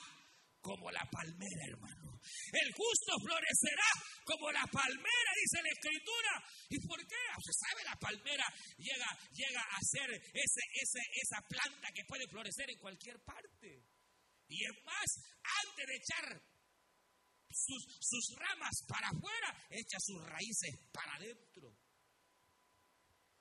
como 0.61 0.91
la 0.91 1.05
palmera, 1.11 1.65
hermano. 1.69 2.21
El 2.53 2.73
justo 2.75 3.13
florecerá 3.23 3.91
como 4.25 4.51
la 4.51 4.67
palmera, 4.67 5.31
dice 5.39 5.63
la 5.63 5.73
escritura. 5.73 6.33
¿Y 6.69 6.79
por 6.87 6.99
qué? 7.07 7.23
Usted 7.39 7.57
sabe, 7.57 7.85
la 7.85 7.97
palmera 7.97 8.45
llega, 8.77 9.09
llega 9.33 9.63
a 9.63 9.79
ser 9.81 10.11
ese, 10.13 10.63
ese, 10.75 11.01
esa 11.23 11.41
planta 11.49 11.89
que 11.95 12.05
puede 12.05 12.27
florecer 12.29 12.69
en 12.71 12.79
cualquier 12.79 13.23
parte. 13.23 13.87
Y 14.49 14.65
es 14.65 14.73
más, 14.85 15.09
antes 15.65 15.87
de 15.87 15.97
echar 15.97 16.43
sus, 17.51 17.83
sus 18.01 18.37
ramas 18.37 18.75
para 18.89 19.09
afuera, 19.09 19.67
echa 19.71 19.99
sus 20.01 20.21
raíces 20.27 20.75
para 20.93 21.15
adentro. 21.15 21.77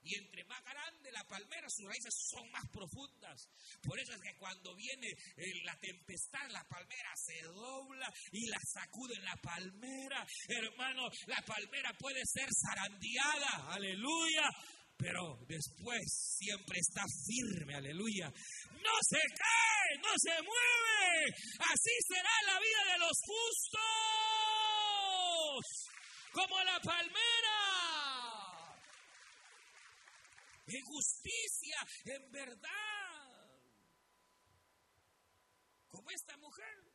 Y 0.04 0.16
entre 0.16 0.44
más 0.46 0.64
grande 0.64 1.12
la 1.12 1.24
palmera, 1.26 1.68
sus 1.70 1.86
raíces 1.86 2.14
son 2.32 2.50
más 2.52 2.64
profundas. 2.72 3.50
Por 3.84 4.00
eso 4.00 4.14
es 4.14 4.22
que 4.22 4.38
cuando 4.38 4.76
viene 4.76 5.08
eh, 5.08 5.64
la 5.64 5.78
tempestad, 5.80 6.50
la 6.50 6.64
palmera 6.64 7.12
se 7.16 7.42
dobla 7.44 8.12
y 8.32 8.48
la 8.48 8.60
sacude 8.74 9.20
la 9.20 9.36
palmera. 9.38 10.26
Hermano, 10.48 11.10
la 11.26 11.42
palmera 11.46 11.94
puede 12.00 12.22
ser 12.26 12.48
zarandeada. 12.54 13.74
Aleluya. 13.74 14.50
Pero 14.98 15.38
después 15.48 16.02
siempre 16.40 16.80
está 16.80 17.04
firme, 17.28 17.76
aleluya. 17.76 18.34
No 18.72 18.98
se 19.08 19.22
cae, 19.38 19.98
no 20.02 20.10
se 20.18 20.42
mueve. 20.42 21.36
Así 21.60 21.92
será 22.08 22.32
la 22.48 22.60
vida 22.60 22.94
de 22.94 23.00
los 23.00 23.16
justos. 23.22 23.78
Como 26.32 26.64
la 26.64 26.80
palmera 26.80 27.37
en 30.68 30.86
justicia, 30.86 31.78
en 32.06 32.32
verdad. 32.32 32.68
Como 35.88 36.12
esta 36.12 36.38
mujer. 36.38 36.94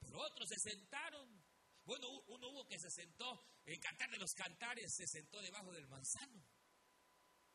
Pero 0.00 0.20
otros 0.20 0.48
se 0.48 0.58
sentaron. 0.58 1.42
Bueno, 1.84 2.08
uno 2.28 2.48
hubo 2.48 2.66
que 2.66 2.78
se 2.78 2.90
sentó 2.90 3.46
en 3.64 3.80
Cantar 3.80 4.10
de 4.10 4.18
los 4.18 4.32
Cantares, 4.32 4.94
se 4.94 5.06
sentó 5.06 5.40
debajo 5.40 5.72
del 5.72 5.86
manzano. 5.86 6.44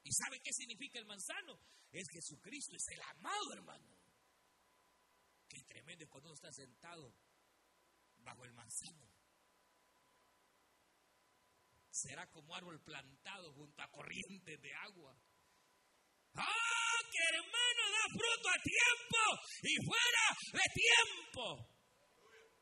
¿Y 0.04 0.12
sabe 0.14 0.42
qué 0.42 0.54
significa 0.54 1.00
el 1.00 1.06
manzano? 1.06 1.60
Es 1.92 2.08
Jesucristo, 2.10 2.76
es 2.76 2.88
el 2.90 3.02
amado 3.02 3.54
hermano. 3.54 3.98
Qué 5.48 5.64
tremendo 5.64 6.08
cuando 6.10 6.30
uno 6.30 6.36
está 6.36 6.52
sentado 6.54 7.14
bajo 8.20 8.46
el 8.46 8.54
manzano. 8.54 9.10
Será 11.90 12.30
como 12.32 12.56
árbol 12.56 12.82
plantado 12.82 13.52
junto 13.54 13.82
a 13.82 13.92
corrientes 13.92 14.62
de 14.62 14.74
agua. 14.76 15.20
¡Ah, 16.40 17.00
que 17.12 17.24
hermano 17.36 17.84
da 17.92 18.06
fruto 18.16 18.48
a 18.50 18.60
tiempo 18.64 19.22
y 19.64 19.74
fuera 19.84 20.26
de 20.56 20.66
tiempo! 20.74 21.44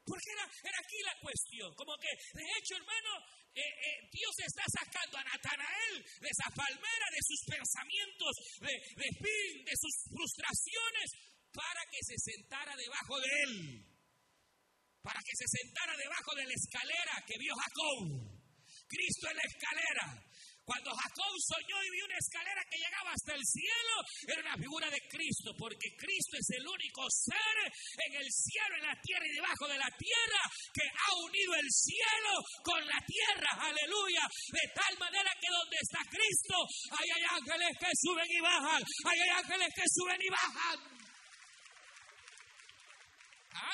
Porque 0.08 0.32
era, 0.32 0.46
era 0.48 0.80
aquí 0.80 1.00
la 1.04 1.16
cuestión. 1.20 1.70
Como 1.76 1.94
que, 2.00 2.08
de 2.08 2.46
hecho, 2.58 2.80
hermano, 2.80 3.12
eh, 3.52 3.60
eh, 3.60 3.98
Dios 4.08 4.34
está 4.40 4.64
sacando 4.72 5.18
a 5.18 5.24
Natanael 5.24 6.00
de 6.00 6.30
esa 6.32 6.48
palmera, 6.56 7.08
de 7.12 7.22
sus 7.28 7.42
pensamientos, 7.44 8.34
de, 8.64 8.72
de 8.72 9.10
fin, 9.20 9.66
de 9.68 9.76
sus 9.76 9.94
frustraciones, 10.08 11.08
para 11.52 11.82
que 11.92 12.00
se 12.08 12.16
sentara 12.24 12.72
debajo 12.78 13.20
de 13.20 13.30
él. 13.44 13.54
Para 15.04 15.20
que 15.20 15.36
se 15.36 15.48
sentara 15.60 15.96
debajo 15.98 16.36
de 16.36 16.46
la 16.46 16.56
escalera 16.56 17.14
que 17.28 17.38
vio 17.38 17.54
Jacob. 17.56 18.38
Cristo 18.88 19.30
en 19.30 19.36
la 19.36 19.44
escalera. 19.44 20.27
Cuando 20.68 20.92
Jacob 20.92 21.32
soñó 21.40 21.80
y 21.80 21.90
vio 21.96 22.04
una 22.04 22.20
escalera 22.20 22.60
que 22.68 22.76
llegaba 22.76 23.16
hasta 23.16 23.32
el 23.40 23.44
cielo, 23.48 23.96
era 24.28 24.42
una 24.52 24.58
figura 24.60 24.92
de 24.92 25.00
Cristo, 25.08 25.56
porque 25.56 25.96
Cristo 25.96 26.36
es 26.36 26.50
el 26.60 26.68
único 26.68 27.08
ser 27.08 27.56
en 27.72 28.14
el 28.20 28.28
cielo, 28.28 28.76
en 28.76 28.84
la 28.84 29.00
tierra 29.00 29.24
y 29.32 29.32
debajo 29.32 29.64
de 29.64 29.80
la 29.80 29.88
tierra 29.96 30.42
que 30.76 30.84
ha 30.84 31.10
unido 31.24 31.56
el 31.56 31.72
cielo 31.72 32.34
con 32.68 32.84
la 32.84 33.00
tierra, 33.08 33.48
aleluya, 33.64 34.28
de 34.28 34.66
tal 34.76 34.94
manera 35.00 35.32
que 35.40 35.48
donde 35.48 35.78
está 35.80 36.04
Cristo, 36.12 36.56
hay 37.00 37.16
ángeles 37.32 37.72
que 37.80 37.92
suben 37.96 38.28
y 38.28 38.42
bajan, 38.44 38.84
hay 39.08 39.20
ángeles 39.40 39.72
que 39.72 39.88
suben 39.88 40.20
y 40.20 40.30
bajan. 40.36 40.97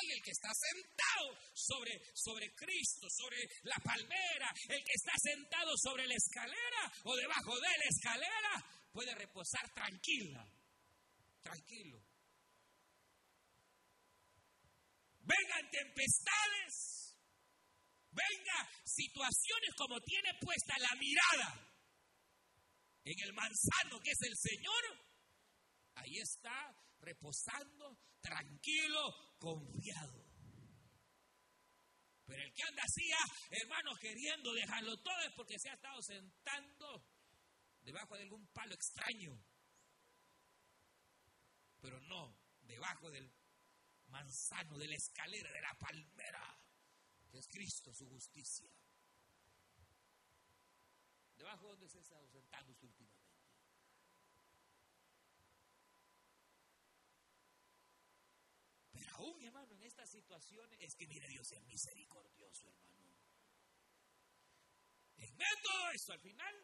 El 0.10 0.22
que 0.22 0.32
está 0.32 0.50
sentado 0.54 1.38
sobre, 1.54 2.02
sobre 2.14 2.54
Cristo, 2.56 3.08
sobre 3.10 3.38
la 3.64 3.76
palmera, 3.84 4.54
el 4.70 4.84
que 4.84 4.94
está 4.94 5.14
sentado 5.18 5.72
sobre 5.78 6.08
la 6.08 6.16
escalera 6.16 6.92
o 7.04 7.16
debajo 7.16 7.56
de 7.56 7.70
la 7.78 7.86
escalera, 7.90 8.90
puede 8.92 9.16
reposar 9.16 9.74
tranquila, 9.74 10.46
tranquilo. 11.42 12.00
Vengan 15.26 15.72
tempestades, 15.72 17.18
venga 18.12 18.70
situaciones 18.86 19.76
como 19.78 20.00
tiene 20.02 20.30
puesta 20.42 20.78
la 20.80 20.96
mirada 20.96 21.74
en 23.06 23.20
el 23.20 23.34
manzano 23.34 24.00
que 24.02 24.12
es 24.12 24.22
el 24.22 24.38
Señor, 24.38 24.84
ahí 25.96 26.18
está 26.20 26.74
reposando, 27.02 27.98
tranquilo, 28.22 29.33
confiado. 29.44 30.24
Pero 32.26 32.42
el 32.42 32.54
que 32.54 32.64
anda 32.64 32.82
así, 32.84 33.12
ah, 33.12 33.32
hermano, 33.52 33.92
queriendo 34.00 34.54
dejarlo 34.54 34.98
todo 35.02 35.20
es 35.28 35.34
porque 35.36 35.60
se 35.60 35.70
ha 35.70 35.74
estado 35.74 36.02
sentando 36.02 37.06
debajo 37.82 38.16
de 38.16 38.24
algún 38.24 38.48
palo 38.48 38.74
extraño. 38.74 39.38
Pero 41.82 42.00
no 42.00 42.40
debajo 42.62 43.12
del 43.12 43.30
manzano, 44.08 44.78
de 44.78 44.88
la 44.88 44.96
escalera, 44.96 45.52
de 45.52 45.62
la 45.62 45.78
palmera, 45.78 46.58
que 47.30 47.40
es 47.40 47.48
Cristo, 47.48 47.94
su 47.94 48.08
justicia. 48.08 48.72
Debajo 51.36 51.68
donde 51.68 51.90
se 51.90 51.98
ha 51.98 52.02
estado 52.02 52.26
sentando 52.30 52.72
últimamente. 52.72 53.13
Aún, 59.14 59.42
hermano, 59.44 59.74
en 59.74 59.84
estas 59.84 60.10
situaciones, 60.10 60.80
es 60.82 60.96
que 60.96 61.08
mire, 61.08 61.28
Dios 61.28 61.52
es 61.52 61.62
misericordioso, 61.64 62.68
hermano. 62.68 62.94
En 65.18 65.38
todo 65.38 65.92
esto, 65.94 66.14
al 66.14 66.20
final, 66.20 66.56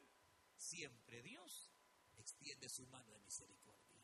siempre 0.56 1.22
Dios 1.22 1.72
extiende 2.18 2.68
su 2.70 2.86
mano 2.88 3.12
de 3.14 3.20
misericordia. 3.20 4.04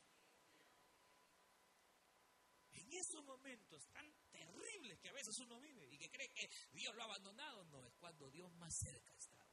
En 2.72 2.93
esos 2.93 3.24
momentos 3.24 3.88
tan 3.91 4.14
terribles 4.32 5.00
que 5.00 5.10
a 5.10 5.14
veces 5.14 5.38
uno 5.39 5.60
vive 5.60 5.88
y 5.91 5.98
que 5.98 6.10
cree 6.10 6.30
que 6.30 6.50
Dios 6.72 6.96
lo 6.96 7.02
ha 7.02 7.06
abandonado, 7.06 7.64
no, 7.66 7.86
es 7.86 7.96
cuando 7.96 8.30
Dios 8.30 8.54
más 8.56 8.74
cerca 8.76 9.14
está 9.16 9.46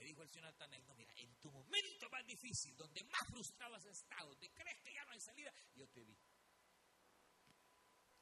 dijo 0.11 0.23
el 0.23 0.29
Señor 0.29 0.51
Natanael, 0.51 0.85
no, 0.85 0.95
mira, 0.95 1.13
en 1.15 1.33
tu 1.39 1.49
momento 1.49 2.09
más 2.11 2.25
difícil, 2.27 2.75
donde 2.75 3.01
más 3.05 3.27
frustrado 3.29 3.75
has 3.75 3.85
estado, 3.85 4.29
donde 4.29 4.51
crees 4.51 4.77
que 4.83 4.93
ya 4.93 5.05
no 5.05 5.11
hay 5.13 5.21
salida, 5.21 5.53
yo 5.73 5.87
te 5.87 6.03
vi. 6.03 6.19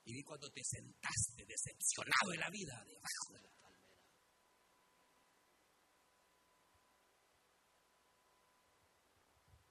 Y 0.05 0.13
vi 0.13 0.23
cuando 0.23 0.49
te 0.51 0.61
sentaste 0.63 1.45
decepcionado 1.47 2.33
en 2.33 2.39
la 2.39 2.49
vida 2.51 2.85
debajo 2.85 3.33
de 3.33 3.41
la 3.41 3.51
palmera. 3.59 3.97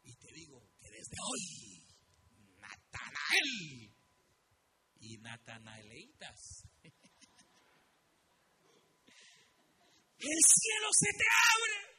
Y 0.03 0.17
te 0.17 0.33
digo 0.33 0.69
que 0.81 0.91
desde 0.91 1.17
hoy, 1.23 1.87
Natanael 2.59 3.95
y 5.01 5.19
Natanaeleitas 5.19 6.65
el 10.19 10.41
cielo 10.43 10.89
se 10.93 11.13
te 11.17 11.25
abre 11.55 11.98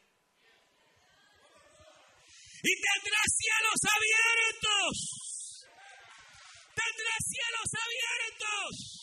y 2.62 2.72
tendrás 2.82 3.30
cielos 3.38 3.80
abiertos. 3.95 4.95
Tendrás 6.76 7.22
cielos 7.28 7.70
abiertos. 7.86 8.99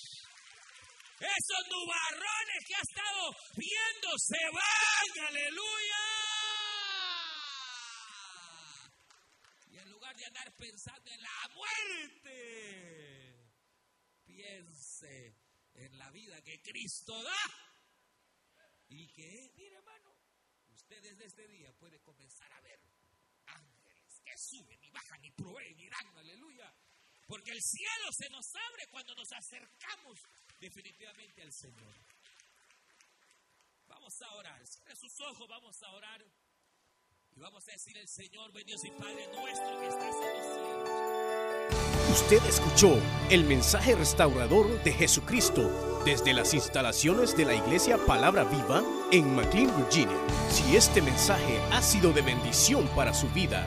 Esos 1.18 1.62
nubarrones 1.70 2.64
que 2.66 2.74
ha 2.74 2.80
estado 2.80 3.34
viendo 3.56 4.08
se 4.18 4.44
van, 4.52 5.26
aleluya. 5.28 6.04
Y 9.68 9.78
en 9.78 9.90
lugar 9.90 10.14
de 10.16 10.26
andar 10.26 10.54
pensando 10.56 11.10
en 11.10 11.22
la 11.22 11.48
muerte, 11.54 13.36
piense 14.26 15.34
en 15.74 15.98
la 15.98 16.10
vida 16.10 16.42
que 16.42 16.60
Cristo 16.60 17.22
da. 17.22 17.40
Y 18.88 19.08
que, 19.08 19.50
mire 19.56 19.76
hermano, 19.76 20.14
usted 20.68 21.02
desde 21.02 21.24
este 21.24 21.48
día 21.48 21.72
puede 21.78 21.98
comenzar 22.00 22.52
a 22.52 22.60
ver 22.60 22.85
que 24.36 24.56
suben 24.56 24.78
y 24.82 24.90
bajan 24.90 25.24
y 25.24 25.30
proveen 25.30 25.78
y 25.78 25.88
dan, 25.88 26.18
aleluya. 26.18 26.72
Porque 27.26 27.52
el 27.52 27.60
cielo 27.60 28.12
se 28.12 28.28
nos 28.30 28.46
abre 28.54 28.86
cuando 28.90 29.14
nos 29.14 29.32
acercamos 29.32 30.20
definitivamente 30.60 31.42
al 31.42 31.52
Señor. 31.52 31.96
Vamos 33.88 34.14
a 34.22 34.34
orar, 34.34 34.66
cierre 34.66 34.96
sus 34.96 35.20
ojos, 35.20 35.48
vamos 35.48 35.82
a 35.82 35.90
orar. 35.90 36.24
Y 37.34 37.40
vamos 37.40 37.66
a 37.68 37.72
decir 37.72 37.96
el 37.96 38.08
Señor, 38.08 38.52
ven 38.52 38.66
Dios 38.66 38.84
y 38.84 38.90
Padre 38.90 39.26
nuestro 39.28 39.80
que 39.80 39.86
estás 39.88 40.14
en 40.14 40.38
los 40.38 40.46
cielos. 40.54 42.20
Usted 42.20 42.44
escuchó 42.46 43.00
el 43.30 43.44
mensaje 43.44 43.94
restaurador 43.94 44.82
de 44.84 44.92
Jesucristo 44.92 46.02
desde 46.04 46.32
las 46.32 46.54
instalaciones 46.54 47.36
de 47.36 47.44
la 47.44 47.54
iglesia 47.54 47.98
Palabra 48.06 48.44
Viva 48.44 48.82
en 49.12 49.34
McLean, 49.34 49.76
Virginia. 49.76 50.18
Si 50.50 50.76
este 50.76 51.02
mensaje 51.02 51.58
ha 51.72 51.82
sido 51.82 52.12
de 52.12 52.22
bendición 52.22 52.88
para 52.94 53.12
su 53.12 53.28
vida, 53.30 53.66